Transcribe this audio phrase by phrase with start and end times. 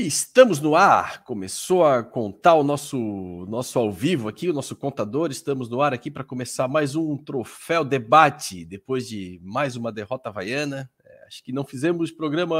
[0.00, 5.28] Estamos no ar, começou a contar o nosso nosso ao vivo aqui, o nosso contador.
[5.32, 10.28] Estamos no ar aqui para começar mais um troféu debate depois de mais uma derrota
[10.28, 10.88] havaiana.
[11.04, 12.56] É, acho que não fizemos programa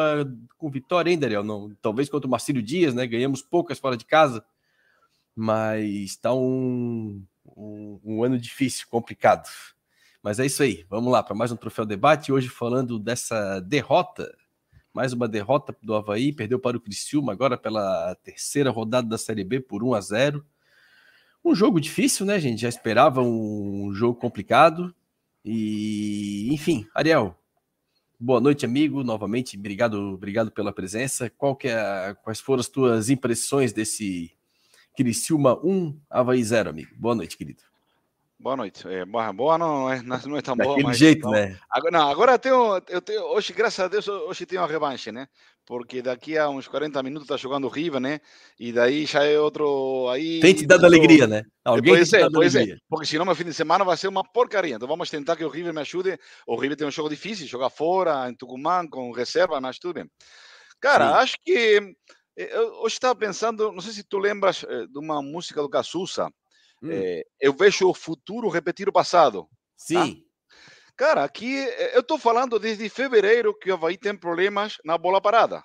[0.57, 1.45] com vitória ainda, Ariel.
[1.45, 3.07] Não, talvez contra o Marcílio Dias, né?
[3.07, 4.45] Ganhamos poucas fora de casa,
[5.37, 7.23] mas está um,
[7.57, 9.49] um, um ano difícil, complicado.
[10.21, 10.85] Mas é isso aí.
[10.91, 12.33] Vamos lá para mais um troféu debate.
[12.33, 14.29] Hoje falando dessa derrota
[14.99, 19.45] mais uma derrota do Havaí, perdeu para o Criciúma agora pela terceira rodada da Série
[19.45, 20.45] B por 1 a 0.
[21.45, 22.63] Um jogo difícil, né, gente?
[22.63, 24.93] Já esperava um jogo complicado.
[25.45, 27.39] E, enfim, Ariel,
[28.19, 29.05] boa noite, amigo.
[29.05, 31.31] Novamente, obrigado, obrigado pela presença.
[31.31, 34.33] Qual que é, quais foram as tuas impressões desse
[34.97, 36.91] Criciúma 1, Havaí 0, amigo?
[36.99, 37.68] Boa noite, querido.
[38.41, 38.87] Boa noite.
[38.87, 40.99] É, boa, boa não, é, não é tão Daquele boa, mas.
[40.99, 41.33] jeito, não.
[41.33, 41.59] né?
[41.69, 43.23] Agora, não, agora eu tenho, eu tenho.
[43.25, 45.27] Hoje, graças a Deus, hoje tenho uma revanche, né?
[45.67, 48.21] Porque daqui a uns 40 minutos tá jogando o River, né?
[48.59, 50.09] E daí já é outro.
[50.09, 51.43] Aí, Tem te dado alegria, né?
[51.65, 52.77] Alguém Pois é, pois é.
[52.89, 54.77] Porque senão meu fim de semana vai ser uma porcaria.
[54.77, 56.17] Então vamos tentar que o River me ajude.
[56.47, 60.11] O River tem um jogo difícil, jogar fora, em Tucumã, com reserva, mas tudo bem.
[60.81, 61.15] Cara, Sim.
[61.19, 61.95] acho que.
[62.37, 65.69] eh, Eu hoje estava pensando, não sei se tu lembras eh, de uma música do
[65.69, 66.31] Cazuza.
[66.83, 69.49] Hum, eh, eu vejo o futuro repetir o passado.
[69.77, 70.25] sim,
[70.97, 75.21] Cara, aqui eh, eu estou falando desde fevereiro que o Havaí tem problemas na bola
[75.21, 75.63] parada.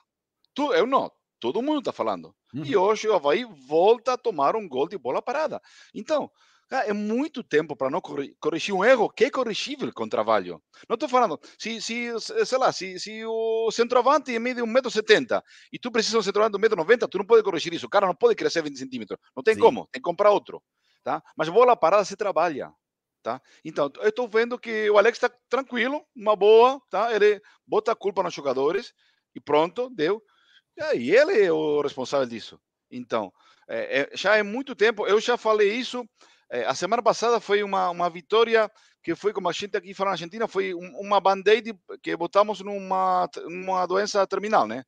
[0.55, 2.36] Tu, eu não, todo mundo está falando.
[2.64, 5.61] E uhum, hoje o Havaí volta a tomar um gol de bola parada.
[5.95, 6.30] Então,
[6.70, 10.61] cara, é muito tempo para não corri- corrigir um erro que é corrigível com trabalho.
[10.89, 12.09] Não estou falando, se, se,
[12.45, 16.58] sei lá, se, se o centroavante mede 1,70m e tu precisa de um centroavante de
[16.59, 17.86] 1,90m, tu não pode corrigir isso.
[17.88, 19.20] O cara não pode crescer 20 centímetros.
[19.36, 19.58] Não tem sim.
[19.58, 20.64] como, tem que comprar outro.
[21.03, 21.21] Tá?
[21.35, 22.71] Mas bola parada se trabalha.
[23.21, 23.41] Tá?
[23.63, 27.13] Então, eu estou vendo que o Alex está tranquilo, uma boa, tá?
[27.15, 28.93] Ele bota a culpa nos jogadores
[29.33, 30.21] e pronto, deu.
[30.95, 32.59] E ele é o responsável disso.
[32.91, 33.31] Então,
[33.67, 36.08] é, é, já é muito tempo, eu já falei isso.
[36.49, 38.69] é, a semana passada foi uma, uma vitória
[39.02, 42.61] que foi, como a gente aqui fala na Argentina, foi um- uma band-aid que botamos
[42.61, 44.83] numa, numa doença terminal, né?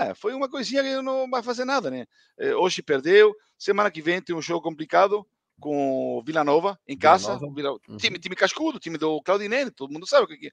[0.00, 2.06] É, foi uma coisinha que não vai fazer nada, né?
[2.38, 5.26] É, hoje perdeu, semana que vem tem um jogo complicado
[5.60, 7.38] com o Vila Nova em Vila casa.
[7.38, 7.78] Nova.
[7.88, 7.96] Uhum.
[7.96, 10.50] time, time cascudo, time do Claudinei, todo mundo sabe o que é.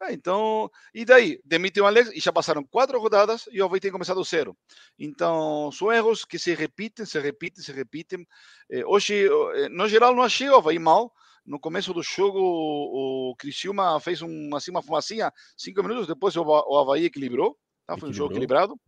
[0.00, 1.40] Ah, então, e daí?
[1.44, 4.56] Demitem o Alex e já passaram quatro rodadas e o Havaí tem começado do zero.
[4.96, 8.24] Então, são erros que se repetem, se repetem, se repetem.
[8.70, 11.12] Eh, hoje, eh, no geral, não achei o Havaí mal.
[11.44, 16.42] No começo do jogo, o, Criciúma fez um, assim, uma fumacinha, cinco minutos depois o,
[16.44, 17.58] o Havaí equilibrou.
[17.84, 17.96] Tá?
[17.96, 18.62] Foi um jogo Equilibrou.
[18.62, 18.87] equilibrado.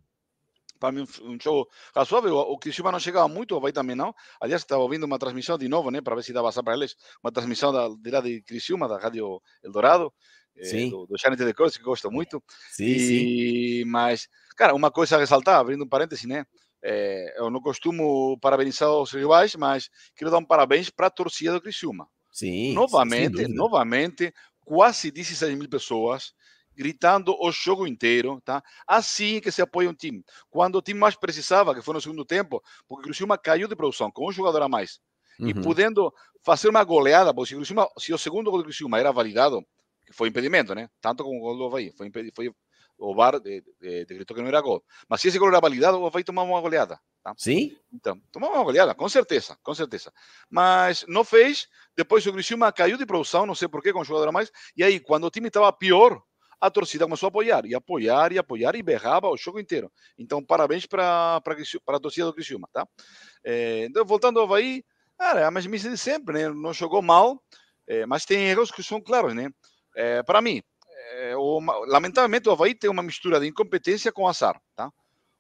[0.81, 2.35] Para mim, um jogo razoável.
[2.37, 4.15] O, Criciúma não chegava muito, o Havaí também não.
[4.41, 7.31] Aliás, estava ouvindo uma transmissão de novo, né, para ver se dava para eles, uma
[7.31, 10.13] transmissão da, de lá de Criciúma, da Rádio Eldorado,
[10.57, 10.91] eh, Sim.
[10.91, 12.43] do, do Janet de Cortes, que gosto muito.
[12.71, 13.25] Sim, sim.
[13.27, 14.27] E, mas,
[14.57, 16.47] cara, uma coisa a ressaltar, abrindo um parêntese, né?
[16.83, 21.53] É, eu não costumo parabenizar os rivais, mas quero dar um parabéns para a torcida
[21.53, 22.09] do Criciúma.
[22.33, 24.33] Sim, sim, Novamente, novamente,
[24.65, 26.33] quase 16 mil pessoas
[26.75, 28.63] gritando o jogo inteiro, tá?
[28.87, 30.25] Assim que se apoia um time.
[30.49, 33.77] Quando o time mais precisava, que foi no segundo tempo, porque o Criciúma caiu de
[33.77, 35.01] produção, com um jogador a mais,
[35.39, 35.63] e Uhum.
[35.63, 39.65] podendo fazer uma goleada, porque o, Criciúma, se o segundo gol do Criciúma era validado,
[40.07, 40.89] que foi impedimento, né?
[41.01, 42.53] Tanto como o gol do Havaí, foi, foi
[42.99, 44.85] o VAR de, de, decretou que não era gol.
[45.09, 47.35] Mas se esse gol era validado, o Havaí tomava uma goleada, tá?
[47.37, 47.77] Sim?
[47.93, 50.13] Então, tomava uma goleada, com certeza, com certeza.
[50.49, 54.29] Mas não fez, depois o Criciúma caiu de produção, não sei porquê, com um jogador
[54.29, 56.23] a mais, e aí, quando o time estava pior,
[56.61, 59.91] a torcida começou a apoiar, e apoiar, e apoiar, e berrava o jogo inteiro.
[60.19, 62.87] Então, parabéns para a torcida do Criciúma, tá?
[63.43, 64.85] Eh, então, voltando ao Havaí,
[65.19, 66.49] cara, é a mesmice de sempre, né?
[66.51, 67.43] Não jogou mal,
[67.87, 69.49] eh, mas tem erros que são claros, né?
[69.97, 70.63] Eh, para mim,
[71.13, 74.91] eh, o lamentavelmente o Havaí tem uma mistura de incompetência com azar, tá?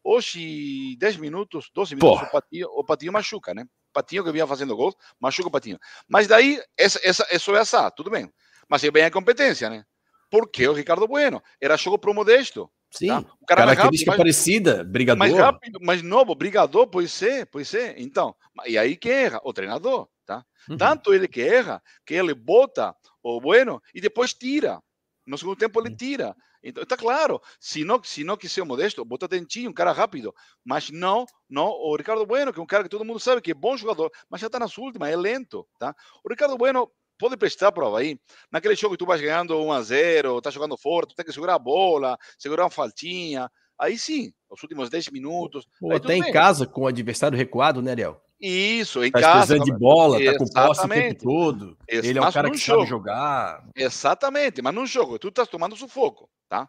[0.02, 3.66] Hoje, 10 minutos, 12 minutos, o Patinho, o Patinho machuca, né?
[3.92, 5.78] Patinho que vinha fazendo gols, machuca o Patinho.
[6.08, 8.32] Mas daí, essa, essa, isso é azar, tudo bem.
[8.68, 9.84] Mas é bem a competência, né?
[10.30, 12.70] Porque o Ricardo Bueno era jogo pro Modesto.
[12.90, 13.08] Sim.
[13.08, 13.18] Tá?
[13.40, 15.18] O cara rápido, Característica mais, parecida, brigador.
[15.18, 17.94] mais rápido, mais novo, brigador, pois ser, pois ser.
[18.00, 18.34] Então,
[18.66, 19.40] e aí quem erra?
[19.44, 20.44] O treinador, tá?
[20.68, 20.76] Uhum.
[20.76, 24.80] Tanto ele que erra, que ele bota o Bueno e depois tira.
[25.26, 25.96] No segundo tempo ele Uhum.
[25.96, 26.36] tira.
[26.62, 30.34] Então, está claro, se não, se não quiser o Modesto, bota Dentinho, um cara rápido.
[30.64, 33.52] Mas não, não, o Ricardo Bueno, que é um cara que todo mundo sabe que
[33.52, 35.94] é bom jogador, mas já está nas últimas, é lento, tá?
[36.22, 36.90] O Ricardo Bueno
[37.20, 38.18] pode prestar para o Havaí.
[38.50, 41.32] Naquele jogo que tu vais ganhando 1 a 0 tá jogando fora, tu tem que
[41.32, 43.48] segurar a bola, segurar uma faltinha.
[43.78, 45.66] Aí sim, os últimos 10 minutos.
[45.80, 46.32] Ou aí até em bem.
[46.32, 48.20] casa, com o adversário recuado, né, Ariel?
[48.40, 49.54] Isso, em Tá casa.
[49.54, 51.78] precisando de bola, tá com posse o tempo todo.
[51.86, 52.78] Ele é um cara que jogo.
[52.80, 53.64] sabe jogar.
[53.76, 56.66] Exatamente, mas num jogo, tu estás tomando sufoco, tá?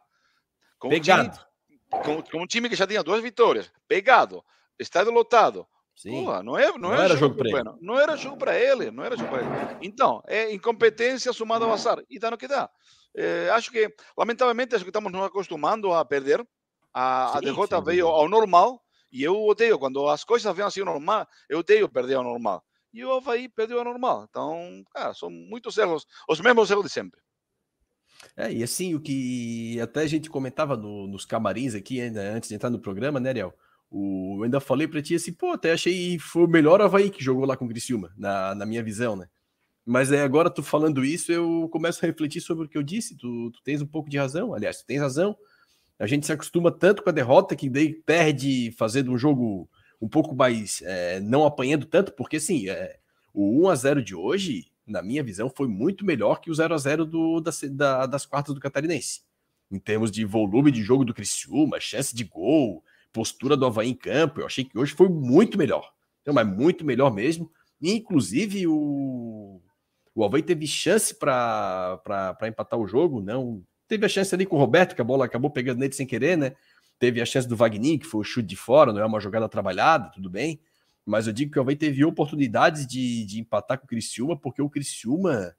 [0.77, 1.39] Com o time- Pegado.
[2.03, 4.44] com, com um time que já tinha duas vitórias, pegado,
[4.80, 5.65] estádio lotado.
[5.95, 6.23] Sim.
[6.23, 7.69] Porra, não, é, não, não era, era jogo, para ele.
[7.79, 9.77] Não era jogo para ele, não era jogo para ele.
[9.81, 12.01] Então, é incompetência somada ao azar.
[12.09, 12.69] E dá no que dá.
[13.15, 16.45] É, acho que, lamentavelmente, acho que estamos nos acostumando a perder.
[16.93, 18.81] A, sim, a derrota sim, veio ao normal.
[19.11, 22.63] E eu odeio, quando as coisas vêm assim normal, eu odeio perder ao normal.
[22.93, 24.25] E o Havaí perdeu ao normal.
[24.29, 27.19] Então, cara, são muitos erros, os mesmos erros de sempre.
[28.35, 32.49] É, e assim, o que até a gente comentava no, nos camarins aqui, ainda antes
[32.49, 33.53] de entrar no programa, né, Ariel?
[33.91, 37.23] O, eu ainda falei para ti assim, pô, até achei foi o melhor Havaí que
[37.23, 39.27] jogou lá com o Criciúma, na, na minha visão, né?
[39.85, 43.17] Mas é, agora tu falando isso, eu começo a refletir sobre o que eu disse.
[43.17, 45.35] Tu, tu tens um pouco de razão, aliás, tu tens razão.
[45.99, 49.69] A gente se acostuma tanto com a derrota que daí perde fazendo um jogo
[50.01, 52.97] um pouco mais é, não apanhando tanto, porque assim, é,
[53.33, 56.73] o 1 a 0 de hoje na minha visão, foi muito melhor que o 0
[56.73, 59.21] a 0 do, da, da, das quartas do Catarinense.
[59.71, 63.96] Em termos de volume de jogo do Criciúma, chance de gol, postura do Havaí em
[63.96, 65.92] campo, eu achei que hoje foi muito melhor.
[66.22, 67.52] Então, mas muito melhor mesmo.
[67.81, 69.62] E, inclusive, o,
[70.13, 73.63] o Havaí teve chance para empatar o jogo, não.
[73.88, 76.38] Teve a chance ali com o Roberto, que a bola acabou pegando nele sem querer,
[76.38, 76.54] né?
[77.00, 79.50] Teve a chance do Wagner, que foi o chute de fora, não é uma jogada
[79.50, 80.62] trabalhada, tudo bem.
[81.06, 84.62] Mas eu digo que o Havaí teve oportunidades de, de empatar com o Criciúma, porque
[84.62, 85.56] o Criciúma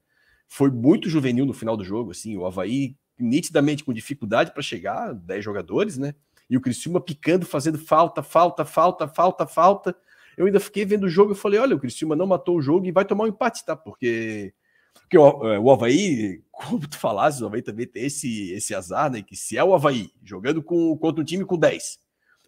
[0.47, 2.13] foi muito juvenil no final do jogo.
[2.13, 6.15] Assim, o Havaí nitidamente com dificuldade para chegar, 10 jogadores, né?
[6.53, 9.97] E o Criciúma picando, fazendo falta, falta, falta, falta, falta.
[10.37, 12.85] Eu ainda fiquei vendo o jogo e falei: olha, o Criciúma não matou o jogo
[12.85, 13.75] e vai tomar um empate, tá?
[13.75, 14.53] Porque,
[14.93, 19.11] porque o, é, o Havaí, como tu falaste, o Havaí também tem esse, esse azar,
[19.11, 19.23] né?
[19.23, 22.03] Que se é o Havaí jogando com, contra um time com 10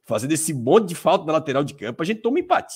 [0.05, 2.75] fazendo esse monte de falta na lateral de campo, a gente toma empate.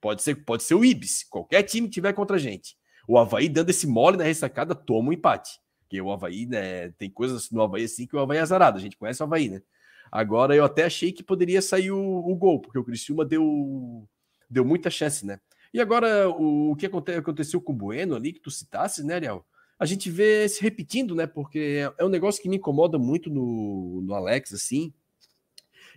[0.00, 2.74] Pode ser, pode ser o Ibis, qualquer time que tiver contra a gente.
[3.06, 5.60] O Havaí dando esse mole na ressacada, toma um empate.
[5.80, 8.80] Porque o Havaí, né, tem coisas no Havaí assim que o Havaí é azarado, a
[8.80, 9.60] gente conhece o Havaí, né?
[10.10, 14.08] Agora eu até achei que poderia sair o, o gol, porque o Criciúma deu,
[14.48, 15.40] deu muita chance, né?
[15.72, 19.46] E agora o, o que aconteceu com o Bueno ali, que tu citasse, né, Ariel?
[19.78, 21.26] A gente vê se repetindo, né?
[21.26, 24.92] Porque é, é um negócio que me incomoda muito no, no Alex, assim,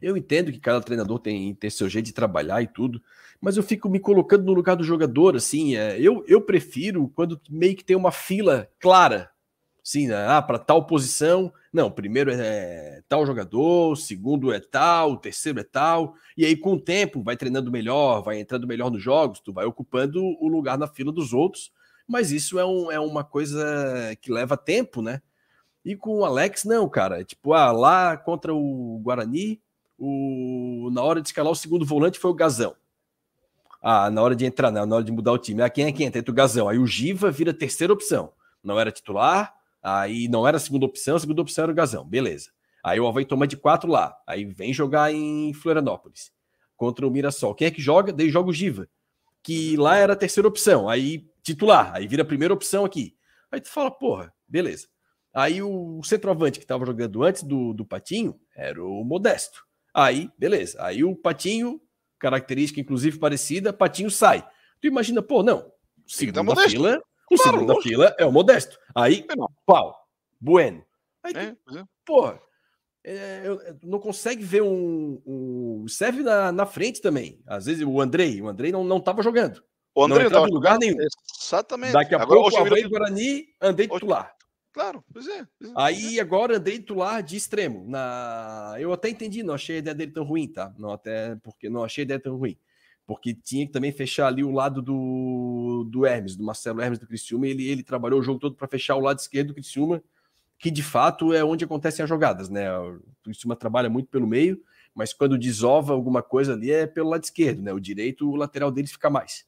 [0.04, 3.02] eu entendo que cada treinador tem, tem seu jeito de trabalhar e tudo,
[3.40, 7.40] mas eu fico me colocando no lugar do jogador, assim, é, eu, eu prefiro quando
[7.50, 9.32] meio que tem uma fila clara,
[9.84, 15.60] assim, né, ah, para tal posição, não, primeiro é tal jogador, segundo é tal, terceiro
[15.60, 19.42] é tal, e aí com o tempo vai treinando melhor, vai entrando melhor nos jogos,
[19.42, 21.72] tu vai ocupando o lugar na fila dos outros,
[22.08, 25.22] mas isso é, um, é uma coisa que leva tempo, né?
[25.86, 27.22] E com o Alex, não, cara.
[27.22, 29.62] É tipo, ah, lá contra o Guarani,
[29.98, 32.76] o, na hora de escalar o segundo volante foi o Gazão.
[33.82, 35.62] Ah, na hora de entrar, né, na hora de mudar o time.
[35.62, 36.20] Ah, quem é que entra?
[36.20, 36.70] Entra o Gazão.
[36.70, 38.32] Aí o Giva vira terceira opção.
[38.64, 39.54] Não era titular,
[39.84, 42.08] aí não era a segunda opção, a segunda opção era o Gazão.
[42.08, 42.50] Beleza.
[42.84, 44.16] Aí o Havaí toma de quatro lá.
[44.28, 46.32] Aí vem jogar em Florianópolis
[46.76, 47.56] contra o Mirassol.
[47.56, 48.12] Quem é que joga?
[48.12, 48.90] Daí joga o Giva,
[49.42, 50.90] que lá era a terceira opção.
[50.90, 53.16] Aí titular, aí vira a primeira opção aqui.
[53.52, 54.88] Aí tu fala, porra, beleza.
[55.34, 59.64] Aí o centroavante que estava jogando antes do, do Patinho era o Modesto.
[59.94, 60.78] Aí, beleza.
[60.84, 61.82] Aí o Patinho,
[62.20, 64.48] característica inclusive parecida, Patinho sai.
[64.82, 65.72] Tu imagina, pô, não.
[66.06, 67.90] Segunda fila, o claro, segunda lógico.
[67.90, 68.78] fila é o Modesto.
[68.96, 69.36] Aí, é
[69.66, 69.96] pau,
[70.40, 70.84] Bueno.
[71.24, 71.84] Aí, é, é.
[72.06, 72.40] porra,
[73.04, 77.42] é, não consegue ver um, um serve na, na frente também.
[77.46, 79.64] Às vezes o Andrei, o Andrei não, não tava jogando.
[79.96, 80.98] O Andrei não estava em lugar nenhum.
[81.40, 81.94] Exatamente.
[81.94, 84.34] Daqui a Agora, pouco o Havaí Guarani, andei titular.
[84.72, 85.46] Claro, pois é.
[85.60, 86.22] Pois é Aí é.
[86.22, 87.86] agora andei titular de extremo.
[87.88, 88.76] Na...
[88.80, 90.74] Eu até entendi, não achei a ideia dele tão ruim, tá?
[90.80, 92.58] Não, até porque não achei a ideia tão ruim.
[93.06, 97.08] Porque tinha que também fechar ali o lado do, do Hermes, do Marcelo Hermes do
[97.08, 97.48] Criciúma.
[97.48, 100.02] Ele, ele trabalhou o jogo todo para fechar o lado esquerdo do Criciúma,
[100.58, 102.72] que de fato é onde acontecem as jogadas, né?
[102.78, 104.62] O Criciúma trabalha muito pelo meio,
[104.96, 107.74] mas quando desova alguma coisa ali é pelo lado esquerdo, né?
[107.74, 109.46] O direito, o lateral deles fica mais.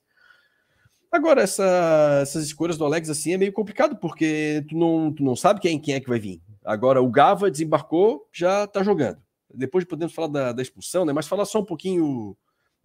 [1.15, 5.35] Agora, essa, essas escolhas do Alex assim é meio complicado, porque tu não, tu não
[5.35, 6.41] sabe quem, quem é que vai vir.
[6.65, 9.21] Agora, o Gava desembarcou, já tá jogando.
[9.53, 11.13] Depois podemos falar da, da expulsão, né?
[11.13, 12.35] Mas falar só um pouquinho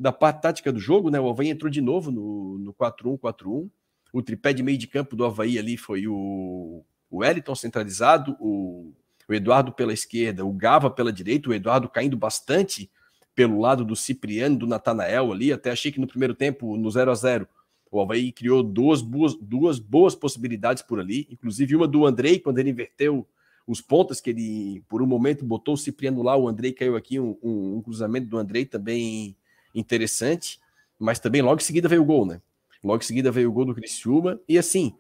[0.01, 1.21] da parte tática do jogo, né?
[1.21, 3.69] O Havaí entrou de novo no, no 4-1-4-1.
[4.11, 8.95] O tripé de meio de campo do Havaí ali foi o, o Wellington centralizado, o,
[9.29, 12.91] o Eduardo pela esquerda, o Gava pela direita, o Eduardo caindo bastante
[13.35, 15.53] pelo lado do Cipriano, do Natanael ali.
[15.53, 17.47] Até achei que no primeiro tempo, no 0 a 0
[17.93, 22.59] o Havaí criou duas boas, duas boas possibilidades por ali, inclusive uma do Andrei, quando
[22.59, 23.27] ele inverteu
[23.67, 27.21] os pontos, que ele, por um momento, botou o Cipriano lá, o Andrei caiu aqui,
[27.21, 29.37] um, um, um cruzamento do Andrei também
[29.75, 30.61] interessante,
[30.99, 32.41] mas também logo em seguida veio o gol, né?
[32.83, 34.95] Logo em seguida veio o gol do Criciúma, e assim,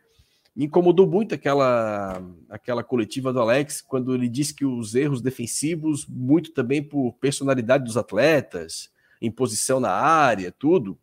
[0.55, 6.07] Me incomodou muito aquela, aquela coletiva do Alex, quando ele disse que os erros defensivos,
[6.07, 8.91] muito também por personalidade dos atletas,
[9.23, 10.99] imposição na área, tudo.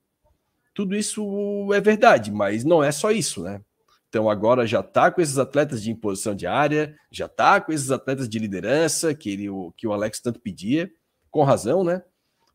[0.73, 3.61] Tudo isso é verdade, mas não é só isso, né?
[4.09, 7.89] Então agora já tá com esses atletas de imposição de área, já tá com esses
[7.89, 10.91] atletas de liderança que, ele, que o Alex tanto pedia,
[11.31, 12.03] com razão, né?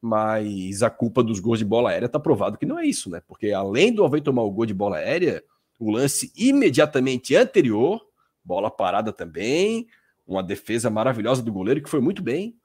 [0.02, 3.22] Mas a culpa dos gols de bola aérea tá provado que não é isso, né?
[3.26, 5.42] Porque além do Havaí tomar o gol de bola aérea,
[5.78, 8.04] o lance imediatamente anterior,
[8.44, 9.86] bola parada também,
[10.26, 12.56] uma defesa maravilhosa do goleiro que foi muito bem.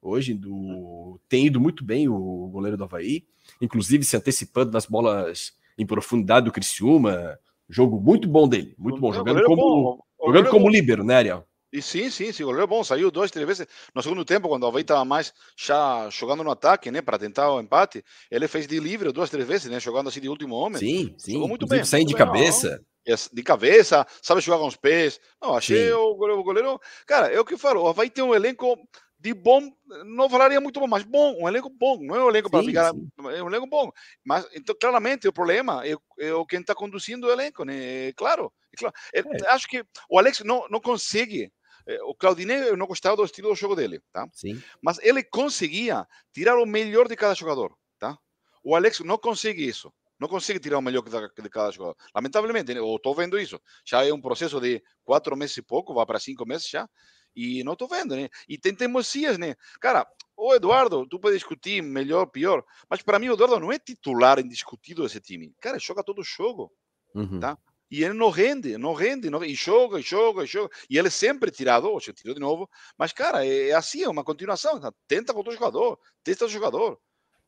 [0.00, 3.26] Hoje do, tem ido muito bem o goleiro do Havaí,
[3.60, 7.38] inclusive se antecipando nas bolas em profundidade do Criciúma,
[7.68, 9.12] Jogo muito bom dele, muito bom.
[9.12, 10.26] Jogando como, bom.
[10.26, 11.44] jogando como líbero, né, Ariel?
[11.76, 13.66] E sim, sim, sim, o goleiro é bom, saiu duas, três vezes.
[13.94, 17.52] No segundo tempo, quando o Havaí estava mais já jogando no ataque, né, para tentar
[17.52, 20.78] o empate, ele fez de livre duas, três vezes, né, jogando assim de último homem.
[20.78, 21.34] Sim, sim.
[21.34, 21.84] Jogou muito bem.
[21.84, 22.82] Sem de bem, cabeça.
[23.06, 23.16] Não.
[23.30, 25.20] De cabeça, sabe jogar com os pés.
[25.40, 26.80] Não, achei o goleiro, o goleiro.
[27.06, 28.74] Cara, é o que eu falo, o Havaí tem um elenco
[29.18, 29.70] de bom,
[30.04, 32.92] não falaria muito bom, mas bom, um elenco bom, não é um elenco para ficar,
[33.34, 33.90] é um elenco bom.
[34.24, 38.12] Mas, então, claramente, o problema é, é o quem está conduzindo o elenco, né?
[38.12, 38.94] Claro, é claro.
[39.14, 39.48] É.
[39.48, 41.52] Acho que o Alex não, não consegue.
[41.86, 44.28] Eh, o Claudinei, eu não gostava do estilo do jogo dele, tá?
[44.32, 44.62] Sim.
[44.82, 48.18] Mas ele conseguia tirar o melhor de cada jogador, tá?
[48.62, 49.92] O Alex não consegue isso.
[50.18, 51.96] Não consegue tirar o melhor de cada jogador.
[52.14, 53.60] Lamentavelmente, eu estou vendo isso.
[53.84, 56.88] Já é um processo de quatro meses e pouco, vai para cinco meses já.
[57.34, 58.30] E não estou vendo, né?
[58.48, 59.54] E tem teimosias, né?
[59.78, 63.78] Cara, o Eduardo, tu pode discutir melhor, pior, mas para mim o Eduardo não é
[63.78, 65.54] titular indiscutido desse time.
[65.60, 66.72] Cara, joga todo o jogo,
[67.14, 67.38] uhum.
[67.38, 67.58] tá?
[67.90, 70.74] E ele não rende, não rende, não, e joga, e joga, e joga.
[70.90, 72.68] E ele é sempre tirado, ou tirou de novo.
[72.98, 74.80] Mas, cara, é, é assim, é uma continuação.
[74.80, 74.92] Tá?
[75.06, 76.98] Tenta com o jogador, testa o jogador,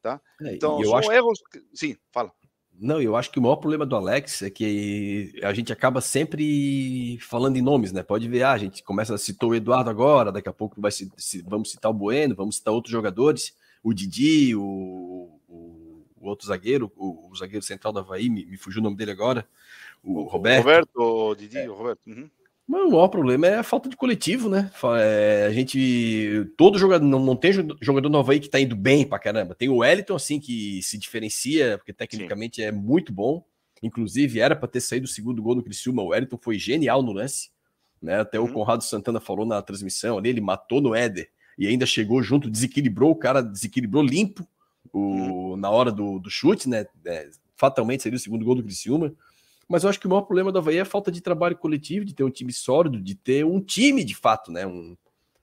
[0.01, 0.21] tá?
[0.43, 1.13] Então, são acho...
[1.13, 1.41] erros...
[1.51, 1.63] Que...
[1.75, 2.33] Sim, fala.
[2.81, 7.19] Não, eu acho que o maior problema do Alex é que a gente acaba sempre
[7.21, 8.05] falando em nomes, né?
[8.05, 10.93] Pode ver, ah, a gente começa a citar o Eduardo agora, daqui a pouco vai
[10.93, 13.53] se, se, vamos citar o Bueno, vamos citar outros jogadores,
[13.83, 14.63] o Didi, o,
[15.49, 18.97] o, o outro zagueiro, o, o, zagueiro central da Havaí, me, me, fugiu o nome
[18.97, 19.45] dele agora,
[20.13, 20.65] o, Roberto.
[20.65, 21.69] Roberto, Didi, é.
[21.69, 22.07] o Roberto.
[22.07, 22.29] Uhum.
[22.67, 24.71] Mas o maior problema é a falta de coletivo, né?
[25.01, 26.51] É, a gente.
[26.57, 27.05] Todo jogador.
[27.05, 27.51] Não, não tem
[27.81, 29.55] jogador novo aí que tá indo bem pra caramba.
[29.55, 32.69] Tem o Wellington, assim, que se diferencia, porque tecnicamente Sim.
[32.69, 33.43] é muito bom.
[33.83, 36.03] Inclusive, era para ter saído o segundo gol no Criciúma.
[36.03, 37.51] O Wellington foi genial no lance.
[38.03, 38.21] Né?
[38.21, 38.47] Até uhum.
[38.47, 42.49] o Conrado Santana falou na transmissão ali, ele matou no Éder e ainda chegou junto,
[42.49, 44.47] desequilibrou, o cara desequilibrou limpo
[44.93, 45.57] o, uhum.
[45.57, 46.87] na hora do, do chute, né?
[47.05, 49.13] É, fatalmente seria o segundo gol do Criciúma.
[49.69, 52.05] Mas eu acho que o maior problema do Havaí é a falta de trabalho coletivo,
[52.05, 54.67] de ter um time sólido, de ter um time de fato, né?
[54.67, 54.97] Um,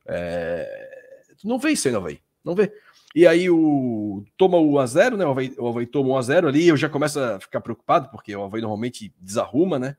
[0.07, 1.33] é...
[1.39, 2.73] Tu não vê isso aí no Havaí, não vê.
[3.13, 5.25] E aí o toma o 1x0, né?
[5.25, 8.35] O Havaí, o Havaí toma o 1x0 ali, eu já começo a ficar preocupado, porque
[8.35, 9.95] o Havaí normalmente desarruma, né?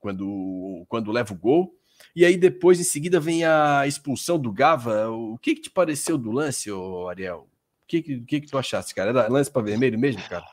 [0.00, 1.74] Quando, quando leva o gol.
[2.14, 5.08] E aí depois, em seguida, vem a expulsão do Gava.
[5.08, 6.68] O que, que te pareceu do lance,
[7.08, 7.48] Ariel?
[7.82, 9.10] O que, que, que, que tu achaste, cara?
[9.10, 10.44] Era lance para vermelho mesmo, cara?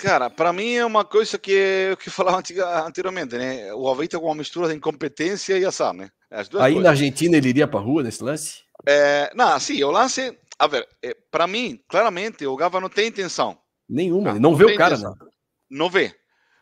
[0.00, 3.72] Cara, para mim é uma coisa que eu que falava antiga, anteriormente, né?
[3.74, 6.10] O Havaí tem uma mistura de incompetência e azar, né?
[6.30, 6.82] Aí coisas.
[6.82, 8.62] na Argentina ele iria para rua nesse lance?
[8.86, 13.08] É, não, sim, o lance, a ver, é, para mim, claramente, o Gava não tem
[13.08, 13.58] intenção.
[13.86, 15.14] Nenhuma, não, não vê o cara, intenção.
[15.20, 15.30] não.
[15.70, 16.14] Não vê,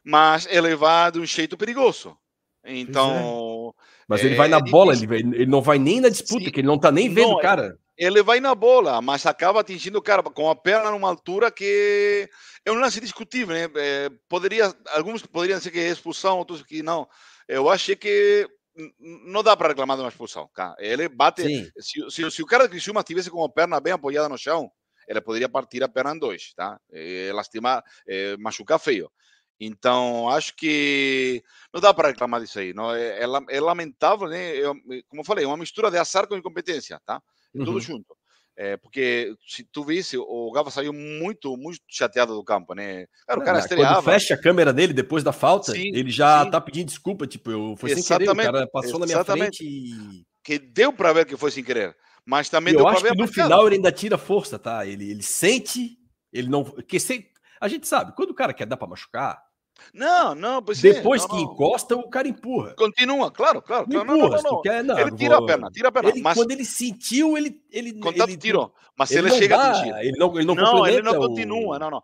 [0.04, 2.16] mas ele vai de um jeito perigoso.
[2.64, 3.73] Então.
[3.78, 3.83] É.
[4.09, 6.50] Mas ele vai na é bola, ele, ele não vai nem na disputa, sim.
[6.50, 9.99] que ele não tá nem vendo o cara ele vai na bola, mas acaba atingindo
[9.99, 12.31] o cara com a perna numa altura que
[12.64, 13.69] é um lance discutível, né?
[13.76, 17.09] É, poderia, alguns poderiam dizer que é expulsão, outros que não.
[17.49, 18.49] Eu achei que
[19.00, 20.49] não dá para reclamar de uma expulsão.
[20.55, 20.76] Cara.
[20.78, 21.43] Ele bate.
[21.78, 24.71] Se, se, se, o cara de Criciúma tivesse com a perna bem apoiada no chão,
[25.09, 26.78] ele poderia partir a perna em dois, tá?
[26.93, 29.11] E lastimar, é, machucar feio.
[29.61, 31.43] Então, acho que
[31.75, 32.73] não dá para reclamar disso aí.
[32.73, 32.95] Não?
[32.95, 34.55] É, é, é lamentável, né?
[34.55, 34.75] Eu,
[35.09, 37.21] como eu falei, é uma mistura de azar com incompetência, tá?
[37.55, 37.64] Uhum.
[37.64, 38.17] tudo junto.
[38.61, 43.07] É, porque se tu visse, o Gava saiu muito, muito chateado do campo, né?
[43.25, 44.02] Cara, o cara estreava.
[44.02, 46.50] Quando fecha a câmera dele depois da falta, sim, ele já sim.
[46.50, 50.26] tá pedindo desculpa, tipo, eu foi sem querer, o cara passou na minha frente e...
[50.43, 53.12] Que deu para ver que foi sem querer, mas também eu deu para ver...
[53.12, 54.85] que no final ele ainda tira força, tá?
[54.85, 55.97] Ele, ele sente,
[56.33, 56.64] ele não...
[56.64, 57.31] Que se...
[57.61, 59.40] A gente sabe, quando o cara quer dar para machucar,
[59.92, 62.75] não, não, pois Depois é, não, que encosta, o cara empurra.
[62.75, 63.87] Continua, claro, claro.
[63.88, 65.44] Não, não empurra, não, não, quer, não, Ele tira vou...
[65.44, 66.11] a perna, tira a perna.
[66.11, 66.37] Ele, mas...
[66.37, 67.62] Quando ele sentiu, ele.
[67.70, 68.75] ele Contato ele, tirou.
[68.97, 69.94] Mas ele, ele chega dá, a atingir.
[70.00, 71.78] Ele não, ele não, não ele não continua, o...
[71.78, 72.02] não, não.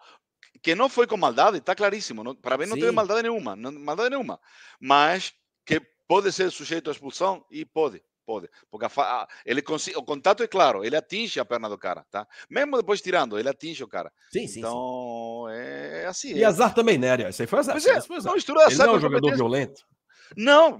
[0.63, 2.35] Que não foi com maldade, está claríssimo.
[2.37, 2.81] Para mim não Sim.
[2.81, 4.41] teve maldade nenhuma, não, maldade nenhuma.
[4.81, 5.33] Mas
[5.67, 8.03] que pode ser sujeito à expulsão e pode.
[8.27, 9.63] Pode, porque a, ele
[9.97, 12.27] o contato é claro, ele atinge a perna do cara, tá?
[12.49, 14.11] Mesmo depois tirando, ele atinge o cara.
[14.33, 14.61] Sim, sim.
[14.61, 15.55] Então, sim.
[15.55, 16.33] é assim.
[16.35, 16.47] E é.
[16.47, 17.29] azar também, né, Ariel?
[17.29, 17.75] Isso aí foi azar.
[17.75, 18.31] Mas é, foi azar.
[18.31, 19.87] Não, mistura azar ele não é um jogador violento.
[20.37, 20.79] Não,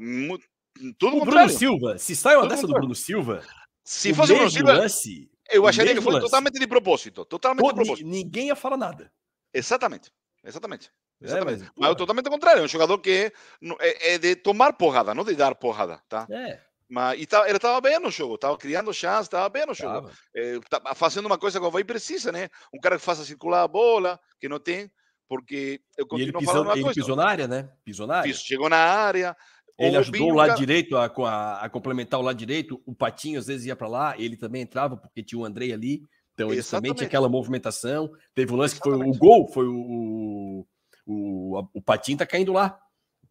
[0.99, 3.43] tudo o Bruno Silva, se sai uma dessa do Bruno Silva,
[3.85, 6.25] se fosse o Bruno Silva, lance, eu acharia que foi lance.
[6.25, 7.25] totalmente de propósito.
[7.25, 8.09] Totalmente de propósito.
[8.09, 9.13] Ninguém ia falar nada.
[9.53, 10.11] Exatamente.
[10.43, 10.91] Exatamente.
[11.21, 11.63] Exatamente.
[11.63, 12.63] É, mas, mas é totalmente contrário.
[12.63, 13.33] É um jogador que
[13.81, 16.01] é, é, de tomar porrada, não de dar porrada.
[16.09, 16.27] Tá?
[16.31, 16.61] É.
[16.89, 20.11] Mas e tá, ele estava bem no jogo, estava criando chance, estava bem no jogo.
[20.35, 22.49] É, tá fazendo uma coisa que o Havaí precisa, né?
[22.73, 24.91] Um cara que faça circular a bola, que não tem,
[25.29, 27.01] porque eu continuo ele pisou, falando uma ele coisa.
[27.01, 27.71] pisou na área, né?
[27.85, 28.35] Pisou na área.
[28.35, 29.37] Chegou na área.
[29.79, 30.59] Ele ajudou o lado cara...
[30.61, 32.81] direito a, a, a, complementar o lado direito.
[32.87, 36.03] O Patinho às vezes ia para lá, ele também entrava, porque tinha o Andrei ali.
[36.33, 38.11] Então ele também tinha aquela movimentação.
[38.35, 39.13] Teve um lance Exatamente.
[39.13, 40.67] que foi o gol, foi o,
[41.07, 42.79] o, o Patinho tá caindo lá.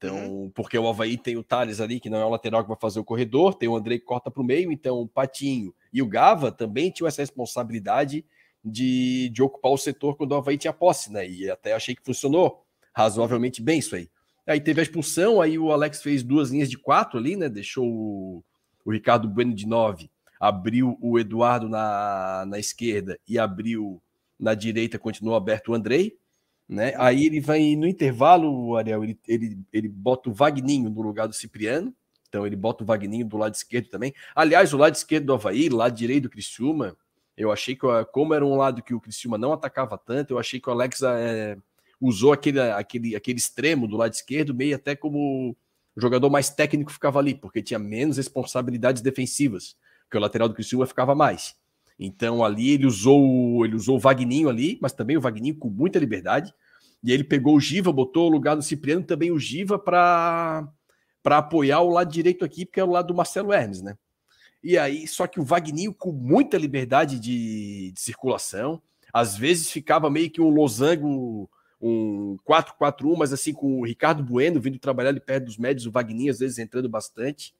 [0.04, 0.52] Então, uhum.
[0.54, 3.00] porque o Havaí tem o Thales ali, que não é o lateral que vai fazer
[3.00, 6.08] o corredor, tem o Andrei que corta para o meio, então o Patinho e o
[6.08, 8.26] Gava também tinham essa responsabilidade
[8.64, 11.26] de, de ocupar o setor quando o Havaí tinha posse, né?
[11.28, 14.10] E até achei que funcionou razoavelmente bem isso aí.
[14.46, 17.48] Aí teve a expulsão, aí o Alex fez duas linhas de quatro ali, né?
[17.48, 18.44] Deixou o,
[18.84, 24.02] o Ricardo Bueno de nove, abriu o Eduardo na, na esquerda e abriu
[24.38, 26.18] na direita, continuou aberto o Andrei.
[26.68, 26.94] Né?
[26.98, 31.34] Aí ele vai no intervalo, Ariel, ele, ele, ele bota o Vagninho no lugar do
[31.34, 31.94] Cipriano.
[32.28, 34.14] Então ele bota o Vagninho do lado esquerdo também.
[34.36, 36.98] Aliás, o lado esquerdo do Havaí, o lado direito do Criciúma,
[37.38, 40.60] eu achei que, como era um lado que o Criciúma não atacava tanto, eu achei
[40.60, 41.58] que o Alex é,
[42.02, 45.56] usou aquele, aquele, aquele extremo do lado esquerdo, meio até como
[45.96, 49.76] o jogador mais técnico ficava ali, porque tinha menos responsabilidades defensivas,
[50.10, 51.56] que o lateral do Criciúma ficava mais.
[52.00, 56.00] Então ali ele usou ele usou o Vagninho ali, mas também o Vagninho com muita
[56.00, 56.54] liberdade.
[57.04, 60.68] E ele pegou o Giva, botou o lugar do Cipriano também o Giva para
[61.22, 63.96] para apoiar o lado direito aqui, porque é o lado do Marcelo Hermes, né?
[64.62, 68.82] E aí, só que o Vagninho com muita liberdade de, de circulação,
[69.14, 71.50] às vezes ficava meio que um losango,
[71.82, 75.92] um 4-4-1, mas assim com o Ricardo Bueno vindo trabalhar ali perto dos médios, o
[75.92, 77.54] Vagninho às vezes entrando bastante.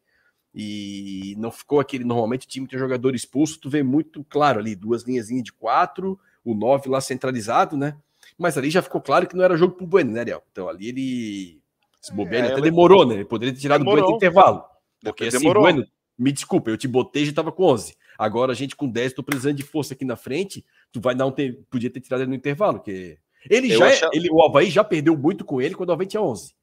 [0.54, 2.04] E não ficou aquele.
[2.04, 6.20] Normalmente o time tem jogador expulso, tu vê muito claro ali, duas linhas de quatro,
[6.46, 7.98] o nove lá centralizado, né?
[8.38, 10.44] Mas ali já ficou claro que não era jogo pro Bueno, né, Ariel?
[10.52, 11.62] Então ali ele.
[12.02, 13.16] Se bobear, é, até demorou, né?
[13.16, 14.00] Ele poderia ter tirado demorou.
[14.00, 14.64] o Bueno no intervalo.
[15.02, 15.64] Porque assim, demorou.
[15.64, 17.96] Bueno, me desculpa, eu te botei e já tava com 11.
[18.18, 20.64] Agora a gente com 10, tô precisando de força aqui na frente.
[20.92, 21.32] Tu vai dar um.
[21.32, 21.54] Te...
[21.70, 23.18] Podia ter tirado ele no intervalo, porque.
[23.50, 23.90] Ele eu já.
[23.90, 24.12] É, achava...
[24.14, 26.54] Ele, o Havaí já perdeu muito com ele quando o Havaí tinha 11.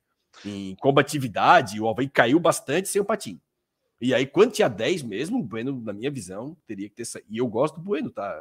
[0.44, 3.40] Em combatividade, o Havaí caiu bastante sem o patinho.
[4.00, 7.28] E aí, quando tinha 10 mesmo, o Bueno, na minha visão, teria que ter saído.
[7.30, 8.34] E eu gosto do Bueno, tá?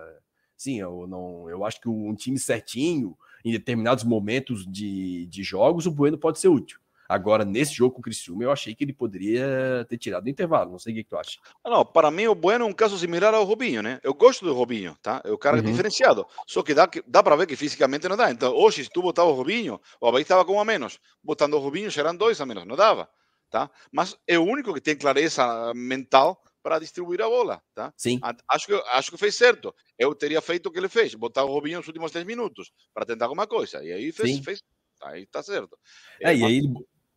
[0.56, 1.50] Sim, eu não.
[1.50, 6.40] Eu acho que um time certinho, em determinados momentos de, de jogos, o Bueno pode
[6.40, 6.80] ser útil.
[7.10, 10.72] Agora, nesse jogo com o Criciúma, eu achei que ele poderia ter tirado o intervalo.
[10.72, 11.40] Não sei o que, tu acha.
[11.66, 14.00] Não, para mim, o Bueno é um caso similar ao Robinho, né?
[14.04, 15.20] Eu gosto do Robinho, tá?
[15.26, 15.64] É o cara uhum.
[15.64, 16.28] diferenciado.
[16.46, 18.30] Só que dá, dá para ver que fisicamente não dá.
[18.30, 21.00] Então, hoje, se tu botar o Robinho, o Havaí estava com um a menos.
[21.24, 22.66] Botando o Robinho, serão dois a menos.
[22.68, 23.10] Não dava
[23.50, 23.70] tá?
[23.92, 27.94] Mas é o único que tem clareza mental para distribuir a bola, tá?
[27.98, 28.20] Sim.
[28.50, 29.74] Acho que, acho que fez certo.
[29.98, 33.06] Eu teria feito o que ele fez, botar o Robinho nos últimos 10 minutos para
[33.06, 33.84] tentar alguma coisa.
[33.84, 34.62] E aí fez, fez
[35.02, 35.78] aí tá certo.
[36.22, 36.74] É, é e aí ele,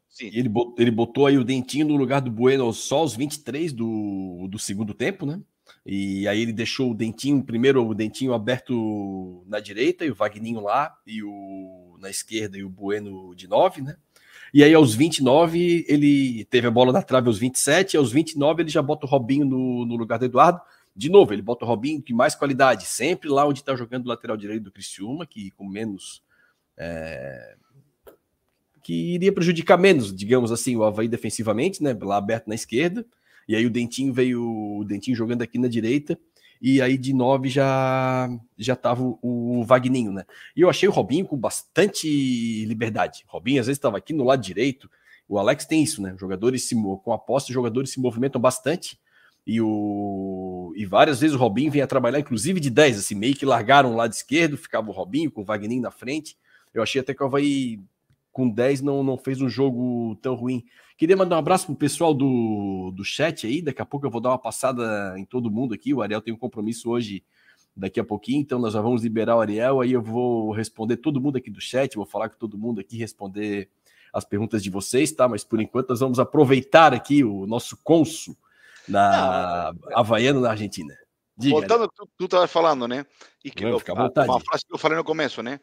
[0.09, 0.31] Sim.
[0.33, 4.47] ele, botou, ele botou aí o Dentinho no lugar do Bueno só aos 23 do,
[4.49, 5.41] do segundo tempo, né?
[5.85, 10.61] E aí ele deixou o Dentinho, primeiro o Dentinho aberto na direita e o Vagninho
[10.61, 13.97] lá, e o na esquerda e o Bueno de 9, né?
[14.53, 18.63] E aí, aos 29, ele teve a bola na trave aos 27, e aos 29
[18.63, 20.61] ele já bota o Robinho no, no lugar do Eduardo.
[20.95, 24.09] De novo, ele bota o Robinho com mais qualidade, sempre lá onde está jogando o
[24.09, 26.23] lateral direito do Criciúma, que com menos.
[26.77, 27.57] É,
[28.83, 31.97] que iria prejudicar menos, digamos assim, o Havaí defensivamente, né?
[32.03, 33.07] Lá aberto na esquerda.
[33.49, 36.19] E aí o Dentinho veio, o Dentinho jogando aqui na direita
[36.63, 40.25] e aí de 9 já já tava o, Vagninho, né?
[40.57, 43.25] E eu achei o Robinho com bastante liberdade.
[43.27, 44.89] Robinho às vezes estava aqui no lado direito.
[45.29, 46.15] O Alex tem isso, né?
[46.17, 48.97] Jogadores se, com a posse, os jogadores se movimentam bastante.
[49.45, 53.45] E, o, e várias vezes o Robinho vinha trabalhar, inclusive de 10, assim, meio que
[53.45, 56.37] largaram o lado esquerdo, ficava o Robinho com o Vagninho na frente.
[56.73, 57.81] Eu achei até que o Havaí
[58.31, 60.65] com 10 não, não fez um jogo tão ruim.
[61.03, 63.61] Queria mandar um abraço pro pessoal do, do chat aí.
[63.61, 65.93] Daqui a pouco eu vou dar uma passada em todo mundo aqui.
[65.93, 67.25] O Ariel tem um compromisso hoje,
[67.77, 69.81] daqui a pouquinho, então nós já vamos liberar o Ariel.
[69.81, 72.97] Aí eu vou responder todo mundo aqui do chat, vou falar com todo mundo aqui,
[72.97, 73.69] responder
[74.13, 75.27] as perguntas de vocês, tá?
[75.27, 78.37] Mas por enquanto nós vamos aproveitar aqui o nosso cônsul
[78.87, 80.97] na Não, Havaiana, na Argentina.
[81.37, 83.05] Diga, Voltando ao que tu estava falando, né?
[83.45, 85.59] E que eu, uma frase que eu falei no começo, né?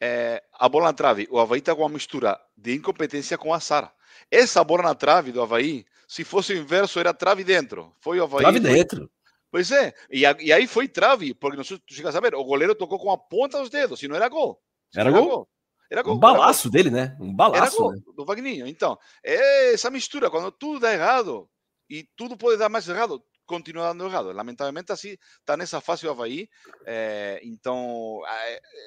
[0.00, 3.92] é, a bola na trave, o Havaí está com uma mistura de incompetência com azar.
[4.30, 7.94] Essa bola na trave do Havaí, se fosse o inverso, era trave dentro.
[8.00, 8.40] Foi o Havaí.
[8.40, 8.70] Trave foi...
[8.70, 9.10] dentro.
[9.50, 12.42] Pois é, e, a, e, aí foi trave, porque não se chegas a ver, o
[12.42, 14.60] goleiro tocou com a ponta dos dedos, se não era gol.
[14.92, 15.28] Era, era gol?
[15.28, 15.48] gol.
[15.88, 16.14] Era gol.
[16.14, 17.16] Um balaço dele, né?
[17.20, 17.62] Um balaço.
[17.62, 18.00] Era gol né?
[18.16, 18.66] do Wagninho.
[18.66, 21.48] Então, é essa mistura, quando tudo dá errado
[21.88, 24.32] e tudo pode dar mais errado, continua dando errado.
[24.32, 26.48] Lamentavelmente, assim, está nessa fase o Havaí.
[26.84, 28.22] É, então,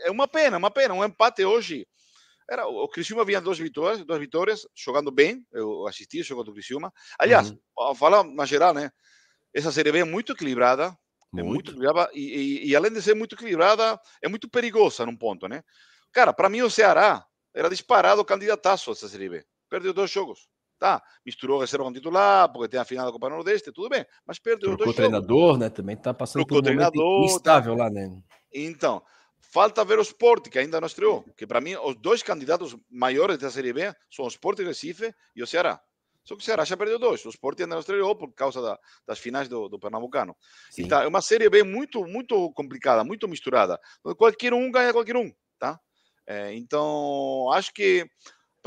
[0.04, 0.94] é uma pena, uma pena.
[0.94, 1.88] Um empate hoje.
[2.50, 5.46] Era, o Criciúma vinha duas vitórias, duas vitórias, jogando bem.
[5.52, 6.94] Eu assisti o jogo do Criciúma.
[7.20, 7.96] Aliás, uhum.
[7.96, 8.90] falar na geral, né?
[9.54, 10.98] Essa série B é muito equilibrada.
[11.34, 11.40] Muito.
[11.40, 12.10] É muito equilibrada.
[12.14, 15.62] E, e, e, além de ser muito equilibrada, é muito perigosa num ponto, né?
[16.14, 19.46] Cara, para mim o Ceará era disparado candidataço a essa série B.
[19.70, 20.48] Perdeu dois jogos.
[20.80, 24.38] Tá, misturou reserva com titular, porque tem a final da Copa Nordeste, tudo bem, mas
[24.38, 25.58] perdeu Trocou dois treinador, jogos.
[25.58, 25.70] né?
[25.72, 27.84] Também tá passando Trocou por um treinador, instável tá.
[27.84, 28.22] lá, né?
[28.54, 29.02] Então,
[29.52, 31.24] falta ver o Sport, que ainda não estreou.
[31.36, 35.44] Que para mim, os dois candidatos maiores da Série B são o Sport Recife e
[35.44, 35.82] o Ceará.
[36.24, 37.24] Só que o Ceará já perdeu dois.
[37.26, 40.36] O Sport ainda não estreou por causa da, das finais do, do Pernambucano.
[40.70, 40.84] Sim.
[40.84, 43.80] Então, é uma Série B muito, muito complicada, muito misturada.
[44.18, 45.80] Qualquer um ganha qualquer um, tá?
[46.26, 48.06] É, então, acho que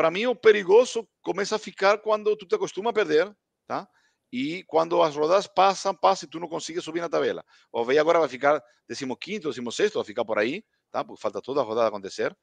[0.00, 3.30] para mim, o perigoso começa a ficar quando tu te acostuma a perder,
[3.66, 3.86] tá?
[4.32, 7.44] E quando as rodadas passam, passam e tu não consegues subir na tabela.
[7.72, 11.04] O Havaí agora vai ficar 15º, 16º, vai ficar por aí, tá?
[11.04, 12.36] Porque falta toda a rodada acontecer.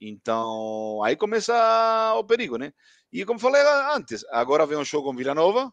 [0.00, 2.72] Então, aí começa o perigo, né?
[3.12, 3.62] E como falei
[3.94, 5.72] antes, agora vem um jogo com Vila Nova,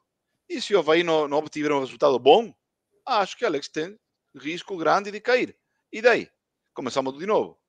[0.49, 2.53] e se o Havaí não, não obtiver um resultado bom,
[3.05, 3.97] acho que Alex tem
[4.36, 5.57] risco grande de cair.
[5.91, 6.29] E daí?
[6.73, 7.61] Começamos de novo.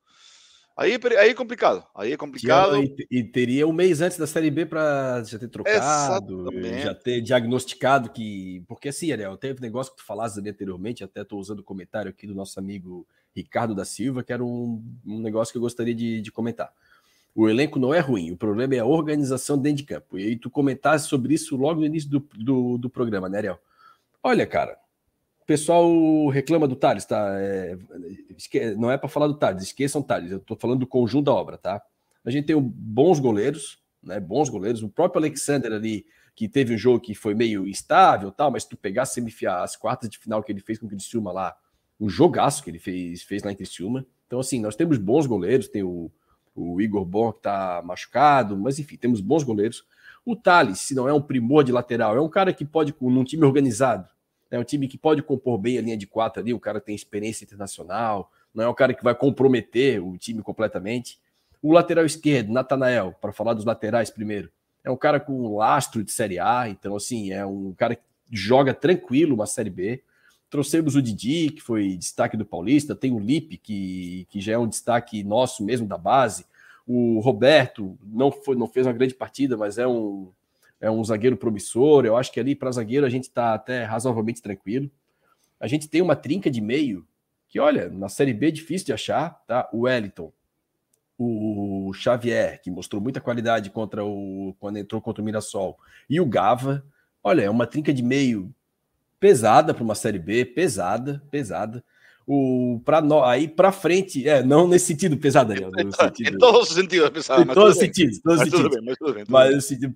[0.77, 1.87] Aí, aí é complicado.
[1.95, 2.83] Aí é complicado.
[2.83, 6.83] E, e teria um mês antes da Série B para já ter trocado, Exatamente.
[6.83, 8.65] já ter diagnosticado que.
[8.67, 11.65] Porque assim, Ariel, teve um negócio que tu falaste ali anteriormente, até estou usando o
[11.65, 13.07] comentário aqui do nosso amigo
[13.37, 16.73] Ricardo da Silva, que era um, um negócio que eu gostaria de, de comentar.
[17.35, 20.19] O elenco não é ruim, o problema é a organização dentro de campo.
[20.19, 23.59] E aí tu comentasse sobre isso logo no início do, do, do programa, né, Ariel?
[24.23, 24.79] Olha, cara,
[25.53, 27.35] pessoal reclama do Thales, tá?
[27.39, 27.77] É,
[28.39, 28.75] esque...
[28.75, 31.35] não é para falar do Thales, esqueçam o Thales, eu estou falando do conjunto da
[31.35, 31.83] obra, tá?
[32.25, 34.19] A gente tem bons goleiros, né?
[34.19, 34.83] Bons goleiros.
[34.83, 38.71] O próprio Alexander ali, que teve um jogo que foi meio instável tal, mas se
[38.71, 41.55] tu pegar as quartas de final que ele fez com o Criciúma lá,
[42.01, 44.07] um jogaço que ele fez, fez lá em Criciúma.
[44.27, 46.11] Então, assim, nós temos bons goleiros, tem o,
[46.55, 49.85] o Igor Bon que tá machucado, mas enfim, temos bons goleiros.
[50.25, 53.25] O Thales, se não é um primor de lateral, é um cara que pode, num
[53.25, 54.09] time organizado,
[54.53, 56.95] é um time que pode compor bem a linha de quatro ali, o cara tem
[56.95, 61.19] experiência internacional, não é um cara que vai comprometer o time completamente.
[61.63, 64.51] O lateral esquerdo, Natanael, para falar dos laterais primeiro,
[64.85, 68.75] é um cara com lastro de Série A, então, assim, é um cara que joga
[68.75, 70.03] tranquilo uma Série B.
[70.51, 74.59] Trouxemos o Didi, que foi destaque do Paulista, tem o Lipe, que, que já é
[74.59, 76.45] um destaque nosso mesmo da base.
[76.87, 80.31] O Roberto não, foi, não fez uma grande partida, mas é um,
[80.83, 82.05] é um zagueiro promissor.
[82.05, 84.91] Eu acho que ali para zagueiro a gente está até razoavelmente tranquilo.
[85.59, 87.07] A gente tem uma trinca de meio
[87.49, 89.71] que, olha, na Série B é difícil de achar, tá?
[89.73, 90.33] O Wellington,
[91.17, 95.79] o Xavier, que mostrou muita qualidade contra o quando entrou contra o Mirassol,
[96.11, 96.85] e o Gava.
[97.23, 98.53] Olha, é uma trinca de meio
[99.21, 101.85] pesada para uma Série B, pesada, pesada
[102.27, 106.71] o para aí para frente, é, não nesse sentido pesado, Daniel, no sentido, em todos
[106.71, 108.77] os sentidos pesado, em todos os sentidos, todos mas, sentidos.
[108.77, 109.95] Bem, mas, tudo bem, tudo mas o sentido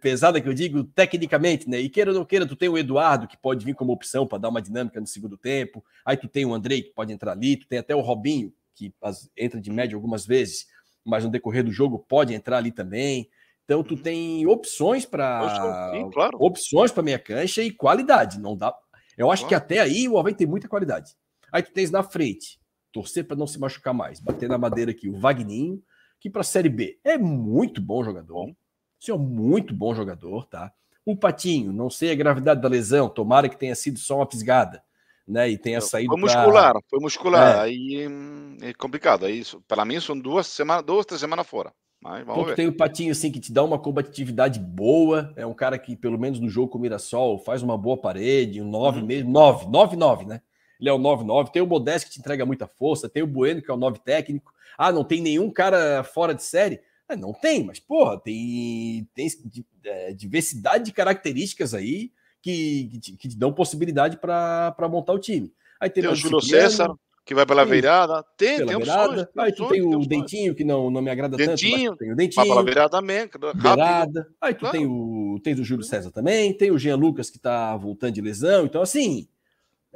[0.00, 1.78] pesada que eu digo tecnicamente, né?
[1.78, 4.38] E queira ou não queira, tu tem o Eduardo que pode vir como opção para
[4.38, 5.84] dar uma dinâmica no segundo tempo.
[6.04, 8.92] Aí tu tem o Andrei que pode entrar ali, tu tem até o Robinho que
[9.36, 10.66] entra de média algumas vezes,
[11.04, 13.28] mas no decorrer do jogo pode entrar ali também.
[13.64, 14.02] Então tu uhum.
[14.02, 15.40] tem opções para
[16.12, 16.38] claro.
[16.40, 18.74] opções para meia cancha e qualidade, não dá.
[19.16, 19.48] Eu acho claro.
[19.48, 21.12] que até aí o Havaí tem muita qualidade.
[21.52, 22.60] Aí tu tens na frente,
[22.92, 25.82] torcer para não se machucar mais, bater na madeira aqui, o Vagninho,
[26.20, 28.50] que para a Série B é muito bom jogador.
[29.08, 30.72] É muito bom jogador, tá?
[31.06, 34.82] O Patinho, não sei a gravidade da lesão, tomara que tenha sido só uma pisgada,
[35.26, 35.48] né?
[35.48, 36.10] E tenha saído.
[36.10, 36.82] Foi muscular, pra...
[36.90, 37.56] foi muscular.
[37.56, 37.60] É.
[37.60, 39.24] Aí hum, é complicado.
[39.24, 41.72] Aí, para mim, são duas semanas, duas, três semanas fora.
[42.00, 42.54] Mas vamos ver.
[42.56, 45.32] tem o Patinho, assim, que te dá uma combatividade boa.
[45.34, 48.60] É um cara que, pelo menos no jogo com o Mirassol, faz uma boa parede,
[48.60, 49.06] um 9 uhum.
[49.06, 49.30] mesmo.
[49.30, 50.42] 9, 9, 9, né?
[50.80, 51.50] Ele é o 9-9.
[51.50, 53.98] Tem o Modeste que te entrega muita força, tem o Bueno que é o 9
[54.00, 54.52] técnico.
[54.76, 56.80] Ah, não tem nenhum cara fora de série?
[57.08, 59.26] É, não tem, mas porra, tem, tem
[59.84, 62.12] é, diversidade de características aí
[62.42, 65.52] que, que, te, que te dão possibilidade para montar o time.
[65.80, 68.24] Aí tem, tem o Júlio César, que vai pela virada.
[68.36, 69.30] Tem, pela tem virada.
[69.38, 72.46] Aí tu tem o Dentinho, que não, não me agrada dentinho, tanto, tem o Dentinho.
[72.46, 73.28] Vai pela virada também.
[73.54, 74.28] Virada.
[74.40, 74.76] Aí tu claro.
[74.76, 78.20] tem, o, tem o Júlio César também, tem o Jean Lucas, que tá voltando de
[78.20, 78.64] lesão.
[78.64, 79.28] Então, assim,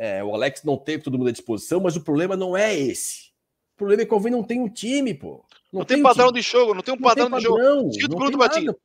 [0.02, 3.30] é, o Alex não teve todo mundo à disposição, mas o problema não é esse.
[3.76, 5.46] O problema é que o Alvin não tem um time, pô.
[5.72, 8.00] Não, não tem, tem padrão de jogo, não tem um não padrão, tem padrão de
[8.00, 8.18] jogo.
[8.18, 8.76] Não tem nada,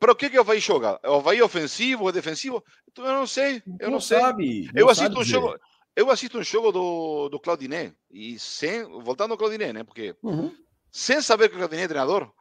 [0.00, 0.98] Para o que, que o Havaí joga?
[1.02, 2.64] É o Havaí ofensivo ou defensivo?
[2.90, 3.62] Então, eu não sei.
[3.78, 4.18] Eu não, não sei.
[4.18, 5.54] Sabe, eu assisto um jogo.
[5.94, 9.84] Eu assisto um jogo do, do Claudiné e sem, voltando ao Claudiné, né?
[9.84, 10.50] Porque uhum.
[10.90, 12.32] sem saber que o Claudinei é treinador,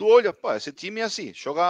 [0.00, 1.60] tu olha, pô, esse time é assim, joga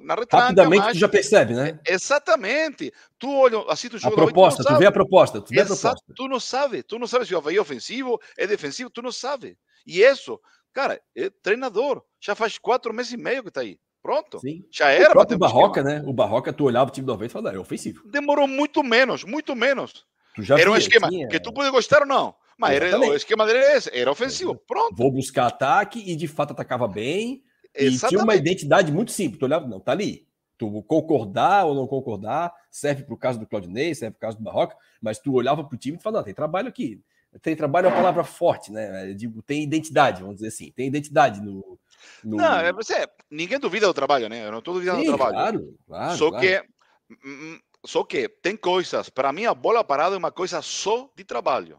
[0.00, 0.46] na retranca.
[0.46, 0.92] Rapidamente mas...
[0.94, 1.78] tu já percebe, né?
[1.86, 2.92] Exatamente.
[3.16, 4.12] Tu olha, assim tu joga.
[4.12, 6.14] A proposta, tu, tu vê a proposta, tu vê Exato, a proposta.
[6.16, 9.12] Tu não sabe, tu não sabe se o Havaí é ofensivo, é defensivo, tu não
[9.12, 9.56] sabe.
[9.86, 10.40] E isso,
[10.72, 13.78] cara, é treinador, já faz quatro meses e meio que tá aí.
[14.02, 14.40] Pronto.
[14.40, 14.64] Sim.
[14.72, 15.10] Já era.
[15.10, 16.02] O próprio Barroca, né?
[16.04, 18.02] O Barroca, tu olhava o time do 90 e falava, é ofensivo.
[18.10, 20.04] Demorou muito menos, muito menos.
[20.58, 21.28] era um esquema tinha...
[21.28, 22.34] que tu pode gostar ou não.
[22.58, 24.56] Mas era, o esquema dele era, era ofensivo.
[24.66, 24.96] Pronto.
[24.96, 27.42] Vou buscar ataque e de fato atacava bem.
[27.74, 28.04] Exatamente.
[28.04, 29.38] E tinha uma identidade muito simples.
[29.38, 30.26] Tu olhava, não, tá ali.
[30.58, 34.38] Tu concordar ou não concordar, serve para o caso do Claudinei, serve para o caso
[34.38, 37.00] do Barroca, mas tu olhava para o time e falava, não, tem trabalho aqui.
[37.42, 39.10] Tem trabalho é uma palavra forte, né?
[39.10, 40.72] Eu digo, tem identidade, vamos dizer assim.
[40.72, 41.78] Tem identidade no,
[42.24, 42.36] no...
[42.36, 44.46] Não, é, você, ninguém duvida do trabalho, né?
[44.46, 45.34] Eu não estou duvidando Sim, do trabalho.
[45.34, 46.18] Claro, claro.
[46.18, 46.44] Só claro.
[46.44, 46.64] que.
[47.10, 49.08] Hum, hum, só que tem coisas.
[49.08, 51.78] Para mim, a bola parada é uma coisa só de trabalho.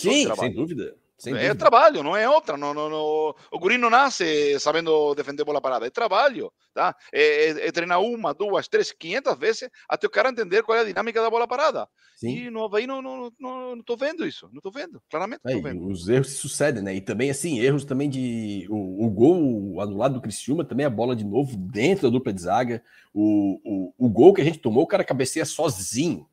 [0.00, 0.94] Sim, sem dúvida.
[1.20, 2.56] Sem é trabalho, não é outra.
[2.56, 5.86] Não, não, não, o guri não nasce sabendo defender bola parada.
[5.86, 6.50] É trabalho.
[6.72, 6.96] Tá?
[7.12, 10.80] É, é, é, treinar uma, duas, três, quinhentas vezes até o cara entender qual é
[10.80, 11.86] a dinâmica da bola parada.
[12.16, 12.46] Sim.
[12.46, 14.48] E no Havaí não, não, não, não tô vendo isso.
[14.50, 15.02] Não tô vendo.
[15.10, 15.86] Claramente não tô vendo.
[15.86, 16.94] Os erros se sucedem, né?
[16.94, 18.66] E também, assim, erros também de.
[18.70, 22.40] O, o gol anulado do Criciúma também a bola de novo dentro da dupla de
[22.40, 22.82] zaga.
[23.12, 26.26] O, o, o gol que a gente tomou, o cara cabeceia sozinho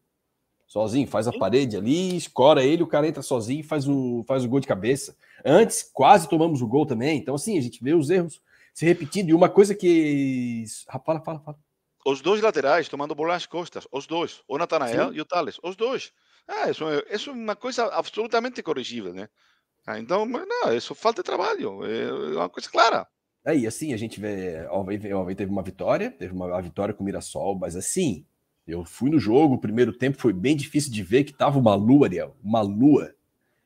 [0.67, 4.43] sozinho, faz a parede ali, escora ele, o cara entra sozinho e faz o, faz
[4.43, 5.15] o gol de cabeça.
[5.43, 7.17] Antes, quase tomamos o gol também.
[7.17, 8.41] Então, assim, a gente vê os erros
[8.73, 9.29] se repetindo.
[9.29, 10.65] E uma coisa que.
[11.03, 11.57] Fala, fala, fala.
[12.05, 15.15] Os dois laterais tomando bola nas costas, os dois, o Natanael Sim.
[15.15, 16.13] e o Thales, os dois.
[16.47, 19.27] Ah, isso, é, isso é uma coisa absolutamente corrigível, né?
[19.85, 23.07] Ah, então, não, isso falta de trabalho, é uma coisa clara.
[23.45, 27.05] É, e assim, a gente vê, ó, teve uma vitória, teve uma vitória com o
[27.05, 28.25] Mirassol, mas assim,
[28.67, 31.73] eu fui no jogo, o primeiro tempo foi bem difícil de ver que tava uma
[31.73, 33.15] lua, Ariel, uma lua.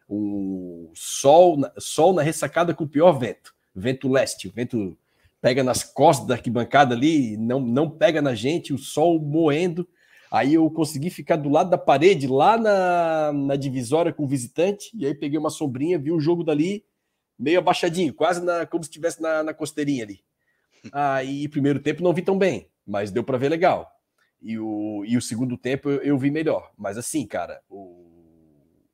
[0.07, 4.95] O sol, sol na ressacada com o pior vento, vento leste, o vento
[5.41, 9.87] pega nas costas da arquibancada ali, não, não pega na gente, o sol moendo.
[10.29, 14.91] Aí eu consegui ficar do lado da parede, lá na, na divisória com o visitante,
[14.93, 16.85] e aí peguei uma sombrinha, vi o jogo dali,
[17.39, 20.21] meio abaixadinho, quase na, como se estivesse na, na costeirinha ali.
[20.91, 24.00] Aí, primeiro tempo, não vi tão bem, mas deu para ver legal.
[24.41, 26.71] E o, e o segundo tempo eu, eu vi melhor.
[26.77, 28.05] Mas assim, cara, o,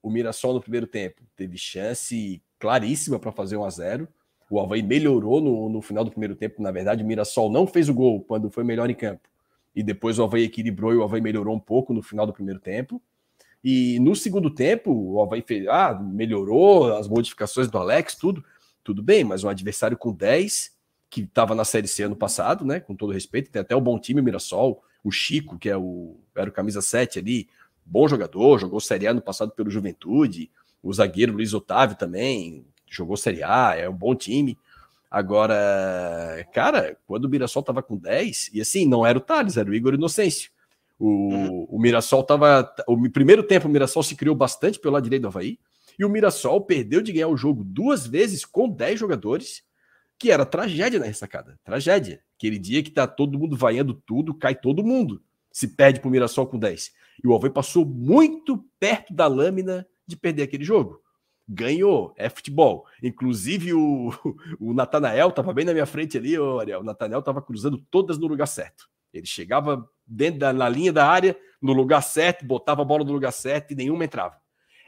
[0.03, 4.07] o Mirassol no primeiro tempo teve chance claríssima para fazer 1 a 0
[4.49, 6.61] O Havaí melhorou no, no final do primeiro tempo.
[6.61, 9.27] Na verdade, o Mirassol não fez o gol quando foi melhor em campo.
[9.75, 12.59] E depois o Havaí equilibrou e o Havaí melhorou um pouco no final do primeiro
[12.59, 13.01] tempo.
[13.63, 18.43] E no segundo tempo, o Havaí fez, ah, melhorou as modificações do Alex, tudo,
[18.83, 20.75] tudo bem, mas um adversário com 10,
[21.09, 22.79] que estava na Série C ano passado, né?
[22.79, 26.15] Com todo respeito, tem até o bom time, o Mirassol, o Chico, que é o,
[26.35, 27.47] era o camisa 7 ali,
[27.85, 30.51] bom jogador, jogou Série A no passado pelo Juventude,
[30.83, 34.57] o zagueiro Luiz Otávio também jogou Série A, é um bom time.
[35.09, 39.69] Agora, cara, quando o Mirassol tava com 10, e assim, não era o Thales, era
[39.69, 40.51] o Igor Inocêncio.
[40.99, 41.67] O, uhum.
[41.69, 42.73] o Mirassol tava.
[42.87, 45.59] O primeiro tempo, o Mirassol se criou bastante pelo lado direito do Havaí,
[45.97, 49.63] e o Mirassol perdeu de ganhar o jogo duas vezes com 10 jogadores
[50.19, 51.59] que era tragédia na ressacada.
[51.63, 52.21] Tragédia.
[52.37, 55.21] Aquele dia que tá todo mundo vaiando tudo, cai todo mundo.
[55.51, 56.91] Se perde pro Mirassol com 10.
[57.23, 61.01] E o Alvei passou muito perto da lâmina de perder aquele jogo.
[61.47, 62.85] Ganhou, é futebol.
[63.01, 64.11] Inclusive o,
[64.59, 66.81] o Natanael tava bem na minha frente ali, ô Ariel.
[66.81, 68.89] O Natanael tava cruzando todas no lugar certo.
[69.13, 73.11] Ele chegava dentro da na linha da área, no lugar certo, botava a bola no
[73.11, 74.35] lugar certo e nenhuma entrava.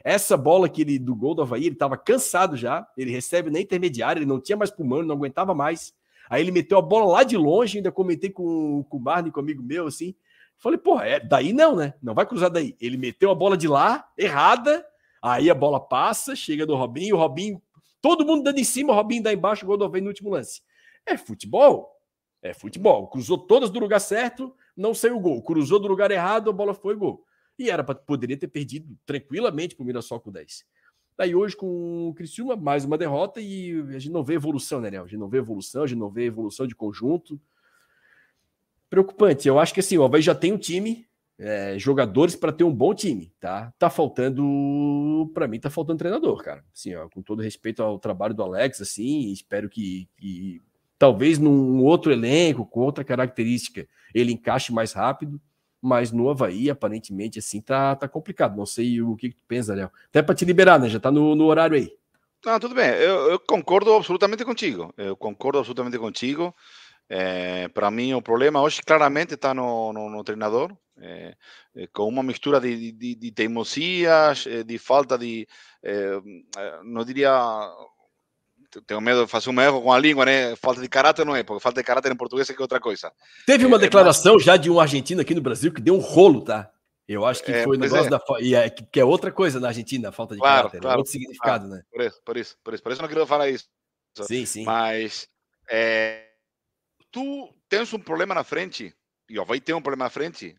[0.02, 2.86] Essa bola que ele do gol do Havaí, ele estava cansado já.
[2.96, 5.92] Ele recebe na intermediária, ele não tinha mais pulmão, não aguentava mais.
[6.28, 9.40] Aí ele meteu a bola lá de longe, ainda comentei com, com o Marne, com
[9.40, 10.14] um amigo meu, assim.
[10.56, 11.94] Falei, porra, é, daí não, né?
[12.02, 12.76] Não vai cruzar daí.
[12.80, 14.84] Ele meteu a bola de lá, errada.
[15.22, 17.60] Aí a bola passa, chega do Robinho, o Robinho,
[18.00, 20.30] todo mundo dando em cima, o Robinho dá embaixo, o gol do Havaí no último
[20.30, 20.62] lance.
[21.04, 21.96] É futebol.
[22.42, 23.08] É futebol.
[23.08, 25.42] Cruzou todas do lugar certo, não saiu o gol.
[25.42, 27.24] Cruzou do lugar errado, a bola foi gol.
[27.60, 30.64] E era para poderia ter perdido tranquilamente para o Mirassol com 10.
[31.14, 34.88] Daí hoje com o Criciúma, mais uma derrota e a gente não vê evolução, né,
[34.88, 35.04] Léo?
[35.04, 37.38] A gente não vê evolução, a gente não vê evolução de conjunto.
[38.88, 39.46] Preocupante.
[39.46, 41.06] Eu acho que assim, o Havaí já tem um time,
[41.38, 43.70] é, jogadores para ter um bom time, tá?
[43.78, 46.64] Tá faltando, para mim, tá faltando treinador, cara.
[46.74, 50.62] Assim, ó, com todo respeito ao trabalho do Alex, assim, espero que, que
[50.98, 55.38] talvez num outro elenco, com outra característica, ele encaixe mais rápido
[55.80, 58.56] mas no Havaí, aparentemente, assim, tá, tá complicado.
[58.56, 59.90] Não sei o que, que tu pensa, Léo.
[60.08, 60.88] Até para te liberar, né?
[60.88, 61.92] Já tá no, no horário aí.
[62.44, 62.88] Não, tudo bem.
[62.88, 64.92] Eu, eu, concordo absolutamente contigo.
[64.96, 66.54] Eu concordo absolutamente contigo.
[67.08, 71.34] É, para mim, o problema hoje claramente está no, no, no treinador, é,
[71.74, 75.46] é, com uma mistura de, de, de teimosias, de falta de,
[76.84, 77.32] não diria
[78.86, 80.54] tenho medo de fazer um erro com a língua, né?
[80.56, 82.80] Falta de caráter não é, porque falta de caráter em português é que é outra
[82.80, 83.12] coisa.
[83.46, 84.44] Teve uma é, declaração mas...
[84.44, 86.70] já de um argentino aqui no Brasil que deu um rolo, tá?
[87.08, 88.10] Eu acho que é, foi o negócio é.
[88.10, 88.22] da.
[88.40, 90.76] E é, que é outra coisa na Argentina, a falta de claro, caráter.
[90.76, 91.82] É claro, outro significado, claro.
[91.82, 91.82] né?
[91.90, 92.82] Por isso, por isso, por isso.
[92.84, 93.68] Por isso eu não queria falar isso.
[94.22, 94.64] Sim, sim.
[94.64, 95.26] Mas
[95.68, 96.28] é,
[97.10, 98.94] tu tens um problema na frente,
[99.28, 100.56] e o Havaí tem um problema na frente.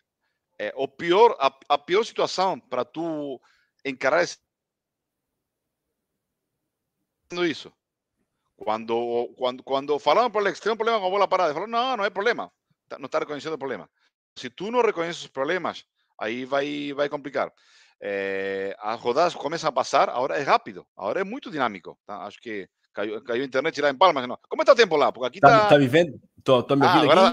[0.60, 3.40] É, o pior, a, a pior situação para tu
[3.86, 4.38] encarar esse...
[7.32, 7.72] isso.
[8.64, 11.72] Quando, quando, quando falaram para o Alex, tem um problema com a bola parada, falaram,
[11.72, 12.52] não, não é problema.
[13.00, 13.90] Não está reconhecendo o problema.
[14.38, 15.84] Se tu não reconheces os problemas,
[16.20, 17.52] aí vai, vai complicar.
[18.00, 21.98] É, as rodadas começam a passar, agora é rápido, agora é muito dinâmico.
[22.06, 22.24] Tá?
[22.24, 24.28] Acho que caiu, caiu a internet lá em Palmas.
[24.28, 24.38] Não.
[24.48, 25.12] Como está o tempo lá?
[25.12, 25.62] Porque aqui está.
[25.62, 26.20] Tá, tá me vendo?
[26.44, 27.28] Tô, tô me ah, ouvindo ah, agora,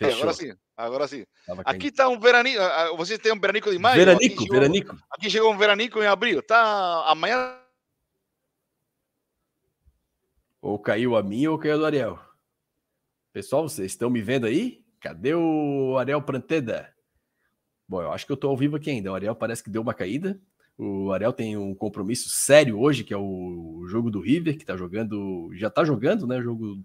[0.00, 0.14] aqui?
[0.14, 1.26] Agora sim, agora sim.
[1.66, 2.60] Aqui está um veranico.
[2.96, 3.96] Vocês têm um veranico de maio?
[3.96, 4.92] Veranico, aqui veranico.
[4.92, 6.42] Chegou, aqui chegou um veranico em abril.
[6.42, 7.63] Tá amanhã.
[10.64, 12.18] Ou caiu a minha ou caiu a do Ariel.
[13.34, 14.82] Pessoal, vocês estão me vendo aí?
[14.98, 16.88] Cadê o Ariel Pranteda?
[17.86, 19.12] Bom, eu acho que eu estou ao vivo aqui ainda.
[19.12, 20.40] O Ariel parece que deu uma caída.
[20.78, 24.74] O Ariel tem um compromisso sério hoje, que é o jogo do River, que está
[24.74, 26.38] jogando, já está jogando, né?
[26.38, 26.78] O jogo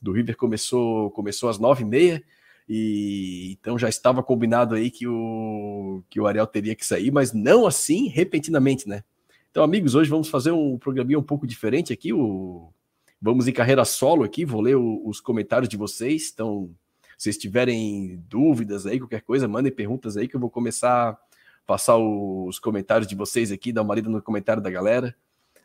[0.00, 2.24] do River começou, começou às nove e meia,
[2.66, 7.34] e então já estava combinado aí que o, que o Ariel teria que sair, mas
[7.34, 9.04] não assim repentinamente, né?
[9.50, 12.14] Então, amigos, hoje vamos fazer um programinha um pouco diferente aqui.
[12.14, 12.72] O,
[13.20, 16.30] vamos em carreira solo aqui, vou ler o, os comentários de vocês.
[16.32, 16.70] Então,
[17.16, 21.18] se vocês tiverem dúvidas aí, qualquer coisa, mandem perguntas aí que eu vou começar a
[21.66, 25.16] passar os comentários de vocês aqui, dar uma lida no comentário da galera.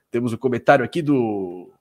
[0.09, 1.71] Temos o comentário aqui do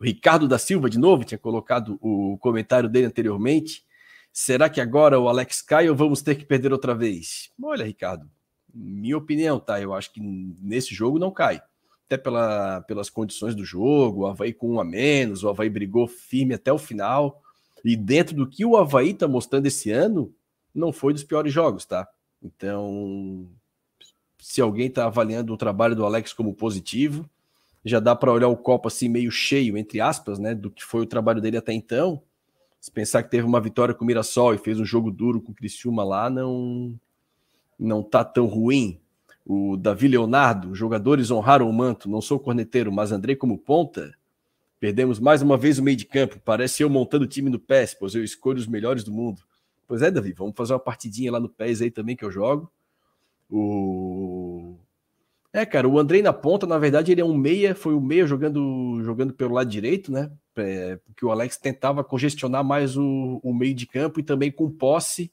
[0.00, 3.84] Ricardo da Silva, de novo, tinha colocado o comentário dele anteriormente.
[4.32, 7.50] Será que agora o Alex cai ou vamos ter que perder outra vez?
[7.62, 8.28] Olha, Ricardo,
[8.72, 9.80] minha opinião, tá?
[9.80, 11.62] Eu acho que nesse jogo não cai.
[12.06, 16.06] Até pela, pelas condições do jogo, o Havaí com um a menos, o Havaí brigou
[16.06, 17.40] firme até o final.
[17.84, 20.34] E dentro do que o Havaí está mostrando esse ano,
[20.74, 22.06] não foi dos piores jogos, tá?
[22.42, 23.48] Então,
[24.38, 27.28] se alguém está avaliando o trabalho do Alex como positivo,
[27.84, 31.02] já dá para olhar o copo assim meio cheio, entre aspas, né, do que foi
[31.02, 32.22] o trabalho dele até então.
[32.80, 35.52] Se pensar que teve uma vitória com o Mirassol e fez um jogo duro com
[35.52, 36.98] o Criciúma lá, não
[37.78, 39.00] não tá tão ruim.
[39.44, 44.12] O Davi Leonardo, jogadores honraram o manto, não sou corneteiro, mas Andrei como ponta,
[44.82, 46.40] Perdemos mais uma vez o meio de campo.
[46.44, 49.40] Parece eu montando o time no PES, pois eu escolho os melhores do mundo.
[49.86, 52.68] Pois é, Davi, vamos fazer uma partidinha lá no PES aí também que eu jogo.
[53.48, 54.74] O
[55.52, 58.26] É, cara, o Andrei na ponta, na verdade, ele é um meia, foi o meia
[58.26, 60.32] jogando jogando pelo lado direito, né?
[60.56, 64.68] É, porque o Alex tentava congestionar mais o, o meio de campo e também com
[64.68, 65.30] posse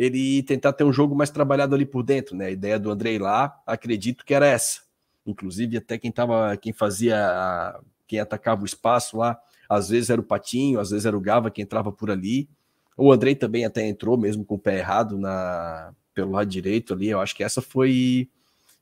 [0.00, 2.46] ele tentar ter um jogo mais trabalhado ali por dentro, né?
[2.46, 4.80] A ideia do Andrei lá, acredito que era essa.
[5.26, 10.24] Inclusive, até quem tava, quem fazia quem atacava o espaço lá, às vezes era o
[10.24, 12.48] Patinho, às vezes era o Gava que entrava por ali.
[12.96, 17.10] O Andrei também até entrou, mesmo com o pé errado na, pelo lado direito ali.
[17.10, 18.26] Eu acho que essa foi,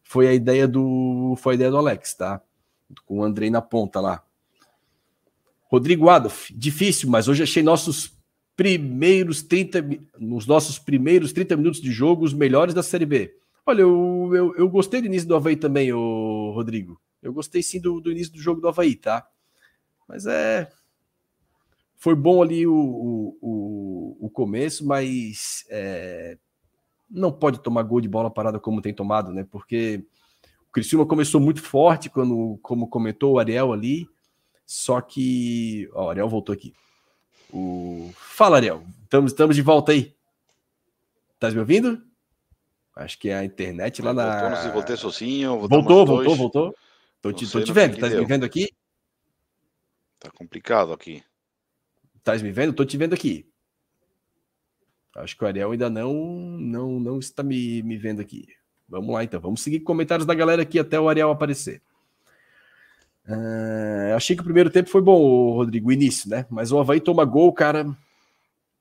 [0.04, 2.40] foi a ideia do foi a ideia do Alex, tá?
[3.04, 4.22] Com o Andrei na ponta lá.
[5.64, 8.16] Rodrigo Adolf, difícil, mas hoje achei nossos
[8.58, 13.32] primeiros 30 nos nossos primeiros 30 minutos de jogo os melhores da Série B.
[13.64, 17.00] Olha, eu, eu, eu gostei do início do Havaí também, o Rodrigo.
[17.22, 19.24] Eu gostei sim do, do início do jogo do Havaí, tá?
[20.08, 20.68] Mas é.
[21.94, 26.36] Foi bom ali o, o, o começo, mas é,
[27.08, 29.46] não pode tomar gol de bola parada como tem tomado, né?
[29.48, 30.04] Porque
[30.68, 34.08] o Criciúma começou muito forte, quando, como comentou o Ariel ali,
[34.66, 35.88] só que.
[35.92, 36.72] Ó, o Ariel voltou aqui.
[37.52, 38.12] O...
[38.14, 38.82] Fala, Ariel.
[39.04, 40.14] Estamos, estamos de volta aí.
[41.38, 42.02] Tá me ouvindo?
[42.94, 44.50] Acho que é a internet lá na.
[44.50, 45.68] Voltou, voltei sozinho.
[45.68, 46.74] Voltou, voltou, voltou.
[47.22, 47.96] Tô te, tô te vendo.
[47.96, 48.68] Tá me vendo aqui?
[50.18, 51.22] Tá complicado aqui.
[52.24, 52.72] Tá me vendo?
[52.72, 53.48] Tô te vendo aqui.
[55.14, 58.48] Acho que o Ariel ainda não não não está me, me vendo aqui.
[58.88, 59.40] Vamos lá então.
[59.40, 61.82] Vamos seguir comentários da galera aqui até o Ariel aparecer.
[63.28, 66.46] Uh, achei que o primeiro tempo foi bom, Rodrigo, o início, né?
[66.48, 67.86] Mas o Havaí toma gol, cara.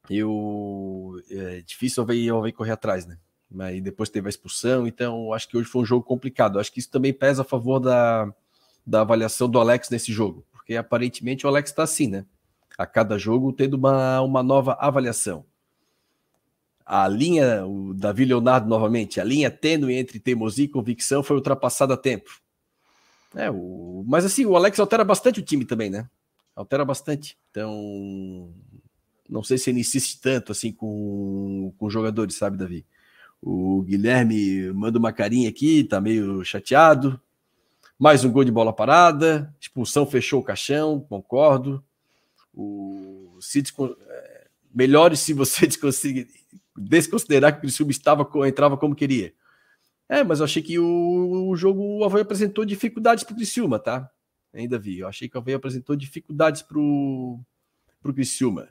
[0.10, 1.22] Eu.
[1.30, 3.18] É difícil o Havaí, o Havaí correr atrás, né?
[3.52, 6.60] Mas depois teve a expulsão, então acho que hoje foi um jogo complicado.
[6.60, 8.34] Acho que isso também pesa a favor da,
[8.86, 12.26] da avaliação do Alex nesse jogo, porque aparentemente o Alex está assim, né?
[12.78, 15.46] A cada jogo tendo uma, uma nova avaliação.
[16.86, 21.96] A linha, o Davi Leonardo novamente, a linha tênue entre teimosia e convicção foi ultrapassada
[21.96, 22.30] a tempo.
[23.36, 26.10] É, o, mas assim, o Alex altera bastante o time também, né?
[26.56, 27.38] Altera bastante.
[27.52, 28.54] Então,
[29.30, 32.86] não sei se ele insiste tanto assim com, com jogadores, sabe, Davi?
[33.42, 37.20] O Guilherme manda uma carinha aqui, tá meio chateado.
[38.00, 41.84] Mais um gol de bola parada, expulsão fechou o caixão, concordo.
[42.54, 43.74] O City
[44.08, 45.68] é, melhores se você
[46.78, 49.34] desconsiderar que o Criciúma estava, entrava como queria.
[50.10, 53.78] É, mas eu achei que o, o jogo, o Havaí apresentou dificuldades para o Criciúma,
[53.78, 54.10] tá?
[54.54, 55.00] Ainda vi.
[55.00, 57.44] Eu achei que o Havaí apresentou dificuldades para o
[58.14, 58.70] Criciúma.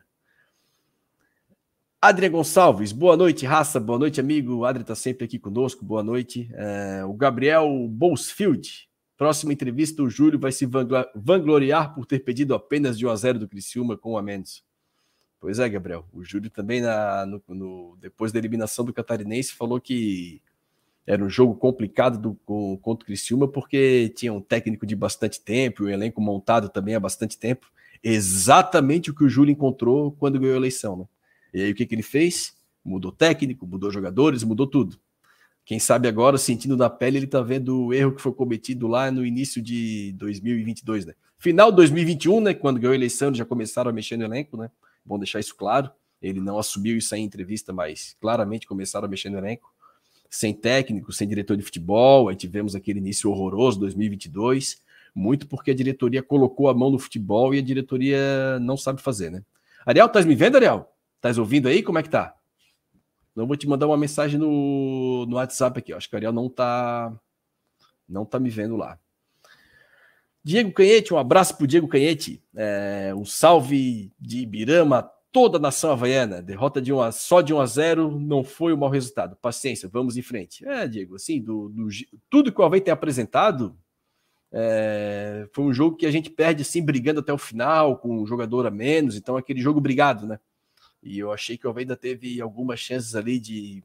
[2.00, 4.54] Adrian Gonçalves, boa noite, raça, boa noite, amigo.
[4.54, 6.48] O Adrian está sempre aqui conosco, boa noite.
[6.54, 10.66] É, o Gabriel Bolsfield, próxima entrevista, o Júlio vai se
[11.14, 14.62] vangloriar por ter pedido apenas de 1 a 0 do Criciúma com o Amendes.
[15.40, 16.06] Pois é, Gabriel.
[16.12, 20.40] O Júlio também, na, no, no, depois da eliminação do Catarinense, falou que
[21.06, 25.40] era um jogo complicado do, com, contra o Criciúma, porque tinha um técnico de bastante
[25.40, 27.70] tempo, o um elenco montado também há bastante tempo.
[28.02, 30.96] Exatamente o que o Júlio encontrou quando ganhou a eleição.
[30.96, 31.04] Né?
[31.54, 32.56] E aí o que, que ele fez?
[32.84, 34.98] Mudou técnico, mudou jogadores, mudou tudo.
[35.64, 39.10] Quem sabe agora, sentindo na pele, ele está vendo o erro que foi cometido lá
[39.10, 41.14] no início de 2022, né?
[41.38, 42.54] Final de 2021, né?
[42.54, 44.70] Quando ganhou a eleição, já começaram a mexer no elenco, né?
[45.04, 45.90] Bom deixar isso claro.
[46.22, 49.75] Ele não assumiu isso aí em entrevista, mas claramente começaram a mexer no elenco
[50.30, 54.80] sem técnico, sem diretor de futebol, aí tivemos aquele início horroroso 2022,
[55.14, 59.30] muito porque a diretoria colocou a mão no futebol e a diretoria não sabe fazer,
[59.30, 59.42] né?
[59.84, 60.92] Ariel, tá me vendo, Ariel?
[61.20, 61.82] Tá ouvindo aí?
[61.82, 62.34] Como é que tá?
[63.34, 66.48] Não vou te mandar uma mensagem no, no WhatsApp aqui, acho que o Ariel não
[66.48, 67.12] tá
[68.08, 68.98] não tá me vendo lá.
[70.42, 75.90] Diego Canhete, um abraço pro Diego Canhete, é, um salve de Ibirama toda a nação
[75.90, 76.40] havaiana.
[76.40, 79.36] Derrota de uma, só de 1 a 0 não foi um mau resultado.
[79.36, 80.66] Paciência, vamos em frente.
[80.66, 81.88] É, Diego, assim, do, do
[82.30, 83.76] tudo que o Havaí tem apresentado,
[84.50, 88.26] é, foi um jogo que a gente perde assim, brigando até o final, com um
[88.26, 90.40] jogador a menos, então aquele jogo brigado, né?
[91.02, 93.84] E eu achei que o Havaí ainda teve algumas chances ali de,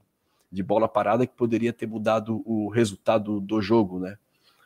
[0.49, 4.17] de bola parada que poderia ter mudado o resultado do jogo, né?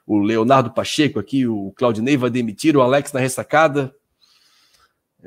[0.05, 3.91] O Leonardo Pacheco aqui, o Claudinei vai demitir o Alex na ressacada.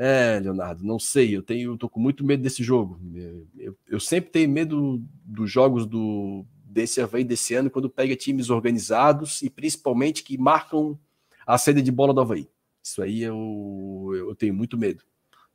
[0.00, 3.00] É, Leonardo, não sei, eu tenho, eu tô com muito medo desse jogo.
[3.58, 8.48] Eu, eu sempre tenho medo dos jogos do desse Havaí desse ano quando pega times
[8.48, 10.96] organizados e principalmente que marcam
[11.44, 12.48] a saída de bola do Havaí.
[12.80, 15.02] Isso aí eu, eu tenho muito medo.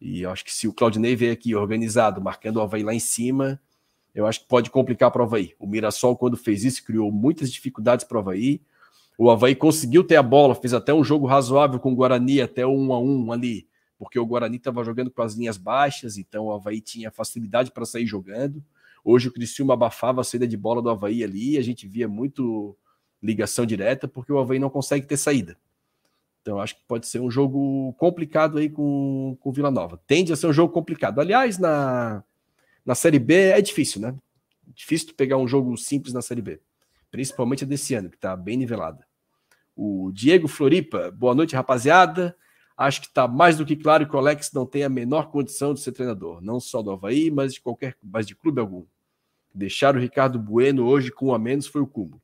[0.02, 3.00] E eu acho que se o Claudinei vier aqui organizado, marcando o Havaí lá em
[3.00, 3.62] cima,
[4.14, 5.54] eu acho que pode complicar para o Havaí.
[5.58, 8.62] O Mirassol, quando fez isso, criou muitas dificuldades para o Havaí.
[9.18, 12.68] O Havaí conseguiu ter a bola, fez até um jogo razoável com o Guarani, até
[12.68, 13.72] um a um ali
[14.04, 17.86] porque o Guarani estava jogando com as linhas baixas, então o Havaí tinha facilidade para
[17.86, 18.62] sair jogando.
[19.02, 22.76] Hoje o Criciúma abafava a saída de bola do Havaí ali, a gente via muito
[23.22, 25.58] ligação direta, porque o Havaí não consegue ter saída.
[26.42, 29.98] Então acho que pode ser um jogo complicado aí com, o Vila Nova.
[30.06, 31.22] Tende a ser um jogo complicado.
[31.22, 32.22] Aliás, na,
[32.86, 34.14] na Série B é difícil, né?
[34.68, 36.60] Difícil pegar um jogo simples na Série B.
[37.10, 39.08] Principalmente a desse ano, que está bem nivelada.
[39.74, 42.36] O Diego Floripa, boa noite, rapaziada.
[42.76, 45.74] Acho que está mais do que claro que o Alex não tem a menor condição
[45.74, 48.86] de ser treinador, não só do Havaí, mas de qualquer, mas de clube algum.
[49.54, 52.22] Deixar o Ricardo Bueno hoje com um a menos foi o cúmulo.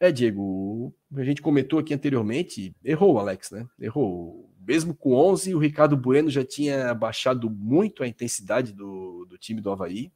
[0.00, 3.66] É, Diego, a gente comentou aqui anteriormente, errou o Alex, né?
[3.80, 4.52] Errou.
[4.66, 9.60] Mesmo com 11, o Ricardo Bueno já tinha baixado muito a intensidade do, do time
[9.60, 10.10] do Havaí.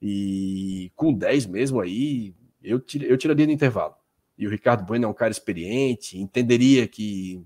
[0.00, 3.94] E com 10 mesmo aí, eu, eu tiraria no intervalo.
[4.36, 7.44] E o Ricardo Bueno é um cara experiente, entenderia que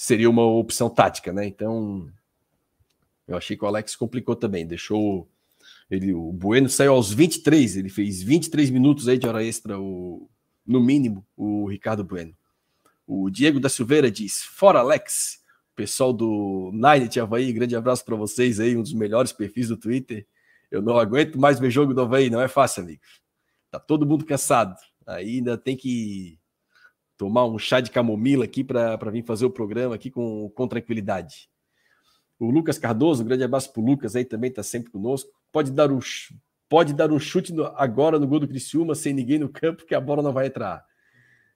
[0.00, 1.46] seria uma opção tática, né?
[1.46, 2.10] Então,
[3.28, 5.28] eu achei que o Alex complicou também, deixou
[5.90, 10.26] ele, o Bueno saiu aos 23, ele fez 23 minutos aí de hora extra, o,
[10.66, 12.34] no mínimo, o Ricardo Bueno.
[13.06, 15.42] O Diego da Silveira diz: Fora Alex,
[15.76, 20.26] pessoal do Nine Havaí, grande abraço para vocês aí, um dos melhores perfis do Twitter.
[20.70, 23.02] Eu não aguento mais ver jogo do Havaí, não é fácil, amigo.
[23.70, 24.80] Tá todo mundo cansado.
[25.06, 26.39] Ainda tem que
[27.20, 31.50] tomar um chá de camomila aqui para vir fazer o programa aqui com, com tranquilidade.
[32.38, 35.30] O Lucas Cardoso, um grande abraço para o Lucas aí também, está sempre conosco.
[35.52, 35.98] Pode dar um,
[36.66, 39.94] pode dar um chute no, agora no gol do Criciúma sem ninguém no campo, que
[39.94, 40.82] a bola não vai entrar.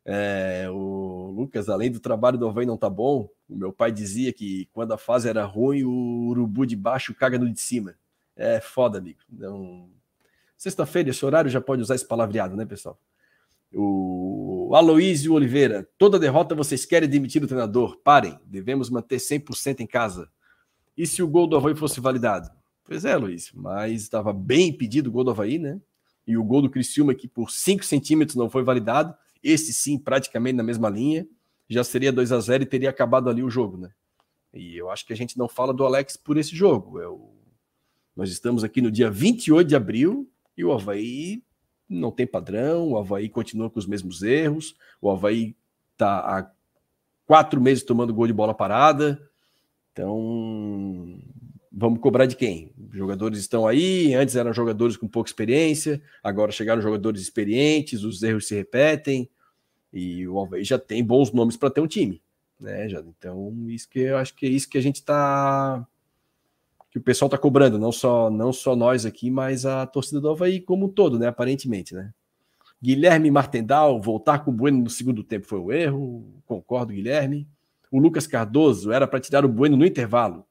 [0.05, 4.35] É, o Lucas, além do trabalho do Havaí não tá bom, o meu pai dizia
[4.35, 7.95] que quando a fase era ruim, o urubu de baixo caga no de cima.
[8.37, 9.21] É foda, amigo.
[9.33, 9.89] Então,
[10.59, 12.99] Sexta-feira, esse horário já pode usar esse palavreado, né, pessoal?
[13.73, 14.44] O
[14.77, 17.97] Aloísio Oliveira, toda derrota vocês querem demitir o treinador.
[18.03, 20.29] Parem, devemos manter 100% em casa.
[20.97, 22.51] E se o gol do Havaí fosse validado?
[22.83, 25.81] Pois é, Luiz, mas estava bem impedido o gol do Havaí, né?
[26.27, 30.57] E o gol do Criciúma, que por 5 centímetros não foi validado, esse sim, praticamente
[30.57, 31.25] na mesma linha,
[31.69, 33.91] já seria 2 a 0 e teria acabado ali o jogo, né?
[34.53, 37.01] E eu acho que a gente não fala do Alex por esse jogo.
[37.01, 37.33] É o...
[38.17, 41.45] Nós estamos aqui no dia 28 de abril e o Havaí
[41.95, 45.57] não tem padrão, o Havaí continua com os mesmos erros, o Havaí
[45.97, 46.51] tá há
[47.27, 49.21] quatro meses tomando gol de bola parada.
[49.93, 51.19] Então,
[51.73, 52.73] vamos cobrar de quem?
[52.93, 58.47] Jogadores estão aí, antes eram jogadores com pouca experiência, agora chegaram jogadores experientes, os erros
[58.47, 59.29] se repetem,
[59.93, 62.21] e o Alves já tem bons nomes para ter um time.
[62.59, 65.87] Né, já, então, isso que eu acho que é isso que a gente está.
[66.95, 70.31] Que o pessoal está cobrando, não só, não só nós aqui, mas a torcida do
[70.31, 71.27] Havaí como um todo, né?
[71.27, 72.15] Aparentemente, né?
[72.81, 77.49] Guilherme Martendal, voltar com o Bueno no segundo tempo foi o um erro, concordo, Guilherme.
[77.91, 80.47] O Lucas Cardoso era para tirar o Bueno no intervalo,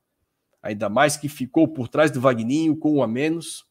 [0.61, 3.65] ainda mais que ficou por trás do Vagninho com um a menos.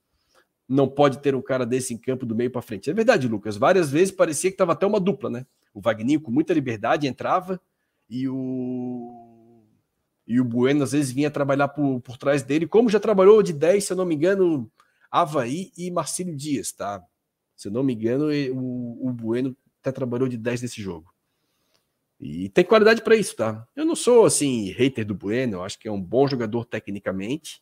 [0.67, 2.89] Não pode ter um cara desse em campo do meio para frente.
[2.89, 3.59] É verdade, Lucas.
[3.59, 5.45] Várias vezes parecia que estava até uma dupla, né?
[5.75, 7.61] O Vagninho com muita liberdade entrava
[8.09, 9.22] e o
[10.27, 13.53] e o Bueno às vezes vinha trabalhar por, por trás dele, como já trabalhou de
[13.53, 14.71] 10, se eu não me engano,
[15.11, 17.03] Havaí e Marcílio Dias, tá?
[17.57, 21.13] Se eu não me engano, o, o Bueno até trabalhou de 10 nesse jogo.
[22.19, 23.67] E tem qualidade para isso, tá?
[23.75, 27.61] Eu não sou assim hater do Bueno, eu acho que é um bom jogador tecnicamente,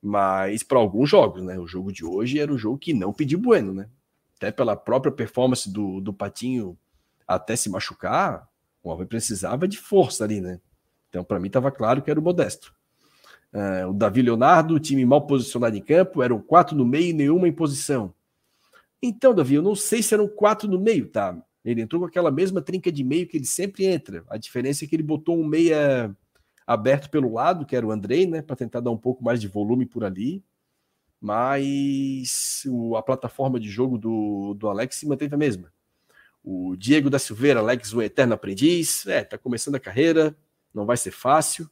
[0.00, 1.58] mas para alguns jogos, né?
[1.58, 3.88] O jogo de hoje era um jogo que não pediu Bueno, né?
[4.36, 6.78] Até pela própria performance do, do Patinho
[7.28, 8.48] até se machucar,
[8.82, 10.60] o Alves precisava de força ali, né?
[11.14, 12.74] Então, para mim, estava claro que era o Modesto.
[13.52, 17.46] Uh, o Davi Leonardo, time mal posicionado em campo, eram quatro no meio e nenhuma
[17.46, 18.12] em posição.
[19.00, 21.40] Então, Davi, eu não sei se eram quatro no meio, tá?
[21.64, 24.24] Ele entrou com aquela mesma trinca de meio que ele sempre entra.
[24.28, 26.12] A diferença é que ele botou um meia
[26.66, 29.46] aberto pelo lado, que era o Andrei, né, para tentar dar um pouco mais de
[29.46, 30.42] volume por ali.
[31.20, 35.72] Mas o, a plataforma de jogo do, do Alex se manteve a mesma.
[36.42, 40.36] O Diego da Silveira, Alex, o eterno aprendiz, é, tá começando a carreira,
[40.74, 41.68] não vai ser fácil.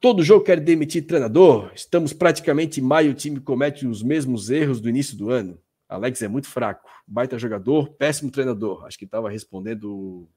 [0.00, 1.70] Todo jogo quer demitir treinador.
[1.74, 5.58] Estamos praticamente em maio, o time comete os mesmos erros do início do ano.
[5.86, 8.86] Alex é muito fraco, baita jogador, péssimo treinador.
[8.86, 10.28] Acho que estava respondendo o,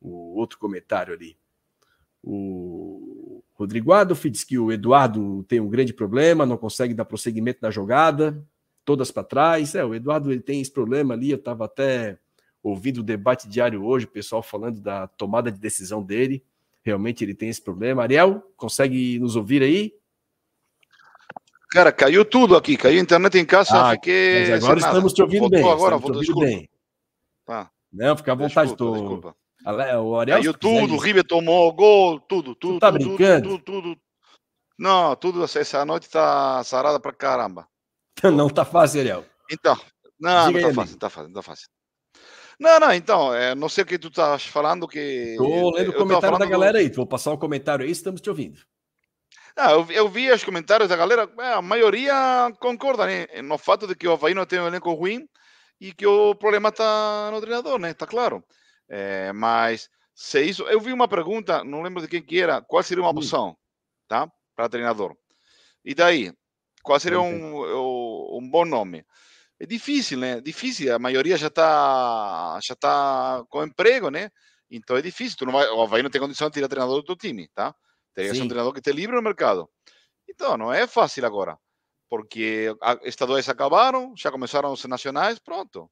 [0.00, 1.36] o, outro comentário ali.
[2.24, 7.58] O Rodrigo Adolf diz que o Eduardo tem um grande problema, não consegue dar prosseguimento
[7.62, 8.42] na jogada,
[8.84, 9.74] todas para trás.
[9.74, 11.30] É, o Eduardo ele tem esse problema ali.
[11.30, 12.18] Eu estava até
[12.68, 16.44] ouvindo o debate diário hoje, o pessoal falando da tomada de decisão dele.
[16.84, 18.02] Realmente ele tem esse problema.
[18.02, 19.92] Ariel, consegue nos ouvir aí?
[21.70, 24.50] Cara, caiu tudo aqui, caiu a internet em casa, ah, fiquei.
[24.50, 25.60] Mas agora estamos te ouvindo bem.
[25.68, 26.68] Agora, vou, ouvindo bem.
[27.44, 27.70] Tá.
[27.92, 28.70] Não, fica à vontade.
[28.70, 29.00] Desculpa, tô...
[29.00, 29.36] desculpa.
[30.02, 32.74] O Ariel, caiu tudo, o River tomou gol, tudo, tudo.
[32.74, 33.48] Tu tá tudo, brincando?
[33.48, 34.00] Tudo, tudo, tudo,
[34.78, 37.68] Não, tudo, essa noite tá sarada pra caramba.
[38.22, 39.24] Não tá fácil, Ariel.
[39.50, 39.78] Então,
[40.18, 41.68] não, Diga não tá fácil, não tá fácil, não tá fácil.
[42.58, 45.34] Não, não, então, é, não sei o que tu estás falando que...
[45.36, 46.78] Tô lendo o comentário da galera do...
[46.78, 48.58] aí, vou passar o um comentário aí, estamos te ouvindo.
[49.56, 52.14] Ah, eu, eu, vi os comentários da galera, é, a maioria
[52.60, 55.28] concorda né, no fato de que o Havaí não tem um elenco ruim
[55.80, 57.90] e que o problema está no treinador, né?
[57.90, 58.44] Está claro.
[58.88, 62.82] É, mas se isso, eu vi uma pergunta, não lembro de quem que era, qual
[62.82, 63.56] seria uma opção,
[64.08, 65.16] tá, para treinador?
[65.84, 66.32] E daí,
[66.82, 69.04] qual seria um, um bom nome?
[69.60, 70.40] É difícil, né?
[70.40, 70.94] Difícil.
[70.94, 74.30] A maioria já está já tá com emprego, né?
[74.70, 75.36] Então é difícil.
[75.38, 77.74] Tu não vai, o Havaí não tem condição de tirar treinador do teu time, tá?
[78.14, 79.68] Teria que ser um treinador que esteja livre no mercado.
[80.28, 81.58] Então, não é fácil agora.
[82.08, 85.90] Porque estaduais acabaram, já começaram os nacionais, pronto.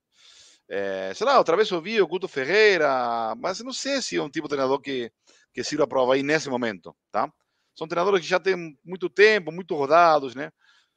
[0.69, 4.23] É, sei lá, outra vez eu vi o Guto Ferreira, mas não sei se é
[4.23, 5.13] um tipo de treinador que,
[5.53, 7.31] que sirva para o Havaí nesse momento, tá?
[7.77, 10.51] São treinadores que já têm muito tempo, muito rodados, né?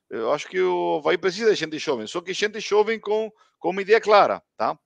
[0.09, 3.69] Eu acho que o Havaí precisa de gente jovem, só que gente jovem com, com
[3.69, 4.77] uma ideia clara, tá?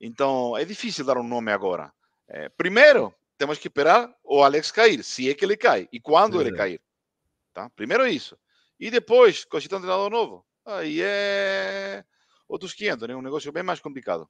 [0.00, 1.92] Então, é difícil dar um nome agora.
[2.28, 6.40] É, primeiro, temos que esperar o Alex cair, se é que ele cai e quando
[6.40, 6.44] é.
[6.44, 6.80] ele cair.
[7.52, 7.70] Tá?
[7.70, 8.36] Primeiro isso.
[8.78, 10.44] E depois, cogitar um treinador novo.
[10.66, 12.04] Aí é
[12.48, 13.16] outros 500, né?
[13.16, 14.28] Um negócio bem mais complicado.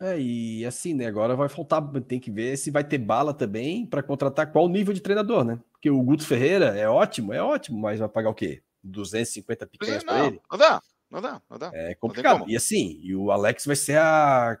[0.00, 1.06] É, e assim, né?
[1.06, 4.94] Agora vai faltar, tem que ver se vai ter bala também para contratar qual nível
[4.94, 5.60] de treinador, né?
[5.70, 8.62] Porque o Guto Ferreira é ótimo, é ótimo, mas vai pagar o quê?
[8.82, 10.40] 250 picanhas para ele?
[10.50, 11.70] Não dá, não dá, não dá.
[11.74, 12.44] É complicado.
[12.48, 14.58] E assim, e o Alex vai ser a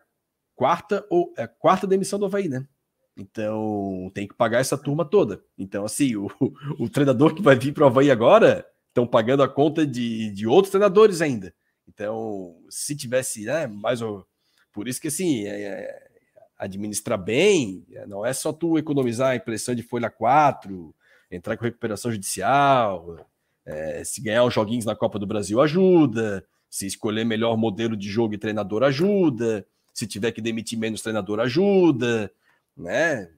[0.54, 2.66] quarta ou a quarta demissão do Havaí, né?
[3.16, 5.42] Então tem que pagar essa turma toda.
[5.58, 6.30] Então, assim, o,
[6.78, 10.46] o treinador que vai vir para o Havaí agora estão pagando a conta de, de
[10.46, 11.54] outros treinadores ainda.
[11.88, 14.26] Então, se tivesse, né, mais o.
[14.72, 16.10] Por isso que assim, é, é,
[16.56, 20.94] administrar bem, não é só tu economizar a impressão de folha 4,
[21.30, 23.26] entrar com recuperação judicial,
[23.64, 28.08] é, se ganhar os joguinhos na Copa do Brasil ajuda, se escolher melhor modelo de
[28.08, 32.32] jogo e treinador ajuda, se tiver que demitir menos treinador ajuda
[32.76, 33.30] né?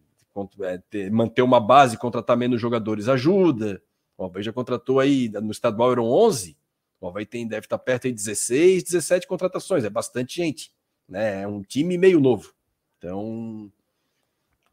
[0.63, 3.81] É, ter, manter uma base, contratar menos jogadores ajuda.
[4.17, 6.57] O Havaí já contratou aí, no estadual eram 11,
[7.01, 10.73] o Havaí tem, deve estar perto aí 16, 17 contratações, é bastante gente.
[11.09, 11.43] né?
[11.43, 12.53] É um time meio novo.
[12.99, 13.71] Então,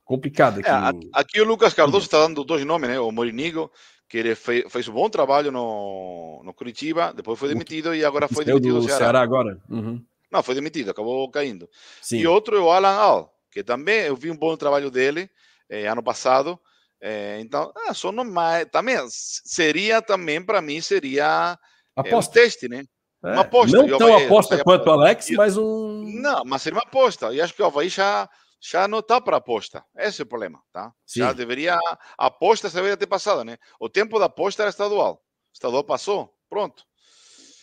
[0.04, 0.70] complicado aqui.
[0.70, 3.00] É, aqui o Lucas Cardoso está dando dois nomes, né?
[3.00, 3.72] O Morinigo,
[4.12, 8.28] que ele fez, fez um bom trabalho no, no Curitiba, depois foi demitido e agora
[8.28, 8.98] foi demitido do Ceará.
[8.98, 9.58] Ceará agora?
[9.70, 10.04] Uhum.
[10.30, 11.70] Não, foi demitido, acabou caindo.
[12.02, 12.18] Sim.
[12.18, 15.30] E outro é o Alan Al, que também eu vi um bom trabalho dele
[15.70, 16.60] eh, ano passado.
[17.00, 21.58] Eh, então, ah, só não mais, também seria também para mim seria
[21.96, 22.38] aposta.
[22.38, 22.84] É, um teste, né?
[23.24, 23.32] É.
[23.32, 23.78] Uma aposta.
[23.78, 26.04] Não tão aposta quanto o Alex, mas um.
[26.22, 27.34] Não, mas seria uma aposta.
[27.34, 28.30] E acho que o Havaí já
[28.62, 29.84] já não está para aposta.
[29.98, 30.94] Esse é o problema, tá?
[31.06, 31.22] Sim.
[31.22, 31.76] Já deveria,
[32.18, 33.58] a aposta já deveria ter passado, né?
[33.80, 35.16] O tempo da aposta era estadual.
[35.16, 36.86] O estadual passou, pronto.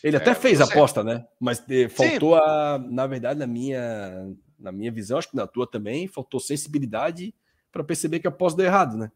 [0.03, 1.25] Ele até é, fez a aposta, né?
[1.41, 2.41] Mas eh, faltou Sim.
[2.43, 7.35] a, na verdade, na minha, na minha visão, acho que na tua também, faltou sensibilidade
[7.71, 9.11] para perceber que a aposta deu errado, né?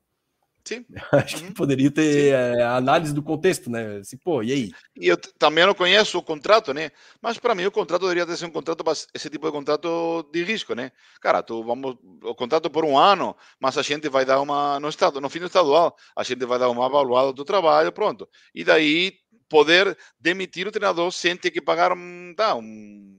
[0.65, 0.85] Sim.
[1.13, 1.53] Acho que uhum.
[1.53, 3.99] poderia ter é, análise do contexto, né?
[3.99, 4.73] Assim, pô, e aí?
[4.97, 6.91] E eu também não conheço o contrato, né?
[7.21, 10.45] Mas para mim o contrato deveria ter sido um contrato, esse tipo de contrato de
[10.45, 10.93] risco, né?
[11.21, 14.89] Cara, tu vamos, o contrato por um ano, mas a gente vai dar uma, no
[14.89, 18.29] estado, no fim do estadual, a gente vai dar uma avaliada do trabalho, pronto.
[18.55, 19.15] E daí
[19.49, 23.19] poder demitir o treinador sem ter que pagar um, tá, um,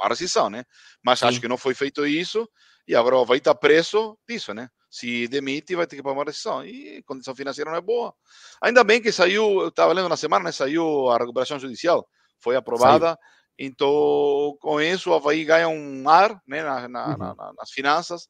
[0.00, 0.64] a rescisão, né?
[1.02, 1.26] Mas Sim.
[1.26, 2.48] acho que não foi feito isso
[2.86, 4.70] e agora vai estar preso disso, né?
[4.90, 6.64] Se demite, vai ter que pagar uma rescisão.
[6.64, 8.14] E condição financeira não é boa.
[8.62, 12.06] Ainda bem que saiu, eu estava lendo na semana, né, saiu a recuperação judicial,
[12.40, 13.06] foi aprovada.
[13.06, 13.18] Saiu.
[13.58, 17.16] Então, com isso, o Havaí ganha um ar né, na, na, uhum.
[17.16, 18.28] na, nas finanças,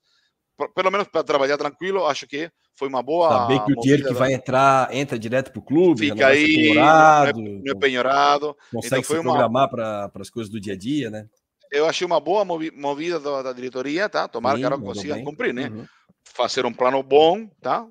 [0.75, 3.29] pelo menos para trabalhar tranquilo, acho que foi uma boa.
[3.29, 6.83] Saber que o dinheiro que vai entrar entra direto para o clube, fica aí, não
[6.83, 8.57] é, não é penhorado.
[8.73, 9.69] Consegue então, foi se programar uma...
[9.69, 11.27] para as coisas do dia a dia, né?
[11.73, 14.29] Eu achei uma boa movida da, da diretoria, tá?
[14.29, 15.69] Tomara Sim, que ela consiga cumprir, né?
[15.69, 15.87] Uhum
[16.35, 17.87] fazer um plano bom, tá?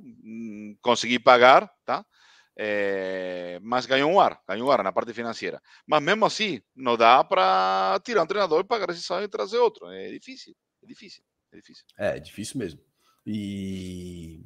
[0.81, 2.05] Conseguir pagar, tá?
[2.57, 5.61] É, mas ganhou um ar, ganhou um ar na parte financeira.
[5.86, 9.88] Mas mesmo assim, não dá para tirar um treinador, pagar esse e trazer outro.
[9.89, 11.86] É difícil, é difícil, é difícil.
[11.97, 12.79] É, é difícil mesmo.
[13.25, 14.45] E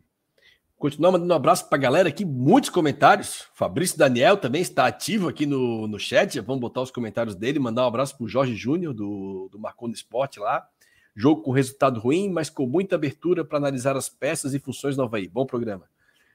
[0.77, 3.47] continuar mandando um abraço para a galera aqui, muitos comentários.
[3.53, 6.39] Fabrício Daniel também está ativo aqui no, no chat.
[6.39, 9.93] Vamos botar os comentários dele, mandar um abraço para o Jorge Júnior, do, do Marconi
[9.93, 10.67] Esporte lá.
[11.15, 15.03] Jogo com resultado ruim, mas com muita abertura para analisar as peças e funções do
[15.03, 15.27] Havaí.
[15.27, 15.85] Bom programa.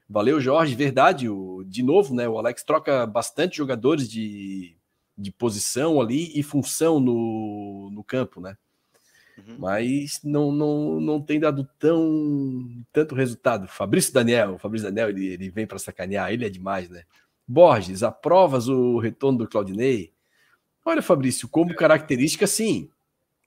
[0.07, 0.75] Valeu, Jorge.
[0.75, 2.27] Verdade, o, de novo, né?
[2.29, 4.75] O Alex troca bastante jogadores de,
[5.17, 8.55] de posição ali e função no, no campo, né?
[9.37, 9.57] Uhum.
[9.57, 13.67] Mas não, não, não tem dado tão tanto resultado.
[13.67, 17.03] Fabrício Daniel, Fabrício Daniel, ele, ele vem para sacanear, ele é demais, né?
[17.47, 20.13] Borges, aprovas o retorno do Claudinei?
[20.85, 22.89] Olha, Fabrício, como característica, sim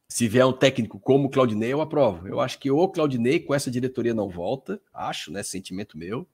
[0.08, 2.26] se vier um técnico como o Claudinei, eu aprovo.
[2.26, 5.42] Eu acho que o Claudinei com essa diretoria não volta, acho, né?
[5.42, 6.26] Sentimento meu.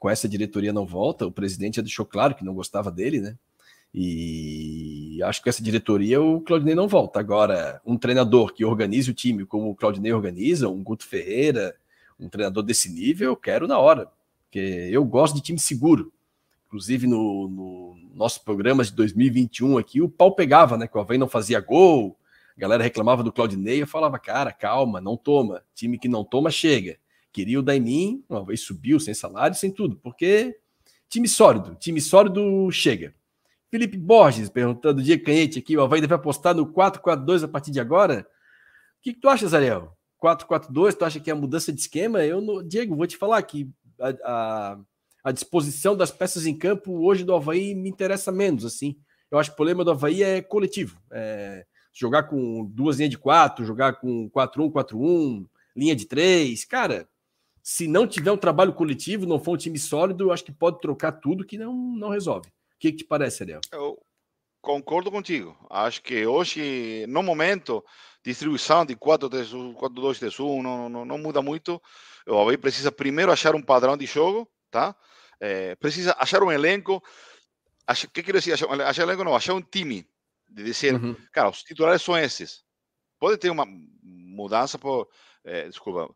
[0.00, 1.26] Com essa diretoria não volta.
[1.26, 3.36] O presidente já deixou claro que não gostava dele, né?
[3.94, 7.20] E acho que com essa diretoria o Claudinei não volta.
[7.20, 11.76] Agora, um treinador que organize o time como o Claudinei organiza, um Guto Ferreira,
[12.18, 14.08] um treinador desse nível, eu quero na hora.
[14.44, 16.12] Porque eu gosto de time seguro.
[16.66, 20.88] Inclusive no, no nosso programa de 2021 aqui, o pau pegava, né?
[20.88, 22.16] Que o Havaí não fazia gol,
[22.60, 25.64] a galera reclamava do Claudinei, eu falava, cara, calma, não toma.
[25.74, 26.98] Time que não toma, chega.
[27.32, 30.54] Queria o Daimin, uma vez subiu, sem salário, sem tudo, porque
[31.08, 33.14] time sólido, time sólido chega.
[33.70, 37.80] Felipe Borges perguntando, dia canhete aqui, o Havaí deve apostar no 4-4-2 a partir de
[37.80, 38.26] agora?
[38.98, 39.96] O que, que tu acha, Zariel?
[40.22, 42.22] 4-4-2, tu acha que é a mudança de esquema?
[42.22, 44.78] Eu, não, Diego, vou te falar que a, a,
[45.24, 48.98] a, disposição das peças em campo hoje do Havaí me interessa menos, assim.
[49.30, 51.00] Eu acho que o problema do Havaí é coletivo.
[51.10, 57.08] É, jogar com duas linhas de quatro, jogar com 4-1, 4-1, linha de três, cara,
[57.62, 60.80] se não tiver um trabalho coletivo, não for um time sólido, eu acho que pode
[60.80, 62.48] trocar tudo que não, não resolve.
[62.48, 63.60] O que, que te parece, Ariel?
[63.72, 63.98] Eu
[64.60, 65.56] concordo contigo.
[65.68, 67.84] Acho que hoje, no momento,
[68.24, 71.80] distribuição de 4-3-1, 4-2-3-1 não, não, não, muda muito.
[72.26, 74.94] O Havaí precisa primeiro achar um padrão de jogo, tá?
[75.38, 77.02] É, precisa achar um elenco.
[77.88, 78.54] O que quero dizer?
[78.54, 80.06] Achar, achar um elenco não, achar um time
[80.50, 81.14] de dizer, uhum.
[81.32, 82.64] cara, os titulares são esses.
[83.18, 83.66] Pode ter uma
[84.02, 85.08] mudança por.
[85.44, 86.12] É, desculpa.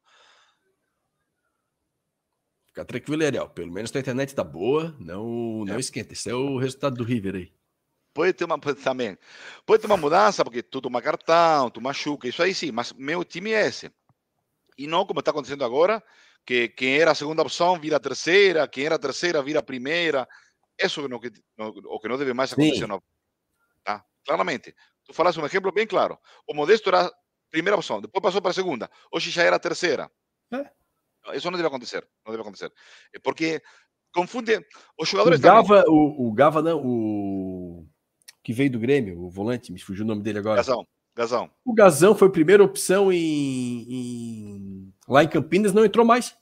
[2.66, 3.48] Fica tranquilo, Ariel.
[3.50, 4.96] Pelo menos a internet está boa.
[4.98, 5.80] Não, não é.
[5.80, 6.12] esquenta.
[6.12, 7.52] Esse é o resultado do River aí.
[8.12, 9.16] Pode ter uma também.
[9.64, 13.24] Pode ter uma mudança, porque tu toma cartão, tu machuca, isso aí sim, mas meu
[13.24, 13.90] time é esse.
[14.78, 16.02] E não como está acontecendo agora,
[16.44, 19.62] que quem era a segunda opção vira a terceira, quem era a terceira vira a
[19.62, 20.28] primeira.
[20.80, 23.02] Isso é o que, o que não deve mais acontecer no,
[24.24, 24.74] claramente.
[25.04, 26.18] Tu falaste um exemplo bem claro.
[26.48, 27.12] O Modesto era a
[27.50, 28.90] primeira opção, depois passou para a segunda.
[29.12, 30.10] Hoje já era a terceira.
[30.52, 31.36] É.
[31.36, 32.06] Isso não deve acontecer.
[32.24, 32.72] Não deve acontecer.
[33.14, 33.62] É porque
[34.12, 34.64] confunde
[34.98, 35.40] os jogadores.
[35.40, 37.86] O Gava, o, o Gava não, o
[38.42, 40.56] que veio do Grêmio, o volante, me fugiu o nome dele agora.
[40.56, 40.86] Gazão.
[41.16, 41.50] Gazão.
[41.64, 44.94] O Gazão foi a primeira opção em, em...
[45.08, 46.36] lá em Campinas, não entrou mais.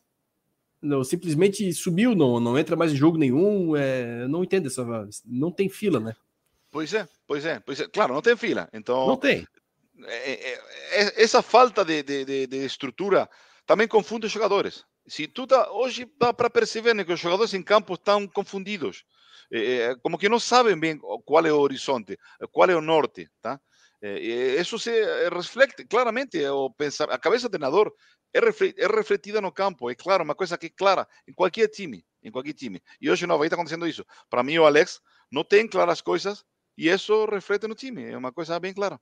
[0.80, 3.76] Não, simplesmente subiu, não, não entra mais em jogo nenhum.
[3.76, 4.84] É, não entendo essa.
[5.24, 6.16] Não tem fila, né?
[6.72, 7.88] Pois é, pois é, pois é.
[7.88, 8.66] Claro, não tem fila.
[8.72, 9.06] Então.
[9.06, 9.46] Não tem.
[10.06, 13.28] É, é, é, essa falta de, de, de, estrutura
[13.66, 14.82] também confunde os jogadores.
[15.06, 19.04] Se tu tá, hoje dá para perceber né, que os jogadores em campo estão confundidos.
[19.52, 22.18] É, como que não sabem bem qual é o horizonte,
[22.50, 23.60] qual é o norte, tá?
[24.02, 24.90] isso se
[25.30, 27.92] reflete claramente o pensar, a cabeça do treinador
[28.34, 32.04] é, é refletida no campo, é claro, uma coisa que é clara em qualquer time,
[32.22, 32.82] em qualquer time.
[33.00, 34.04] E hoje no Havaí está acontecendo isso.
[34.30, 35.00] Para mim, o Alex
[35.30, 36.44] não tem claras coisas
[36.76, 39.00] e isso reflete no time, é uma coisa bem clara.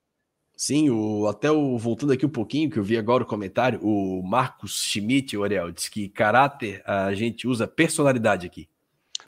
[0.55, 4.21] Sim, o, até o, voltando aqui um pouquinho, que eu vi agora o comentário, o
[4.21, 8.69] Marcos Schmidt, o Ariel, diz que caráter a gente usa personalidade aqui.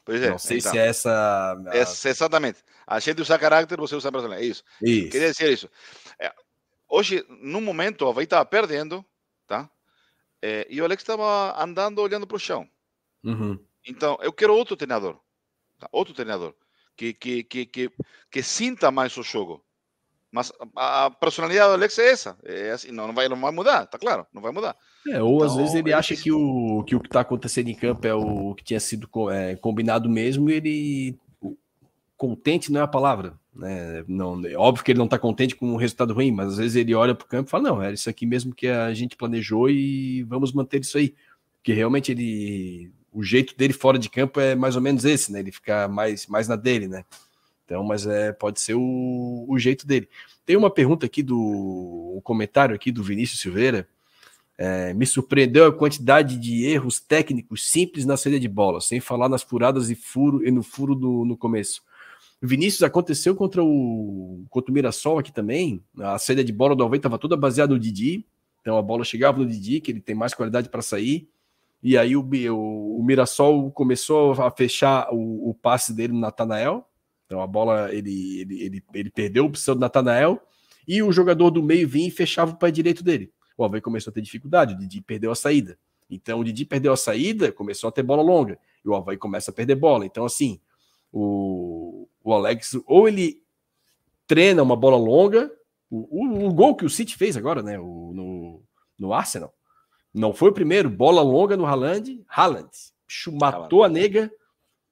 [0.06, 0.30] Pois é.
[0.30, 1.10] Não sei então, se é essa.
[1.10, 1.76] A...
[1.76, 2.60] É, exatamente.
[2.86, 4.46] A gente usa caráter, você usa personalidade.
[4.46, 4.64] É isso.
[4.82, 5.10] isso.
[5.10, 5.70] Queria dizer isso.
[6.20, 6.32] É,
[6.88, 9.04] hoje, no momento, o Havaí estava perdendo,
[9.48, 9.70] tá?
[10.42, 12.68] É, e o Alex estava andando olhando para o chão.
[13.24, 13.58] Uhum.
[13.88, 15.18] Então, eu quero outro treinador.
[15.80, 15.88] Tá?
[15.92, 16.54] Outro treinador.
[16.96, 17.92] Que, que, que, que,
[18.32, 19.64] que sinta mais o jogo.
[20.34, 22.38] Mas a personalidade do Alex é essa.
[22.44, 24.76] É assim, não, não, vai, não vai mudar, tá claro, não vai mudar.
[25.08, 27.76] É, ou então, às vezes ele acha que o que o que está acontecendo em
[27.76, 31.20] campo é o que tinha sido é, combinado mesmo e ele.
[32.18, 33.38] Contente não é a palavra.
[33.54, 34.04] Né?
[34.08, 36.76] Não, é óbvio que ele não está contente com um resultado ruim, mas às vezes
[36.76, 39.16] ele olha para o campo e fala: não, é isso aqui mesmo que a gente
[39.16, 41.14] planejou e vamos manter isso aí.
[41.58, 42.92] Porque realmente ele.
[43.14, 45.40] O jeito dele fora de campo é mais ou menos esse, né?
[45.40, 47.06] Ele fica mais, mais na dele, né?
[47.66, 50.10] Então, mas é, pode ser o, o jeito dele.
[50.46, 53.88] Tem uma pergunta aqui do um comentário aqui do Vinícius Silveira.
[54.58, 59.28] É, me surpreendeu a quantidade de erros técnicos simples na saída de bola, sem falar
[59.28, 61.82] nas furadas e furo e no furo do, no começo.
[62.42, 65.82] Vinícius aconteceu contra o contra o Mirassol aqui também.
[65.98, 68.26] A saída de bola do Alvei estava toda baseada no Didi.
[68.62, 71.28] Então a bola chegava no Didi, que ele tem mais qualidade para sair.
[71.84, 76.88] E aí o, o, o, Mirassol começou a fechar o, o passe dele no Natanael.
[77.26, 80.42] Então a bola, ele, ele, ele, ele perdeu a opção do Natanael
[80.88, 83.32] e o jogador do meio vinha e fechava o pé direito dele.
[83.58, 85.78] O Havaí começou a ter dificuldade, o Didi perdeu a saída.
[86.10, 89.52] Então o Didi perdeu a saída, começou a ter bola longa, e o Havaí começa
[89.52, 90.06] a perder bola.
[90.06, 90.60] Então, assim,
[91.12, 93.42] o, o Alex, ou ele
[94.26, 95.52] treina uma bola longa,
[95.90, 98.64] o, o, o gol que o City fez agora, né, o, no,
[98.98, 99.54] no Arsenal,
[100.14, 102.70] não foi o primeiro, bola longa no Haaland, Haaland
[103.40, 104.32] matou a nega,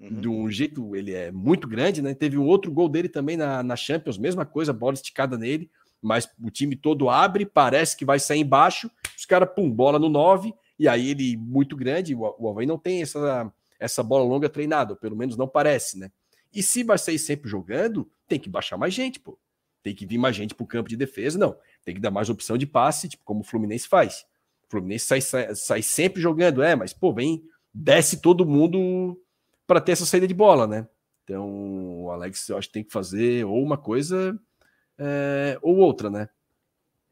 [0.01, 0.19] Uhum.
[0.19, 2.15] De um jeito, ele é muito grande, né?
[2.15, 5.69] Teve um outro gol dele também na, na Champions, mesma coisa, bola esticada nele,
[6.01, 10.09] mas o time todo abre, parece que vai sair embaixo, os caras, pum, bola no
[10.09, 14.49] 9, e aí ele, muito grande, o, o Havaí não tem essa, essa bola longa
[14.49, 16.11] treinada, pelo menos não parece, né?
[16.51, 19.37] E se vai sair sempre jogando, tem que baixar mais gente, pô.
[19.83, 21.55] Tem que vir mais gente pro campo de defesa, não.
[21.85, 24.25] Tem que dar mais opção de passe, tipo, como o Fluminense faz.
[24.71, 27.43] O Fluminense sai, sai, sai sempre jogando, é, mas, pô, vem,
[27.73, 29.19] desce todo mundo
[29.67, 30.87] para ter essa saída de bola, né?
[31.23, 34.39] Então, o Alex, eu acho que tem que fazer ou uma coisa
[34.97, 36.29] é, ou outra, né?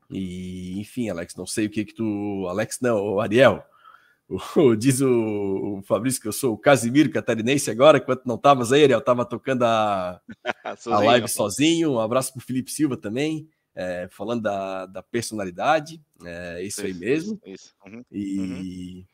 [0.09, 2.47] E, enfim, Alex, não sei o que que tu.
[2.49, 3.63] Alex, não, o Ariel.
[4.55, 8.71] O, diz o, o, Fabrício que eu sou o Casimiro catarinense agora, enquanto não estavas
[8.71, 10.21] aí, Ariel, tava tocando a,
[10.85, 11.93] a live sozinho.
[11.93, 16.01] Um abraço pro Felipe Silva também, é, falando da, da personalidade.
[16.23, 17.41] É isso, isso aí mesmo.
[17.45, 18.39] Isso, uhum, e.
[18.39, 19.05] Uhum.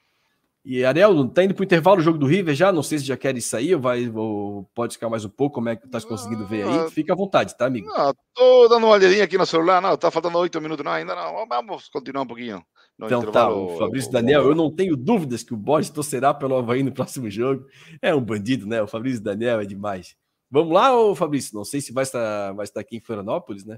[0.68, 2.72] E Ariel, tá indo para o intervalo o jogo do River já?
[2.72, 5.54] Não sei se já quer sair ou, vai, ou pode ficar mais um pouco.
[5.54, 6.90] Como é que tá conseguindo ver aí?
[6.90, 7.88] Fica à vontade, tá, amigo?
[7.88, 9.80] Não, tô dando uma olhadinha aqui no celular.
[9.80, 10.84] Não, tá faltando oito minutos.
[10.84, 11.46] Não, ainda não.
[11.48, 12.66] Vamos continuar um pouquinho.
[13.00, 16.82] então tá, o Fabrício Daniel, eu não tenho dúvidas que o Borges torcerá pelo Havaí
[16.82, 17.68] no próximo jogo.
[18.02, 18.82] É um bandido, né?
[18.82, 20.16] O Fabrício Daniel é demais.
[20.50, 21.56] Vamos lá, ô Fabrício?
[21.56, 23.78] Não sei se vai estar, vai estar aqui em Florianópolis, né?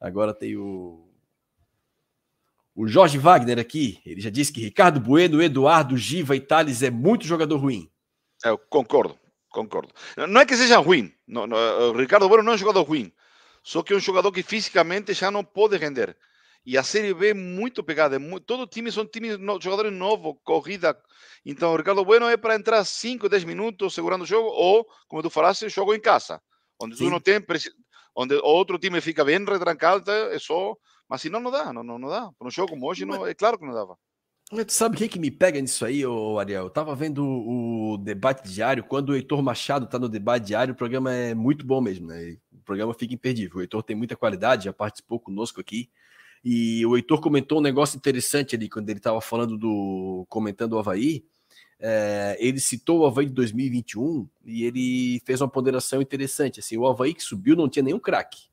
[0.00, 1.08] Agora tem o
[2.78, 6.92] o Jorge Wagner aqui, ele já disse que Ricardo Bueno, Eduardo, Giva e Thales é
[6.92, 7.90] muito jogador ruim.
[8.44, 9.18] Eu concordo,
[9.50, 9.92] concordo.
[10.28, 11.58] Não é que seja ruim, não, não,
[11.90, 13.12] o Ricardo Bueno não é um jogador ruim,
[13.64, 16.16] só que é um jogador que fisicamente já não pode render.
[16.64, 20.36] E a Série B é muito pegada, é muito, todo time são times, jogadores novos,
[20.44, 20.96] corrida.
[21.44, 25.20] Então, o Ricardo Bueno é para entrar 5, 10 minutos segurando o jogo, ou, como
[25.20, 26.40] tu falaste, jogo em casa,
[26.80, 27.06] onde Sim.
[27.06, 27.40] tu não tem,
[28.18, 30.76] onde outro time fica bem retrancado, é só
[31.08, 32.30] mas se não, dá, não, não, não dá.
[32.38, 33.96] Para um jogo como hoje, não, é claro que não dava.
[34.50, 36.64] Tu sabe o que, que me pega nisso aí, ô Ariel?
[36.64, 40.76] Eu tava vendo o debate diário, quando o Heitor Machado tá no debate diário, o
[40.76, 42.36] programa é muito bom mesmo, né?
[42.52, 43.58] O programa fica imperdível.
[43.58, 45.90] O Heitor tem muita qualidade, já participou conosco aqui.
[46.44, 50.26] E o Heitor comentou um negócio interessante ali, quando ele tava falando do.
[50.28, 51.24] comentando o Havaí.
[51.80, 56.60] É, ele citou o Havaí de 2021 e ele fez uma ponderação interessante.
[56.60, 58.48] Assim, o Havaí que subiu não tinha nenhum craque.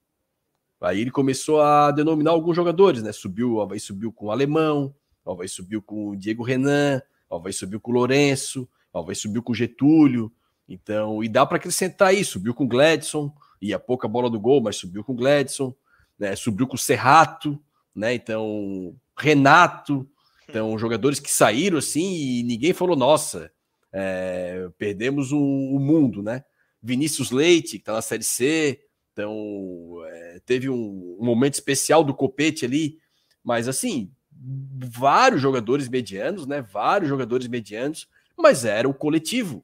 [0.79, 3.11] Aí ele começou a denominar alguns jogadores, né?
[3.11, 7.35] Subiu, o Havaí subiu com o Alemão, o Havaí subiu com o Diego Renan, o
[7.35, 10.31] Havaí subiu com o Lourenço, o Havaí subiu com o Getúlio.
[10.67, 14.61] Então, e dá para acrescentar aí, subiu com o Gladson, ia pouca bola do gol,
[14.61, 15.73] mas subiu com o Gladson,
[16.19, 16.35] né?
[16.35, 17.59] Subiu com o Serrato,
[17.95, 18.13] né?
[18.13, 20.07] Então, Renato,
[20.47, 23.51] então jogadores que saíram assim e ninguém falou, nossa,
[23.91, 26.43] é, perdemos o, o, mundo, né?
[26.81, 28.81] Vinícius Leite, que tá na Série C,
[29.11, 32.99] então é, teve um, um momento especial do Copete ali,
[33.43, 36.61] mas assim, vários jogadores medianos, né?
[36.61, 39.63] Vários jogadores medianos, mas era o coletivo.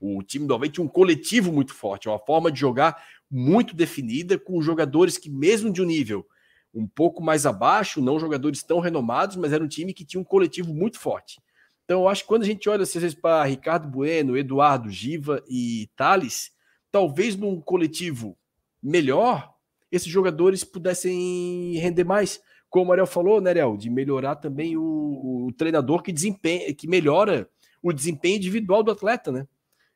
[0.00, 4.38] O time do Havaí tinha um coletivo muito forte, uma forma de jogar muito definida,
[4.38, 6.26] com jogadores que, mesmo de um nível
[6.74, 10.24] um pouco mais abaixo, não jogadores tão renomados, mas era um time que tinha um
[10.24, 11.40] coletivo muito forte.
[11.84, 15.42] Então, eu acho que quando a gente olha, às vezes, para Ricardo Bueno, Eduardo, Giva
[15.48, 16.50] e Thales,
[16.90, 18.36] talvez num coletivo
[18.82, 19.52] melhor,
[19.90, 22.40] esses jogadores pudessem render mais
[22.72, 26.88] como o Ariel falou, né, Ariel, de melhorar também o, o, treinador que desempenha, que
[26.88, 27.46] melhora
[27.82, 29.46] o desempenho individual do atleta, né?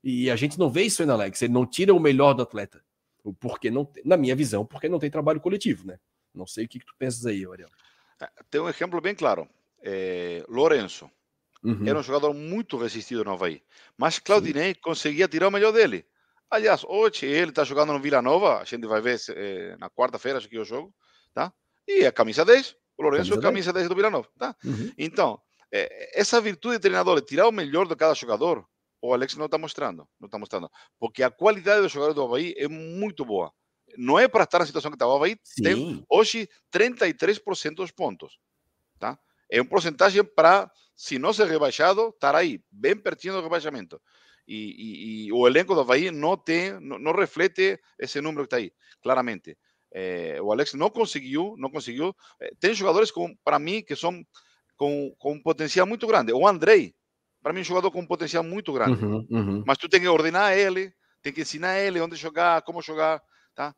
[0.04, 2.82] E a gente não vê isso aí Alex, ele não tira o melhor do atleta.
[3.40, 5.98] Porque não, na minha visão, porque não tem trabalho coletivo, né?
[6.36, 7.70] Não sei o que, que tu pensas aí, Ariel.
[8.20, 9.48] É, tem um exemplo bem claro.
[9.82, 11.10] É, Lourenço.
[11.64, 11.86] Uhum.
[11.86, 13.62] Era um jogador muito resistido no Havaí.
[13.96, 14.80] Mas Claudinei Sim.
[14.80, 16.06] conseguia tirar o melhor dele.
[16.50, 18.60] Aliás, hoje ele está jogando no Vila Nova.
[18.60, 20.94] A gente vai ver é, na quarta-feira, acho que é o jogo.
[21.34, 21.52] Tá?
[21.88, 24.28] E a camisa 10, o Lourenço camisa é camisa 10 do Vila Nova.
[24.38, 24.54] Tá?
[24.64, 24.92] Uhum.
[24.96, 25.40] Então,
[25.72, 28.64] é, essa virtude de treinador, de tirar o melhor de cada jogador,
[29.02, 30.06] o Alex não está mostrando.
[30.20, 30.70] Não está mostrando.
[30.98, 33.52] Porque a qualidade do jogador do Havaí é muito boa.
[33.98, 35.36] Não é para estar na situação que está o Havaí.
[35.42, 35.62] Sim.
[35.62, 38.38] Tem hoje 33% dos pontos.
[38.98, 39.18] Tá?
[39.50, 44.00] É um porcentagem para, se não ser rebaixado, estar aí, bem pertinho do rebaixamento.
[44.46, 48.54] E, e, e, o elenco do Havaí não tem, não, não reflete esse número que
[48.54, 48.72] está aí,
[49.02, 49.58] claramente.
[49.92, 52.14] É, o Alex não conseguiu, não conseguiu.
[52.40, 53.10] É, tem jogadores
[53.42, 54.24] para mim que são
[54.76, 56.32] com, com um potencial muito grande.
[56.32, 56.94] O Andrei,
[57.42, 59.04] para mim, é um jogador com um potencial muito grande.
[59.04, 59.64] Uhum, uhum.
[59.66, 60.92] Mas tu tem que ordenar ele,
[61.22, 63.22] tem que ensinar ele onde jogar, como jogar,
[63.54, 63.74] tá?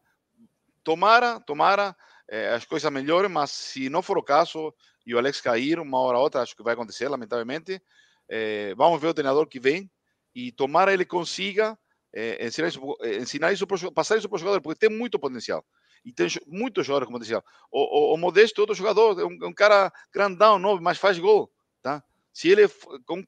[0.85, 1.97] Tomara, tomara
[2.29, 4.75] é, as coisas melhorem, mas se não for o caso
[5.07, 7.83] e o Alex cair uma hora ou outra, acho que vai acontecer, lamentavelmente.
[8.29, 9.91] É, vamos ver o treinador que vem
[10.35, 11.79] e tomara ele consiga
[12.15, 12.81] é, ensinar isso,
[13.21, 15.65] ensinar isso passar isso para o jogador, porque tem muito potencial.
[16.05, 17.45] E tem muitos jogadores, eu dizia.
[17.71, 20.99] O, o, o Modesto é outro jogador, é um, é um, cara grandão, novo, mas
[20.99, 21.51] faz gol.
[21.83, 22.03] Tá?
[22.33, 22.69] Se ele,
[23.05, 23.25] com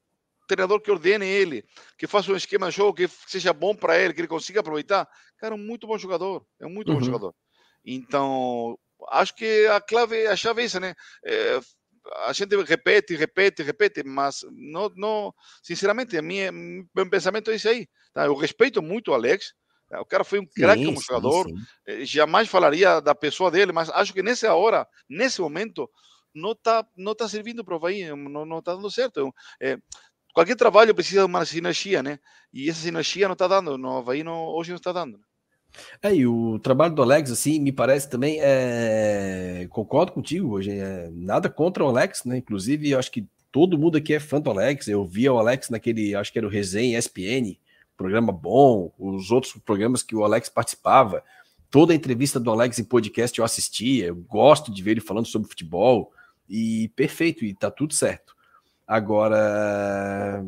[0.54, 1.64] treinador que ordene ele,
[1.96, 5.08] que faça um esquema de jogo que seja bom para ele, que ele consiga aproveitar,
[5.38, 6.44] cara, é um muito bom jogador.
[6.60, 6.98] É um muito uhum.
[6.98, 7.34] bom jogador.
[7.84, 8.78] Então,
[9.10, 10.94] acho que a clave, a chave é isso, né?
[11.24, 11.60] É,
[12.26, 17.68] a gente repete, repete, repete, mas não, não sinceramente, a minha, meu pensamento é isso
[17.68, 17.86] aí.
[18.12, 18.26] Tá?
[18.26, 19.54] Eu respeito muito o Alex,
[19.98, 21.46] o cara foi um craque como jogador.
[21.48, 21.54] Sim.
[21.86, 25.90] Eh, jamais falaria da pessoa dele, mas acho que nessa hora, nesse momento,
[26.34, 29.34] não está não tá servindo para o Havaí, não, não tá dando certo.
[29.60, 29.76] É,
[30.34, 32.18] qualquer trabalho precisa de uma sinergia, né?
[32.52, 35.18] E essa sinergia não está dando, no Havaí não, hoje não está dando.
[36.02, 39.68] É, e o trabalho do Alex, assim, me parece também, é...
[39.70, 41.08] concordo contigo hoje, é...
[41.12, 42.38] nada contra o Alex, né?
[42.38, 44.88] Inclusive, eu acho que todo mundo aqui é fã do Alex.
[44.88, 47.56] Eu via o Alex naquele, acho que era o Resenha ESPN,
[47.96, 51.22] programa bom, os outros programas que o Alex participava,
[51.70, 55.26] toda a entrevista do Alex em podcast eu assistia, eu gosto de ver ele falando
[55.26, 56.12] sobre futebol,
[56.48, 58.34] e perfeito, e tá tudo certo.
[58.90, 60.44] Agora,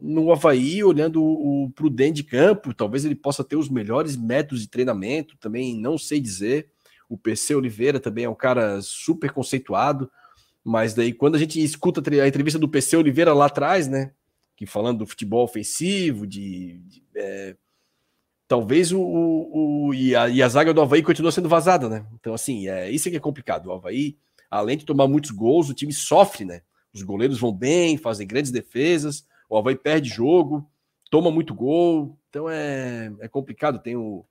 [0.00, 4.68] no Havaí, olhando o, dentro de campo, talvez ele possa ter os melhores métodos de
[4.68, 6.68] treinamento, também não sei dizer.
[7.08, 10.10] O PC Oliveira também é um cara super conceituado,
[10.64, 14.10] mas daí quando a gente escuta a entrevista do PC Oliveira lá atrás, né?
[14.56, 17.54] que falando do futebol ofensivo, de, de é,
[18.48, 22.06] talvez o, o, o, e, a, e a zaga do Havaí continua sendo vazada, né?
[22.18, 23.66] Então, assim, é isso que é complicado.
[23.66, 24.16] O Havaí,
[24.50, 26.62] além de tomar muitos gols, o time sofre, né?
[26.96, 30.68] Os goleiros vão bem, fazem grandes defesas, o Havaí perde jogo,
[31.10, 33.78] toma muito gol, então é, é complicado.
[33.78, 34.24] Tem o,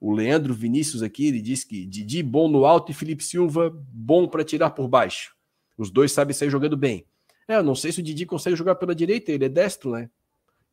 [0.00, 4.28] o Leandro Vinícius aqui, ele diz que Didi bom no alto e Felipe Silva bom
[4.28, 5.34] para tirar por baixo.
[5.76, 7.04] Os dois sabem sair jogando bem.
[7.48, 10.08] É, eu não sei se o Didi consegue jogar pela direita, ele é destro, né?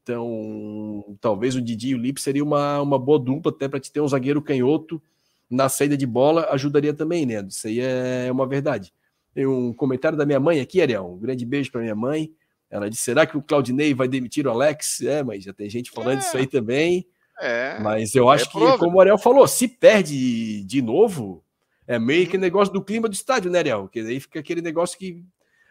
[0.04, 3.92] Então, talvez o Didi e o Lipe seria uma, uma boa dupla até para te
[3.92, 5.02] ter um zagueiro canhoto
[5.50, 7.46] na saída de bola, ajudaria também, né?
[7.48, 8.94] Isso aí é uma verdade.
[9.34, 11.14] Tem um comentário da minha mãe aqui, Ariel.
[11.14, 12.32] Um grande beijo para minha mãe.
[12.70, 15.02] Ela disse: será que o Claudinei vai demitir o Alex?
[15.02, 16.20] É, mas já tem gente falando é.
[16.20, 17.08] isso aí também.
[17.40, 17.80] É.
[17.80, 21.44] Mas eu acho é que, como o Ariel falou, se perde de novo,
[21.88, 22.42] é meio que uhum.
[22.42, 23.88] negócio do clima do estádio, né, Ariel?
[23.88, 25.26] Que aí fica aquele negócio que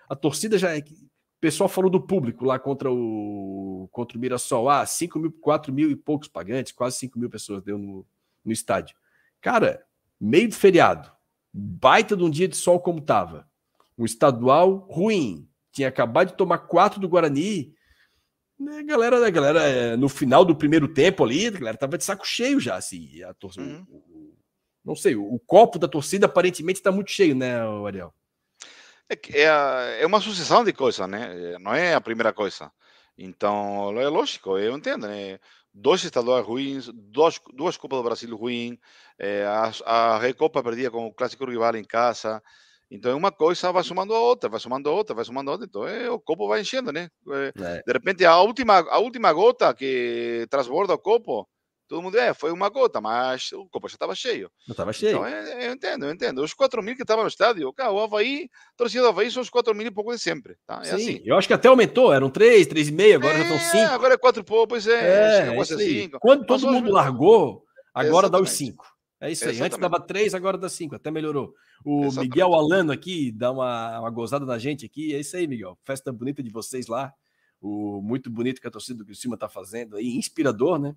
[0.09, 0.81] a torcida já é.
[0.81, 4.69] O pessoal falou do público lá contra o contra o Mirassol.
[4.69, 8.07] Ah, 5 mil, 4 mil e poucos pagantes, quase 5 mil pessoas deu no,
[8.45, 8.97] no estádio.
[9.41, 9.83] Cara,
[10.21, 11.11] meio de feriado,
[11.53, 13.49] baita de um dia de sol como tava.
[14.01, 15.47] Um estadual ruim.
[15.73, 17.75] Tinha acabado de tomar quatro do Guarani.
[18.59, 22.05] Né, galera, né, galera, é, no final do primeiro tempo ali, a galera tava de
[22.05, 23.23] saco cheio já, assim.
[23.23, 24.33] A torcida, uhum.
[24.85, 28.13] não sei, o, o, copo da torcida aparentemente está muito cheio, né, Ariel?
[29.09, 31.59] É, é, é uma sucessão de coisas, né?
[31.59, 32.71] Não é a primeira coisa.
[33.17, 35.39] Então, é lógico, eu entendo, né?
[35.73, 38.79] Dois estaduais ruins, dois, duas Copas do Brasil ruins,
[39.19, 42.43] é, a, a Recopa perdida com o clássico rival em casa.
[42.91, 45.67] Então, uma coisa vai somando a outra, vai somando a outra, vai somando a outra.
[45.67, 47.09] Então, é, o copo vai enchendo, né?
[47.29, 47.83] É.
[47.87, 51.49] De repente, a última, a última gota que transborda o copo
[51.91, 54.49] todo mundo, é, foi uma gota, mas o copo já estava cheio.
[54.69, 55.17] Não estava cheio.
[55.17, 56.41] Então, é, eu entendo, eu entendo.
[56.41, 59.43] Os 4 mil que estavam no estádio, cara, o Havaí, a torcida do Havaí são
[59.43, 60.55] os 4 mil e pouco de sempre.
[60.65, 60.81] Tá?
[60.83, 61.23] É Sim, assim.
[61.25, 63.93] eu acho que até aumentou, eram 3, 3,5, agora já estão 5.
[63.93, 64.93] Agora é 4 e pouco, pois é.
[64.93, 66.09] é, é.
[66.21, 68.31] Quando todo mundo largou, agora Exatamente.
[68.31, 68.87] dá os 5.
[69.21, 69.51] É isso aí.
[69.51, 69.75] Exatamente.
[69.75, 71.55] Antes dava 3, agora dá 5, até melhorou.
[71.85, 72.31] O Exatamente.
[72.31, 75.15] Miguel Alano aqui dá uma, uma gozada na gente aqui.
[75.15, 75.79] É isso aí, Miguel.
[75.85, 77.13] Festa bonita de vocês lá.
[77.61, 80.97] O muito bonito que a torcida do Criciúma está fazendo aí, inspirador, né?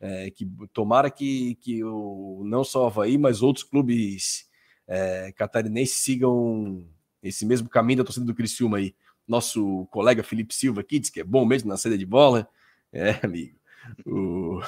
[0.00, 4.48] É, que tomara que, que o, não só o Havaí, mas outros clubes
[4.88, 6.84] é, catarinenses sigam
[7.22, 8.94] esse mesmo caminho da torcida do Criciúma aí.
[9.28, 12.48] Nosso colega Felipe Silva aqui diz que é bom mesmo na saída de bola.
[12.92, 13.59] É, amigo.
[14.06, 14.60] O,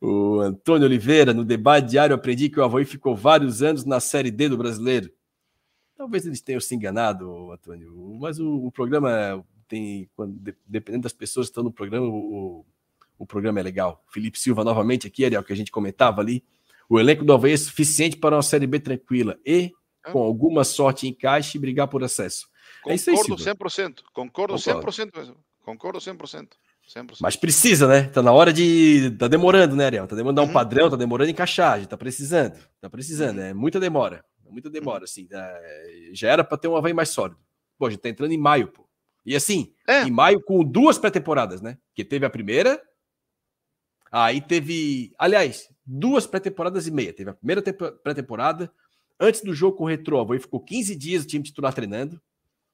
[0.00, 4.30] o Antônio Oliveira, no debate diário, aprendi que o Havaí ficou vários anos na Série
[4.30, 5.10] D do brasileiro.
[5.96, 11.46] Talvez eles tenham se enganado, Antônio, mas o, o programa tem, quando, dependendo das pessoas
[11.46, 12.64] que estão no programa, o,
[13.18, 14.04] o programa é legal.
[14.10, 16.44] Felipe Silva novamente aqui, Ariel, que a gente comentava ali.
[16.88, 19.72] O elenco do Havaí é suficiente para uma Série B tranquila e,
[20.12, 22.48] com alguma sorte, encaixe e brigar por acesso.
[22.82, 24.02] Concordo é isso aí, 100%.
[24.12, 25.36] Concordo, Concordo 100%.
[25.62, 26.48] Concordo 100%.
[26.88, 27.16] 100%.
[27.20, 28.04] Mas precisa, né?
[28.04, 29.10] Tá na hora de.
[29.18, 30.06] Tá demorando, né, Ariel?
[30.06, 30.48] Tá demorando uhum.
[30.48, 32.58] um padrão, tá demorando encaixar, tá precisando.
[32.80, 33.44] Tá precisando, uhum.
[33.44, 34.24] é muita demora.
[34.46, 35.04] É muita demora, uhum.
[35.04, 35.28] assim.
[35.30, 36.10] É...
[36.12, 37.38] Já era para ter um Havaí mais sólido.
[37.78, 38.88] Pô, a gente tá entrando em maio, pô.
[39.26, 40.02] E assim, é.
[40.02, 41.78] em maio com duas pré-temporadas, né?
[41.94, 42.80] Que teve a primeira
[44.16, 47.12] Aí teve, aliás, duas pré-temporadas e meia.
[47.12, 48.72] Teve a primeira pré-temporada,
[49.18, 52.22] antes do jogo com o Retro, aí ficou 15 dias o time titular treinando.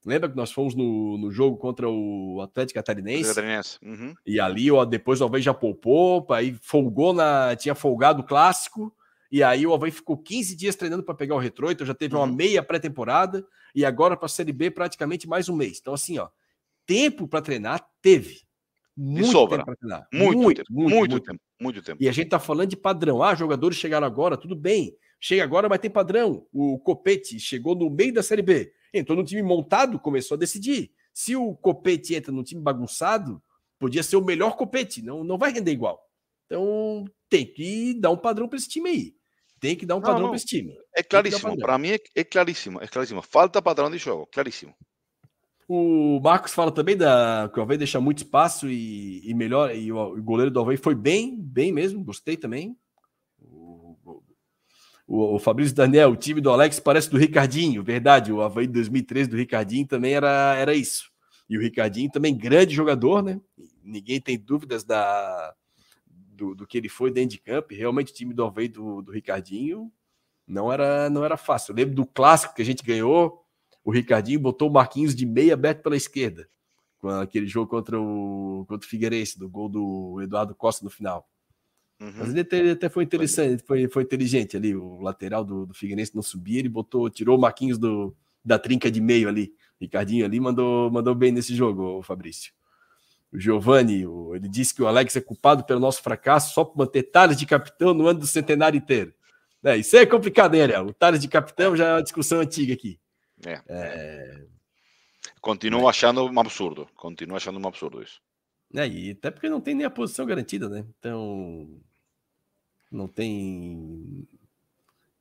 [0.05, 3.29] Lembra que nós fomos no, no jogo contra o Atlético Catarinense?
[3.29, 3.79] Catarinense.
[3.83, 4.15] Uhum.
[4.25, 7.55] E ali, ó, depois o Alvei já poupou, aí folgou na.
[7.57, 8.95] Tinha folgado o clássico.
[9.31, 12.17] E aí o Havaí ficou 15 dias treinando para pegar o retrô, então já teve
[12.17, 12.23] uhum.
[12.23, 15.79] uma meia pré-temporada e agora para a Série B praticamente mais um mês.
[15.81, 16.29] Então, assim, ó,
[16.85, 18.41] tempo para treinar teve.
[18.97, 19.65] Muito e sobra.
[19.65, 19.77] Tempo
[20.13, 22.03] muito, muito, tempo, muito, muito, muito, tempo, muito tempo.
[22.03, 23.23] E a gente está falando de padrão.
[23.23, 24.97] Ah, jogadores chegaram agora, tudo bem.
[25.21, 26.47] Chega agora, mas tem padrão.
[26.53, 28.73] O Copete chegou no meio da Série B.
[28.93, 30.93] Entrou no time montado, começou a decidir.
[31.13, 33.43] Se o Copete entra no time bagunçado,
[33.79, 35.03] podia ser o melhor Copete.
[35.03, 36.01] Não, não vai render igual.
[36.47, 39.15] Então tem que dar um padrão para esse time aí.
[39.61, 40.75] Tem que dar um padrão para esse time.
[40.97, 41.57] É claríssimo.
[41.59, 42.81] Para mim é, é claríssimo.
[42.81, 43.23] É claríssimo.
[43.23, 44.27] Falta padrão de jogo.
[44.33, 44.75] Claríssimo.
[45.69, 49.93] O Marcos fala também da, que o Havaí deixa muito espaço e, e melhor, e
[49.93, 52.77] o, o, goleiro do Havaí foi bem, bem mesmo, gostei também.
[55.11, 58.75] O, o, Fabrício Daniel, o time do Alex parece do Ricardinho, verdade, o Havaí de
[58.75, 61.11] 2013 do Ricardinho também era, era isso.
[61.49, 63.41] E o Ricardinho também grande jogador, né?
[63.83, 65.53] Ninguém tem dúvidas da,
[66.07, 67.75] do, do que ele foi dentro de campo.
[67.75, 69.91] Realmente o time do Havaí do, do Ricardinho
[70.47, 71.73] não era, não era fácil.
[71.73, 73.45] Eu lembro do clássico que a gente ganhou,
[73.85, 76.49] o Ricardinho botou o Marquinhos de meia aberto pela esquerda,
[77.01, 81.29] com aquele jogo contra o, contra o Figueirense, do gol do Eduardo Costa no final.
[82.01, 82.13] Uhum.
[82.17, 84.75] Mas ele até, ele até, foi interessante, foi, foi inteligente ali.
[84.75, 88.91] O lateral do, do Figueirense não subia, ele botou, tirou o Marquinhos do, da trinca
[88.91, 89.53] de meio ali.
[89.81, 92.53] Ricardinho ali mandou, mandou bem nesse jogo, o Fabrício.
[93.33, 97.05] O Giovanni, ele disse que o Alex é culpado pelo nosso fracasso só por manter
[97.05, 99.15] Thales de capitão no ano do centenário inteiro.
[99.63, 100.87] É, isso é complicado, hein, Ariel?
[100.87, 102.99] O Thales de capitão já é uma discussão antiga aqui.
[103.47, 103.61] É.
[103.69, 104.45] é...
[105.41, 106.89] Continuo achando um absurdo.
[106.97, 108.21] Continuo achando um absurdo isso.
[108.75, 110.85] É, e até porque não tem nem a posição garantida, né?
[110.99, 111.69] Então.
[112.91, 114.27] Não tem.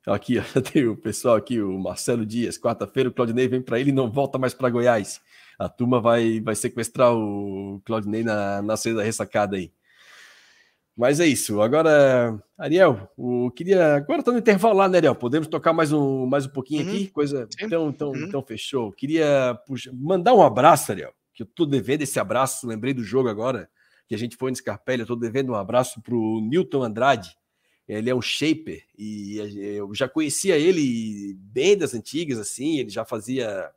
[0.06, 0.36] Aqui,
[0.72, 2.58] tem o pessoal aqui, o Marcelo Dias.
[2.58, 5.20] Quarta-feira o Claudinei vem para ele e não volta mais para Goiás.
[5.58, 9.70] A turma vai, vai sequestrar o Claudinei na, na saída ressacada aí.
[10.96, 11.62] Mas é isso.
[11.62, 13.96] Agora, Ariel, o queria.
[13.96, 15.14] Agora tá no intervalo lá, né, Ariel?
[15.14, 16.88] Podemos tocar mais um, mais um pouquinho uhum.
[16.90, 17.08] aqui?
[17.08, 17.48] Coisa.
[17.58, 18.24] Então, então, uhum.
[18.24, 18.92] então fechou.
[18.92, 22.66] Queria puxa, mandar um abraço, Ariel, que eu tô devendo esse abraço.
[22.66, 23.68] Lembrei do jogo agora,
[24.06, 25.00] que a gente foi no Scarpelli.
[25.00, 27.34] Eu tô devendo um abraço pro Newton Andrade.
[27.90, 29.36] Ele é um shaper e
[29.76, 32.78] eu já conhecia ele bem das antigas, assim.
[32.78, 33.68] Ele já fazia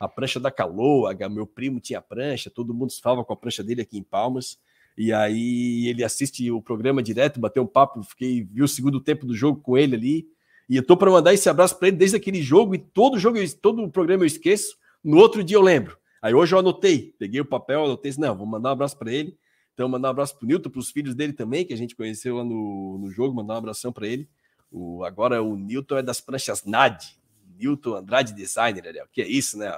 [0.00, 1.14] a prancha da Caloa.
[1.28, 4.58] Meu primo tinha prancha, todo mundo falava com a prancha dele aqui em Palmas.
[4.96, 9.26] E aí ele assiste o programa direto, bateu um papo, fiquei, vi o segundo tempo
[9.26, 10.28] do jogo com ele ali.
[10.66, 13.38] E eu tô para mandar esse abraço para ele desde aquele jogo e todo jogo,
[13.60, 14.76] todo o programa eu esqueço.
[15.04, 15.98] No outro dia eu lembro.
[16.22, 19.36] Aí hoje eu anotei, peguei o papel, anotei, não, vou mandar um abraço para ele.
[19.78, 22.38] Então, mandar um abraço pro Nilton, para os filhos dele também, que a gente conheceu
[22.38, 24.28] lá no, no jogo, mandar um abração para ele.
[24.72, 27.16] O, agora o Nilton é das pranchas NAD,
[27.56, 29.06] Nilton Andrade Designer, Ariel.
[29.12, 29.72] Que é isso, né?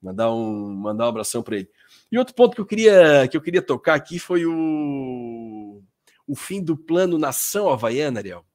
[0.00, 1.68] Mandar um, mandar um abração para ele.
[2.12, 5.82] E outro ponto que eu queria que eu queria tocar aqui foi o,
[6.28, 8.46] o fim do plano Nação Havaiana, Ariel.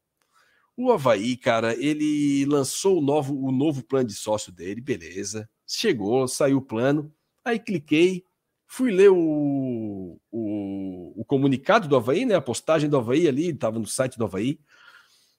[0.77, 5.49] O Havaí, cara, ele lançou o novo, o novo plano de sócio dele, beleza.
[5.67, 7.13] Chegou, saiu o plano.
[7.43, 8.23] Aí cliquei,
[8.69, 12.35] fui ler o, o, o comunicado do Havaí, né?
[12.35, 14.59] A postagem do Havaí ali, estava no site do Havaí.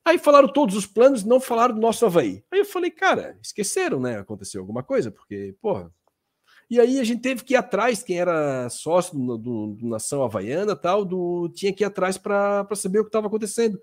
[0.05, 2.43] Aí falaram todos os planos, não falaram do nosso Havaí.
[2.51, 4.19] Aí eu falei, cara, esqueceram, né?
[4.19, 5.93] Aconteceu alguma coisa, porque, porra.
[6.69, 10.23] E aí a gente teve que ir atrás, quem era sócio do, do, do Nação
[10.23, 13.81] Havaiana tal, do, tinha que ir atrás para saber o que estava acontecendo.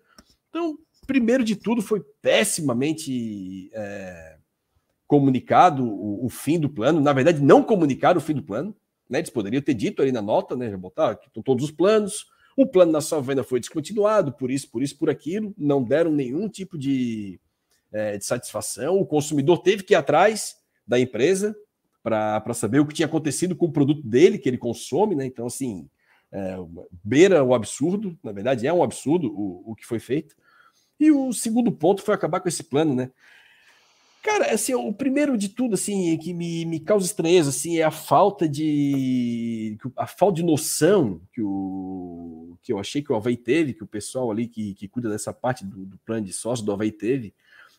[0.50, 4.38] Então, primeiro de tudo, foi pessimamente é,
[5.06, 7.00] comunicado o, o, fim do plano.
[7.00, 8.76] Na verdade, não comunicaram o fim do plano.
[9.10, 9.20] Né?
[9.20, 10.70] Eles poderiam ter dito ali na nota, né?
[10.70, 12.26] Já botar aqui todos os planos.
[12.56, 15.54] O plano nacional venda foi descontinuado, por isso, por isso, por aquilo.
[15.58, 17.40] Não deram nenhum tipo de,
[17.92, 19.00] é, de satisfação.
[19.00, 20.56] O consumidor teve que ir atrás
[20.86, 21.56] da empresa
[22.04, 25.26] para saber o que tinha acontecido com o produto dele, que ele consome, né?
[25.26, 25.90] Então, assim,
[26.32, 26.56] é,
[27.04, 30.36] beira o absurdo, na verdade, é um absurdo o, o que foi feito.
[31.00, 33.12] E o segundo ponto foi acabar com esse plano, né?
[34.28, 37.90] Cara, assim, o primeiro de tudo, assim, que me, me causa estranheza, assim, é a
[37.90, 43.74] falta de a falta de noção que o que eu achei que o Havaí teve,
[43.74, 46.74] que o pessoal ali que, que cuida dessa parte do, do plano de sócio do
[46.74, 47.34] Havaí teve,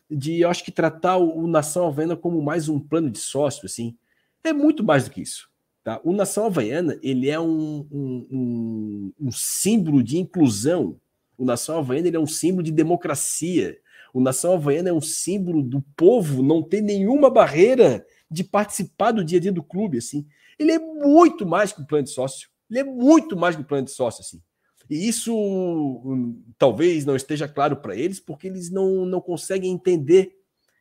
[0.09, 3.67] de, eu acho que tratar o, o Nação Havaiana como mais um plano de sócio,
[3.67, 3.95] assim,
[4.43, 5.51] é muito mais do que isso.
[5.83, 6.01] Tá?
[6.03, 10.99] O Nação Havaiana, ele é um, um, um, um símbolo de inclusão
[11.39, 13.77] o Nação Havaiana é um símbolo de democracia.
[14.13, 19.23] O Nação Havaiana é um símbolo do povo não ter nenhuma barreira de participar do
[19.23, 19.97] dia a dia do clube.
[19.97, 20.25] assim.
[20.57, 22.49] Ele é muito mais que um plano de sócio.
[22.69, 24.21] Ele é muito mais que um plano de sócio.
[24.21, 24.41] assim.
[24.89, 30.35] E isso hum, talvez não esteja claro para eles, porque eles não, não conseguem entender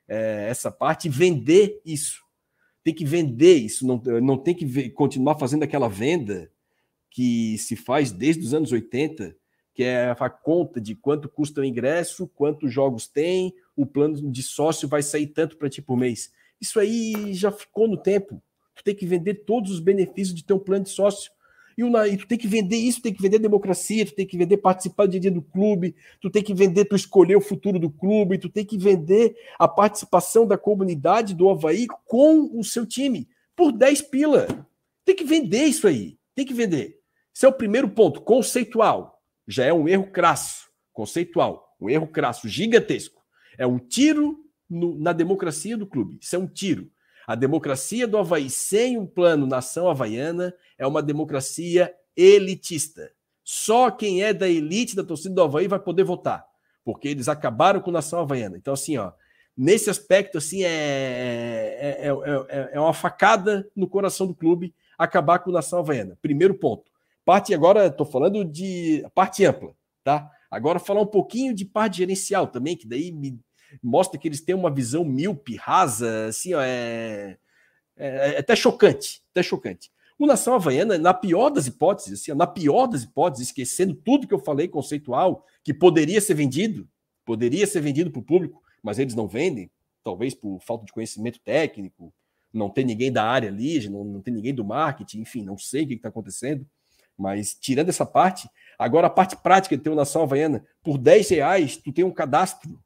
[0.09, 2.23] é, essa parte e vender isso.
[2.83, 6.51] Tem que vender isso, não, não tem que ver, continuar fazendo aquela venda
[7.11, 9.37] que se faz desde os anos 80
[9.79, 14.43] que é a conta de quanto custa o ingresso, quantos jogos tem, o plano de
[14.43, 16.33] sócio vai sair tanto para ti por mês.
[16.61, 18.43] Isso aí já ficou no tempo.
[18.75, 21.31] Tu tem que vender todos os benefícios de ter um plano de sócio.
[21.77, 24.37] E, o, e tu tem que vender isso, tem que vender democracia, tu tem que
[24.37, 27.79] vender participar do dia, dia do clube, tu tem que vender tu escolher o futuro
[27.79, 32.85] do clube, tu tem que vender a participação da comunidade do Havaí com o seu
[32.85, 34.67] time por 10 pila.
[35.05, 36.99] Tem que vender isso aí, tem que vender.
[37.33, 39.18] Esse é o primeiro ponto, conceitual
[39.49, 43.23] já é um erro crasso, conceitual, um erro crasso, gigantesco.
[43.57, 46.19] É um tiro no, na democracia do clube.
[46.21, 46.91] Isso é um tiro.
[47.27, 53.11] A democracia do Havaí sem um plano nação havaiana é uma democracia elitista.
[53.43, 56.45] Só quem é da elite da torcida do Havaí vai poder votar,
[56.85, 58.57] porque eles acabaram com nação havaiana.
[58.59, 59.13] Então, assim, ó,
[59.57, 65.51] nesse aspecto, assim, é, é, é, é uma facada no coração do clube acabar com
[65.51, 66.19] nação havaiana.
[66.21, 66.91] Primeiro ponto.
[67.29, 70.31] Parte agora, estou falando de parte ampla, tá?
[70.51, 73.39] Agora falar um pouquinho de parte gerencial também, que daí me
[73.83, 77.37] mostra que eles têm uma visão míope, rasa, assim, ó, é,
[77.99, 79.91] é, é até chocante, até chocante.
[80.19, 84.33] O Nação Havaiana, na pior das hipóteses, assim, na pior das hipóteses, esquecendo tudo que
[84.33, 86.89] eu falei conceitual, que poderia ser vendido,
[87.27, 89.71] poderia ser vendido para o público, mas eles não vendem,
[90.03, 92.11] talvez por falta de conhecimento técnico,
[92.51, 95.85] não tem ninguém da área ali, não, não tem ninguém do marketing, enfim, não sei
[95.85, 96.67] o que está acontecendo.
[97.19, 101.29] Mas tirando essa parte, agora a parte prática de ter uma nação havaiana, por 10
[101.31, 102.79] reais, tu tem um cadastro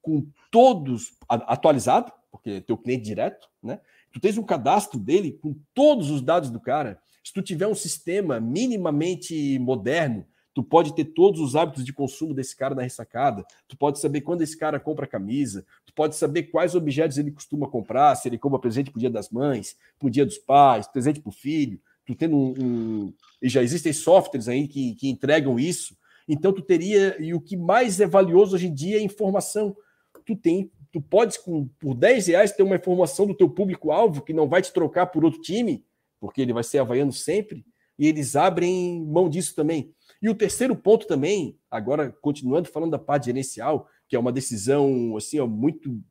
[0.00, 3.80] com todos atualizado, porque é teu cliente direto, né?
[4.12, 6.98] Tu tens um cadastro dele com todos os dados do cara.
[7.22, 10.24] Se tu tiver um sistema minimamente moderno,
[10.54, 14.22] tu pode ter todos os hábitos de consumo desse cara na ressacada, tu pode saber
[14.22, 18.38] quando esse cara compra camisa, tu pode saber quais objetos ele costuma comprar, se ele
[18.38, 22.38] compra presente pro dia das mães, pro dia dos pais, presente pro filho, tu tendo
[22.38, 25.94] um, um, já existem softwares aí que, que entregam isso,
[26.26, 29.76] então tu teria, e o que mais é valioso hoje em dia é informação.
[30.24, 34.32] Tu tem, tu podes com, por 10 reais ter uma informação do teu público-alvo que
[34.32, 35.84] não vai te trocar por outro time,
[36.18, 37.62] porque ele vai ser havaiano sempre,
[37.98, 39.92] e eles abrem mão disso também.
[40.22, 45.14] E o terceiro ponto também, agora continuando falando da parte gerencial, que é uma decisão
[45.14, 46.02] assim, ó, muito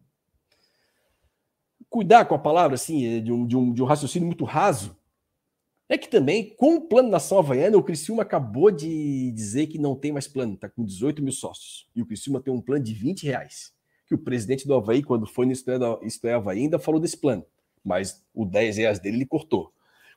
[1.90, 4.96] cuidar com a palavra assim, de um, de um, de um raciocínio muito raso,
[5.90, 9.96] é que também, com o plano Nação Havaiana, o Criciúma acabou de dizer que não
[9.96, 11.88] tem mais plano, está com 18 mil sócios.
[11.96, 13.72] E o Criciúma tem um plano de 20 reais.
[14.06, 17.46] que o presidente do Havaí, quando foi no Isto é, Havaí, ainda falou desse plano.
[17.84, 19.72] Mas o 10 reais dele ele cortou.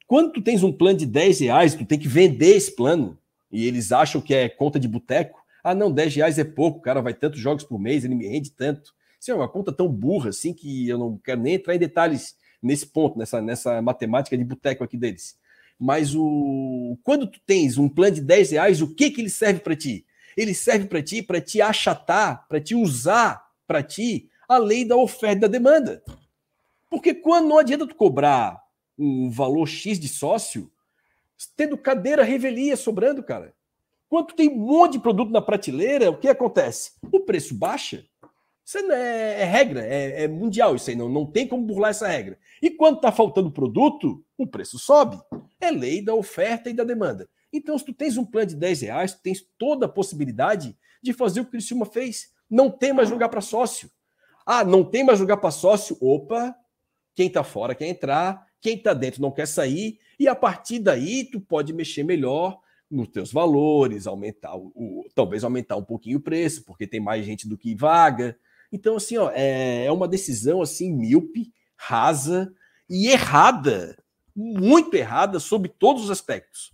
[0.07, 3.17] Quando tu tens um plano de 10 reais, tu tem que vender esse plano.
[3.51, 5.41] E eles acham que é conta de boteco.
[5.63, 8.27] Ah, não, 10 reais é pouco, o cara vai tantos jogos por mês, ele me
[8.27, 8.95] rende tanto.
[9.21, 12.37] Isso é uma conta tão burra assim que eu não quero nem entrar em detalhes
[12.63, 15.39] nesse ponto, nessa, nessa matemática de boteco aqui deles.
[15.81, 19.61] Mas o quando tu tens um plano de 10 reais, o que, que ele serve
[19.61, 20.05] para ti?
[20.37, 24.97] Ele serve para ti para te achatar, para te usar para ti a lei da
[24.97, 26.03] oferta e da demanda.
[26.91, 28.63] Porque quando não adianta tu cobrar
[28.99, 30.71] um valor X de sócio,
[31.57, 33.55] tendo cadeira revelia sobrando, cara.
[34.09, 36.93] Quando tem um monte de produto na prateleira, o que acontece?
[37.11, 38.05] O preço baixa.
[38.65, 42.07] Isso é, é regra, é, é, mundial isso aí, não, não tem como burlar essa
[42.07, 42.39] regra.
[42.61, 45.19] E quando está faltando produto, o preço sobe.
[45.61, 47.29] É lei da oferta e da demanda.
[47.53, 51.13] Então, se tu tens um plano de 10 reais, tu tens toda a possibilidade de
[51.13, 52.31] fazer o que o Criciúma fez.
[52.49, 53.91] Não tem mais lugar para sócio.
[54.47, 55.97] Ah, não tem mais lugar para sócio?
[56.01, 56.55] Opa,
[57.15, 61.25] quem está fora quer entrar, quem está dentro não quer sair, e a partir daí
[61.25, 62.61] tu pode mexer melhor
[62.91, 67.25] nos teus valores, aumentar o, o, talvez aumentar um pouquinho o preço, porque tem mais
[67.25, 68.37] gente do que vaga.
[68.73, 72.53] Então, assim, ó, é, é uma decisão assim míope, rasa
[72.89, 73.97] e errada,
[74.35, 76.73] muito errada sobre todos os aspectos.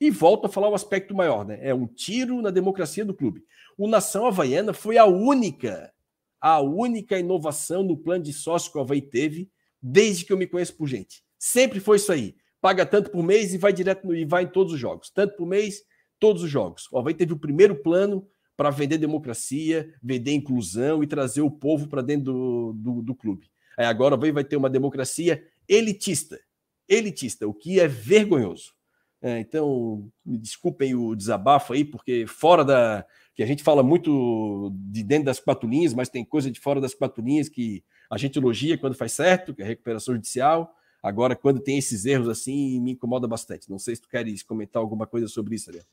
[0.00, 1.58] E volto a falar o aspecto maior, né?
[1.60, 3.44] É um tiro na democracia do clube.
[3.76, 5.92] O Nação Havaiana foi a única,
[6.40, 9.50] a única inovação no plano de sócio que o Havaí teve
[9.82, 11.22] desde que eu me conheço por gente.
[11.38, 12.34] Sempre foi isso aí.
[12.60, 15.10] Paga tanto por mês e vai direto no, e vai em todos os jogos.
[15.10, 15.82] Tanto por mês,
[16.18, 16.88] todos os jogos.
[16.92, 21.88] O Havaí teve o primeiro plano para vender democracia, vender inclusão e trazer o povo
[21.88, 23.50] para dentro do, do, do, clube.
[23.78, 26.38] Aí agora vai ter uma democracia elitista.
[26.90, 28.72] Elitista, o que é vergonhoso.
[29.22, 33.06] É, então, me desculpem o desabafo aí, porque fora da.
[33.34, 36.80] que a gente fala muito de dentro das quatro linhas, mas tem coisa de fora
[36.80, 40.74] das quatro linhas que a gente elogia quando faz certo, que é recuperação judicial.
[41.02, 43.70] Agora, quando tem esses erros assim, me incomoda bastante.
[43.70, 45.84] Não sei se tu queres comentar alguma coisa sobre isso, Ariel.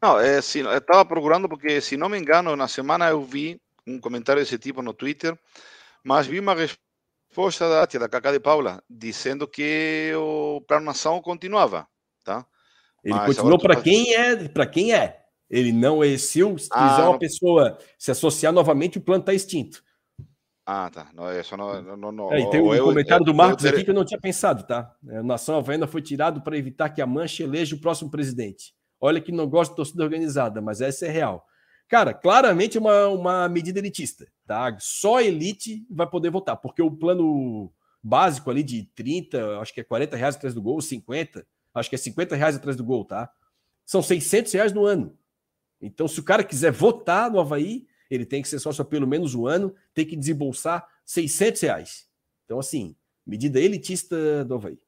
[0.00, 3.60] Não, é, sim, eu estava procurando porque, se não me engano, na semana eu vi
[3.86, 5.36] um comentário desse tipo no Twitter,
[6.04, 6.84] mas vi uma resposta
[7.60, 11.86] da tia, da Cacá de Paula, dizendo que o Plano Nação continuava,
[12.24, 12.46] tá?
[13.02, 15.20] Ele mas continuou para quem é, para quem é.
[15.50, 17.18] Ele não é se, se ah, quiser uma não...
[17.18, 19.82] pessoa se associar novamente, o plano está extinto.
[20.66, 21.10] Ah, tá.
[21.12, 22.32] Não, isso não, não, não.
[22.32, 24.18] É, e tem um eu, comentário eu, do Marcos eu, aqui que eu não tinha
[24.18, 24.90] pensado, tá?
[25.08, 28.74] A Nação Havaiana foi tirado para evitar que a Mancha eleja o próximo presidente.
[28.98, 31.44] Olha que não gosta de torcida organizada, mas essa é real.
[31.88, 34.76] Cara, claramente uma, uma medida elitista, tá?
[34.80, 39.84] Só elite vai poder votar, porque o plano básico ali de 30, acho que é
[39.84, 43.30] 40 reais atrás do gol, 50, acho que é 50 reais atrás do gol, tá?
[43.84, 45.16] São 600 reais no ano.
[45.80, 49.34] Então, se o cara quiser votar no Havaí, ele tem que ser sócio pelo menos
[49.34, 52.08] um ano, tem que desembolsar 600 reais.
[52.44, 52.96] Então, assim,
[53.26, 54.78] medida elitista do Havaí.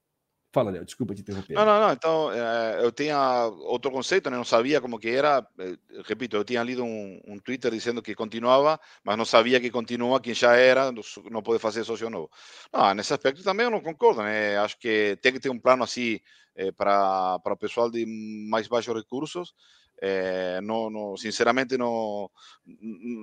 [0.57, 1.53] Fala, Léo, desculpa te interromper.
[1.53, 1.93] Não, não, não.
[1.93, 4.39] Então, é, eu tinha outro conceito, né?
[4.39, 5.47] não sabia como que era.
[5.59, 5.77] É,
[6.07, 10.19] repito, eu tinha lido um, um, Twitter dizendo que continuava, mas não sabia que continua
[10.19, 10.91] quem já era,
[11.31, 12.31] não pode fazer sócio novo.
[12.73, 14.57] Não, nesse aspecto também eu não concordo, né?
[14.57, 16.21] Acho que tem que ter um plano assim
[16.55, 18.07] é, para o pessoal de
[18.49, 19.55] mais baixos recursos.
[20.01, 22.31] É, não, não, sinceramente não,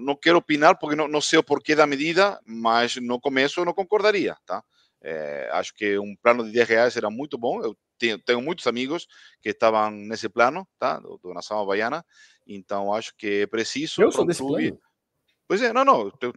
[0.06, 3.66] não quero opinar porque não, não sei o porquê da medida, mas no começo eu
[3.66, 4.64] não concordaria, tá?
[5.04, 7.62] É, acho que um plano de 10 reais era muito bom.
[7.62, 9.06] Eu tenho, tenho muitos amigos
[9.42, 11.00] que estavam nesse plano, tá?
[11.00, 12.06] Do, do Nação Havaiana.
[12.48, 14.02] Então acho que é preciso.
[14.02, 14.70] Eu sou desse clube...
[14.70, 14.82] plano.
[15.46, 16.10] Pois é, não, não.
[16.10, 16.34] Tenho,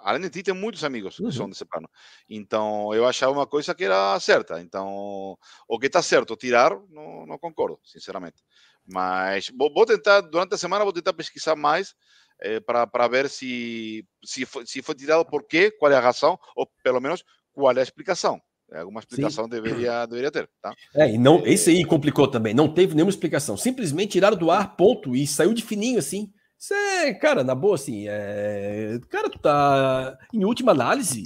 [0.00, 1.28] além de ti, tem muitos amigos uhum.
[1.28, 1.88] que são desse plano.
[2.28, 4.60] Então eu achava uma coisa que era certa.
[4.60, 5.38] Então
[5.68, 8.42] o que está certo tirar, não, não concordo, sinceramente.
[8.84, 11.94] Mas vou, vou, tentar, durante a semana, vou tentar pesquisar mais
[12.40, 16.38] é, para ver se, se, foi, se foi tirado por quê, qual é a razão,
[16.54, 17.24] ou pelo menos
[17.56, 18.40] qual é a explicação.
[18.70, 20.74] É, alguma explicação deveria, deveria ter, tá?
[20.94, 23.56] É, e não, esse aí complicou também, não teve nenhuma explicação.
[23.56, 26.30] Simplesmente tiraram do ar, ponto, e saiu de fininho assim.
[26.58, 28.98] Isso é, cara, na boa, assim, é...
[29.08, 31.22] cara, tu tá, em última análise,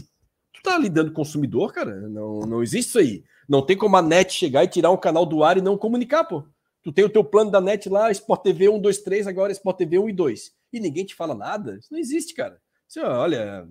[0.53, 3.25] tu tá lidando com o consumidor, cara, não, não existe isso aí.
[3.49, 6.25] Não tem como a net chegar e tirar um canal do ar e não comunicar,
[6.25, 6.45] pô.
[6.83, 9.77] Tu tem o teu plano da net lá, Sport TV 1, 2, 3, agora Sport
[9.77, 10.53] TV 1 e 2.
[10.73, 11.77] E ninguém te fala nada.
[11.77, 12.61] Isso não existe, cara.
[12.89, 13.67] Isso, olha,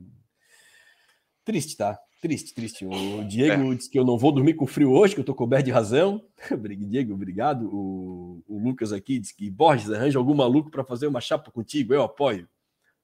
[1.44, 1.98] triste, tá?
[2.21, 2.85] Triste, triste.
[2.85, 3.75] O Diego é.
[3.75, 6.21] disse que eu não vou dormir com frio hoje, que eu tô coberto de razão.
[6.77, 7.69] Diego, obrigado.
[7.73, 11.93] O, o Lucas aqui disse que Borges arranja algum maluco para fazer uma chapa contigo.
[11.93, 12.47] Eu apoio.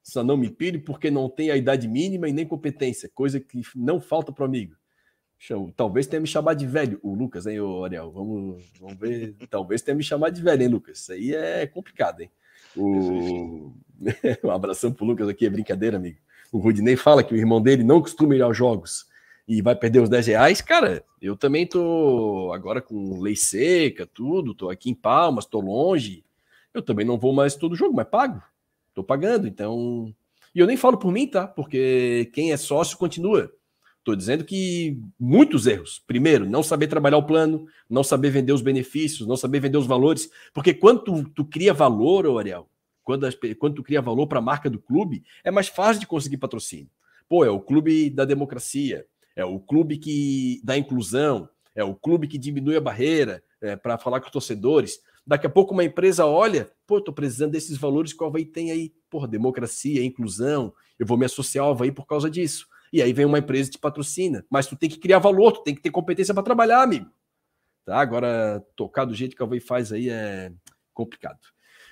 [0.02, 3.62] Só não me pire porque não tem a idade mínima e nem competência, coisa que
[3.74, 4.76] não falta para amigo.
[5.76, 8.10] Talvez tenha me chamado de velho, o Lucas, hein, o Ariel?
[8.12, 9.34] Vamos, vamos ver.
[9.50, 11.00] Talvez tenha me chamado de velho, hein, Lucas?
[11.00, 12.30] Isso aí é complicado, hein?
[12.76, 13.72] O...
[14.44, 16.18] um abração pro Lucas aqui, é brincadeira, amigo.
[16.52, 19.06] O Rudinei fala que o irmão dele não costuma ir aos jogos
[19.48, 24.54] e vai perder os 10 reais, cara, eu também tô agora com lei seca, tudo,
[24.54, 26.24] tô aqui em Palmas, tô longe,
[26.74, 28.42] eu também não vou mais todo jogo, mas pago,
[28.94, 30.12] tô pagando, então...
[30.54, 31.46] E eu nem falo por mim, tá?
[31.46, 33.52] Porque quem é sócio continua.
[34.02, 36.02] Tô dizendo que muitos erros.
[36.06, 39.86] Primeiro, não saber trabalhar o plano, não saber vender os benefícios, não saber vender os
[39.86, 42.68] valores, porque quando tu, tu cria valor, Ariel,
[43.06, 46.08] quando, as, quando tu cria valor para a marca do clube, é mais fácil de
[46.08, 46.90] conseguir patrocínio.
[47.28, 49.06] Pô, é o clube da democracia,
[49.36, 53.96] é o clube que da inclusão, é o clube que diminui a barreira é, para
[53.96, 54.98] falar com os torcedores.
[55.24, 58.72] Daqui a pouco uma empresa olha, pô, tô precisando desses valores que o Havaí tem
[58.72, 58.92] aí.
[59.08, 62.66] Porra, democracia, inclusão, eu vou me associar ao Havaí por causa disso.
[62.92, 64.44] E aí vem uma empresa e te patrocina.
[64.50, 67.08] Mas tu tem que criar valor, tu tem que ter competência para trabalhar, amigo.
[67.84, 68.00] Tá?
[68.00, 70.50] Agora, tocar do jeito que o Havaí faz aí é
[70.92, 71.38] complicado.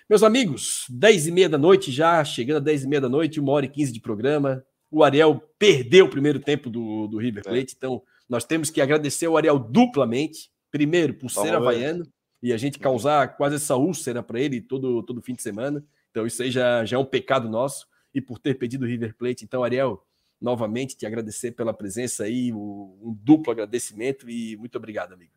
[0.09, 3.41] Meus amigos, 10 e meia da noite já, chegando a 10 e meia da noite,
[3.41, 4.65] uma hora e 15 de programa
[4.95, 7.51] o Ariel perdeu o primeiro tempo do, do River é.
[7.51, 7.77] Plate, é.
[7.77, 10.51] então nós temos que agradecer o Ariel duplamente.
[10.71, 12.07] Primeiro, por ser havaiano
[12.43, 15.85] e a gente causar quase essa úlcera para ele todo, todo fim de semana.
[16.11, 17.87] Então, isso aí já, já é um pecado nosso.
[18.13, 19.45] E por ter pedido o River Plate.
[19.45, 20.05] Então, Ariel,
[20.41, 25.33] novamente te agradecer pela presença aí, um duplo agradecimento e muito obrigado, amigo.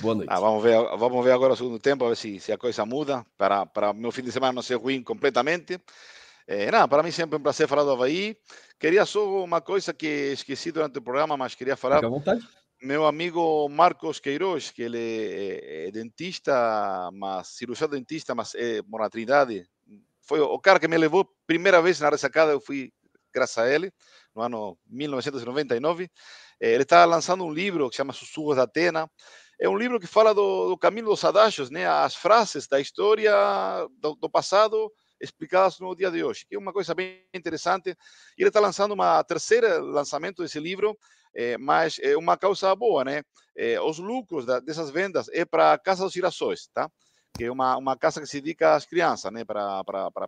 [0.00, 0.28] Boa noite.
[0.30, 2.84] Ah, vamos, ver, vamos ver agora o segundo tempo, a ver se, se a coisa
[2.84, 5.80] muda, para, para meu fim de semana não ser ruim completamente.
[6.46, 8.36] É, nada, para mim sempre um prazer falar do Havaí.
[8.78, 11.96] Queria só uma coisa que esqueci durante o programa, mas queria falar.
[11.96, 12.48] Fica à vontade.
[12.80, 19.04] Meu amigo Marcos Queiroz, que ele é, é dentista, mas cirurgião dentista, mas é, mora
[19.04, 19.68] na Trindade.
[20.22, 22.92] Foi o cara que me levou primeira vez na ressacada, eu fui
[23.34, 23.92] graças a ele,
[24.34, 26.08] no ano 1999.
[26.60, 29.10] Ele está lançando um livro que se chama Sussurros da Atena.
[29.60, 31.86] É um livro que fala do, do caminho dos adágios, né?
[31.86, 33.32] as frases da história
[34.00, 37.96] do, do passado explicadas no dia de hoje, que é uma coisa bem interessante.
[38.36, 40.96] Ele está lançando uma terceira lançamento desse livro,
[41.34, 43.22] é, mas é uma causa boa, né?
[43.56, 46.88] É, os lucros da, dessas vendas é para a Casa dos Girassóis, tá?
[47.36, 49.44] Que é uma, uma casa que se dedica às crianças, né?
[49.44, 49.84] Para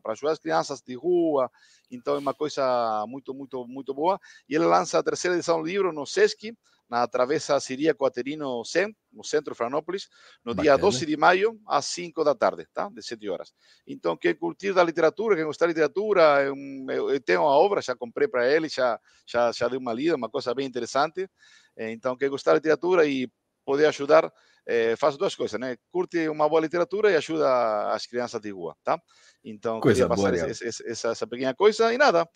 [0.06, 1.50] ajudar as crianças de rua.
[1.90, 4.20] Então é uma coisa muito, muito, muito boa.
[4.48, 6.54] E ele lança a terceira edição do livro no Sesc,
[6.90, 10.08] na Travessa Siríaco Aterino 100, no centro de Franópolis,
[10.44, 10.62] no Bacana.
[10.62, 12.90] dia 12 de maio, às 5 da tarde, tá?
[12.92, 13.54] De 7 horas.
[13.86, 17.94] Então, quem curtir da literatura, quem gostar da literatura, eu, eu tenho a obra, já
[17.94, 21.30] comprei para ele, já, já, já dei uma lida, uma coisa bem interessante.
[21.76, 23.30] Então, quem gostar da literatura e
[23.64, 24.30] poder ajudar,
[24.66, 25.76] é, faz duas coisas, né?
[25.90, 29.00] Curte uma boa literatura e ajuda as crianças de rua, tá?
[29.44, 32.28] Então, coisa queria passar boa, essa, essa, pequena coisa e nada.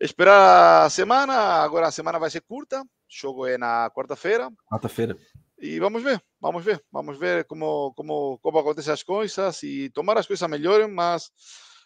[0.00, 4.50] Esperar a semana, agora a semana vai ser curta, jogo é na quarta-feira.
[4.70, 5.16] Quarta-feira.
[5.58, 10.18] E vamos ver, vamos ver, vamos ver como, como, como acontecem as coisas e tomar
[10.18, 11.30] as coisas melhorem, mas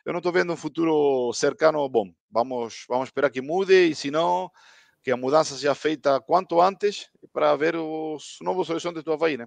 [0.04, 2.10] eu não estou vendo um futuro cercano bom.
[2.30, 4.50] Vamos, vamos esperar que mude e se não,
[5.02, 9.46] que a mudança seja feita quanto antes para ver os novos horizontes do Havaí, né?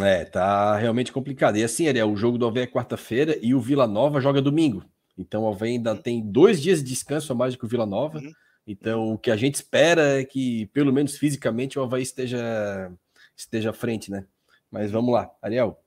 [0.00, 1.56] É, tá realmente complicado.
[1.56, 4.84] E assim, Ariel, o jogo do Havaí é quarta-feira e o Vila Nova joga domingo.
[5.18, 5.98] Então o Havaí ainda uhum.
[5.98, 8.18] tem dois dias de descanso a mais do que o Vila Nova.
[8.18, 8.32] Uhum.
[8.66, 12.92] Então, o que a gente espera é que, pelo menos fisicamente, o Havaí esteja,
[13.36, 14.24] esteja à frente, né?
[14.70, 15.82] Mas vamos lá, Ariel.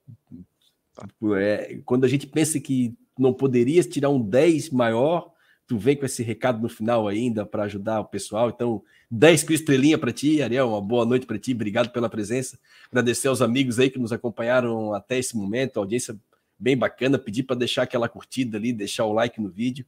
[1.38, 5.32] É, quando a gente pensa que não poderias tirar um 10 maior,
[5.66, 8.50] tu vem com esse recado no final ainda para ajudar o pessoal.
[8.50, 10.68] Então, 10 com estrelinha para ti, Ariel.
[10.68, 11.52] Uma boa noite para ti.
[11.52, 12.58] Obrigado pela presença.
[12.90, 15.78] Agradecer aos amigos aí que nos acompanharam até esse momento.
[15.78, 16.16] A audiência
[16.58, 17.18] bem bacana.
[17.18, 19.84] Pedir para deixar aquela curtida ali, deixar o like no vídeo.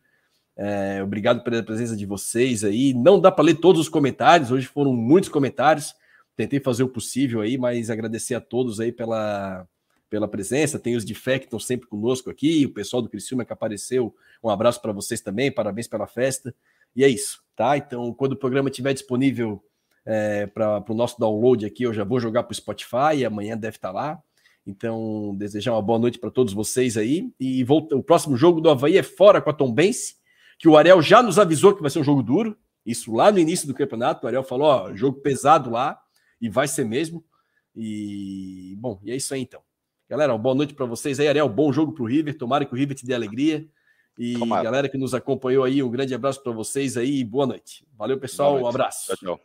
[0.60, 2.92] É, obrigado pela presença de vocês aí.
[2.92, 5.94] Não dá para ler todos os comentários, hoje foram muitos comentários.
[6.34, 9.64] Tentei fazer o possível aí, mas agradecer a todos aí pela,
[10.09, 10.78] pela presença.
[10.78, 14.14] Tem os de fé que estão sempre conosco aqui, o pessoal do Criciúma que apareceu.
[14.43, 16.55] Um abraço para vocês também, parabéns pela festa.
[16.94, 17.76] E é isso, tá?
[17.76, 19.62] Então, quando o programa estiver disponível
[20.05, 23.76] é, para o nosso download aqui, eu já vou jogar para o Spotify amanhã deve
[23.76, 24.22] estar tá lá.
[24.66, 27.30] Então, desejar uma boa noite para todos vocês aí.
[27.40, 30.18] E volta, o próximo jogo do Havaí é fora com a Tom Bense
[30.59, 32.59] que o Ariel já nos avisou que vai ser um jogo duro.
[32.85, 35.98] Isso lá no início do campeonato, o Ariel falou: ó, jogo pesado lá,
[36.40, 37.24] e vai ser mesmo.
[37.74, 39.62] E bom, e é isso aí então.
[40.09, 41.48] Galera, uma boa noite para vocês aí, Ariel.
[41.51, 42.36] Bom jogo para o River.
[42.36, 43.68] Tomara que o River te dê alegria.
[44.18, 44.62] E Tomara.
[44.62, 47.86] galera que nos acompanhou aí, um grande abraço para vocês aí e boa noite.
[47.97, 48.52] Valeu, pessoal.
[48.52, 48.64] Noite.
[48.64, 49.06] Um abraço.
[49.06, 49.40] Tchau, tchau.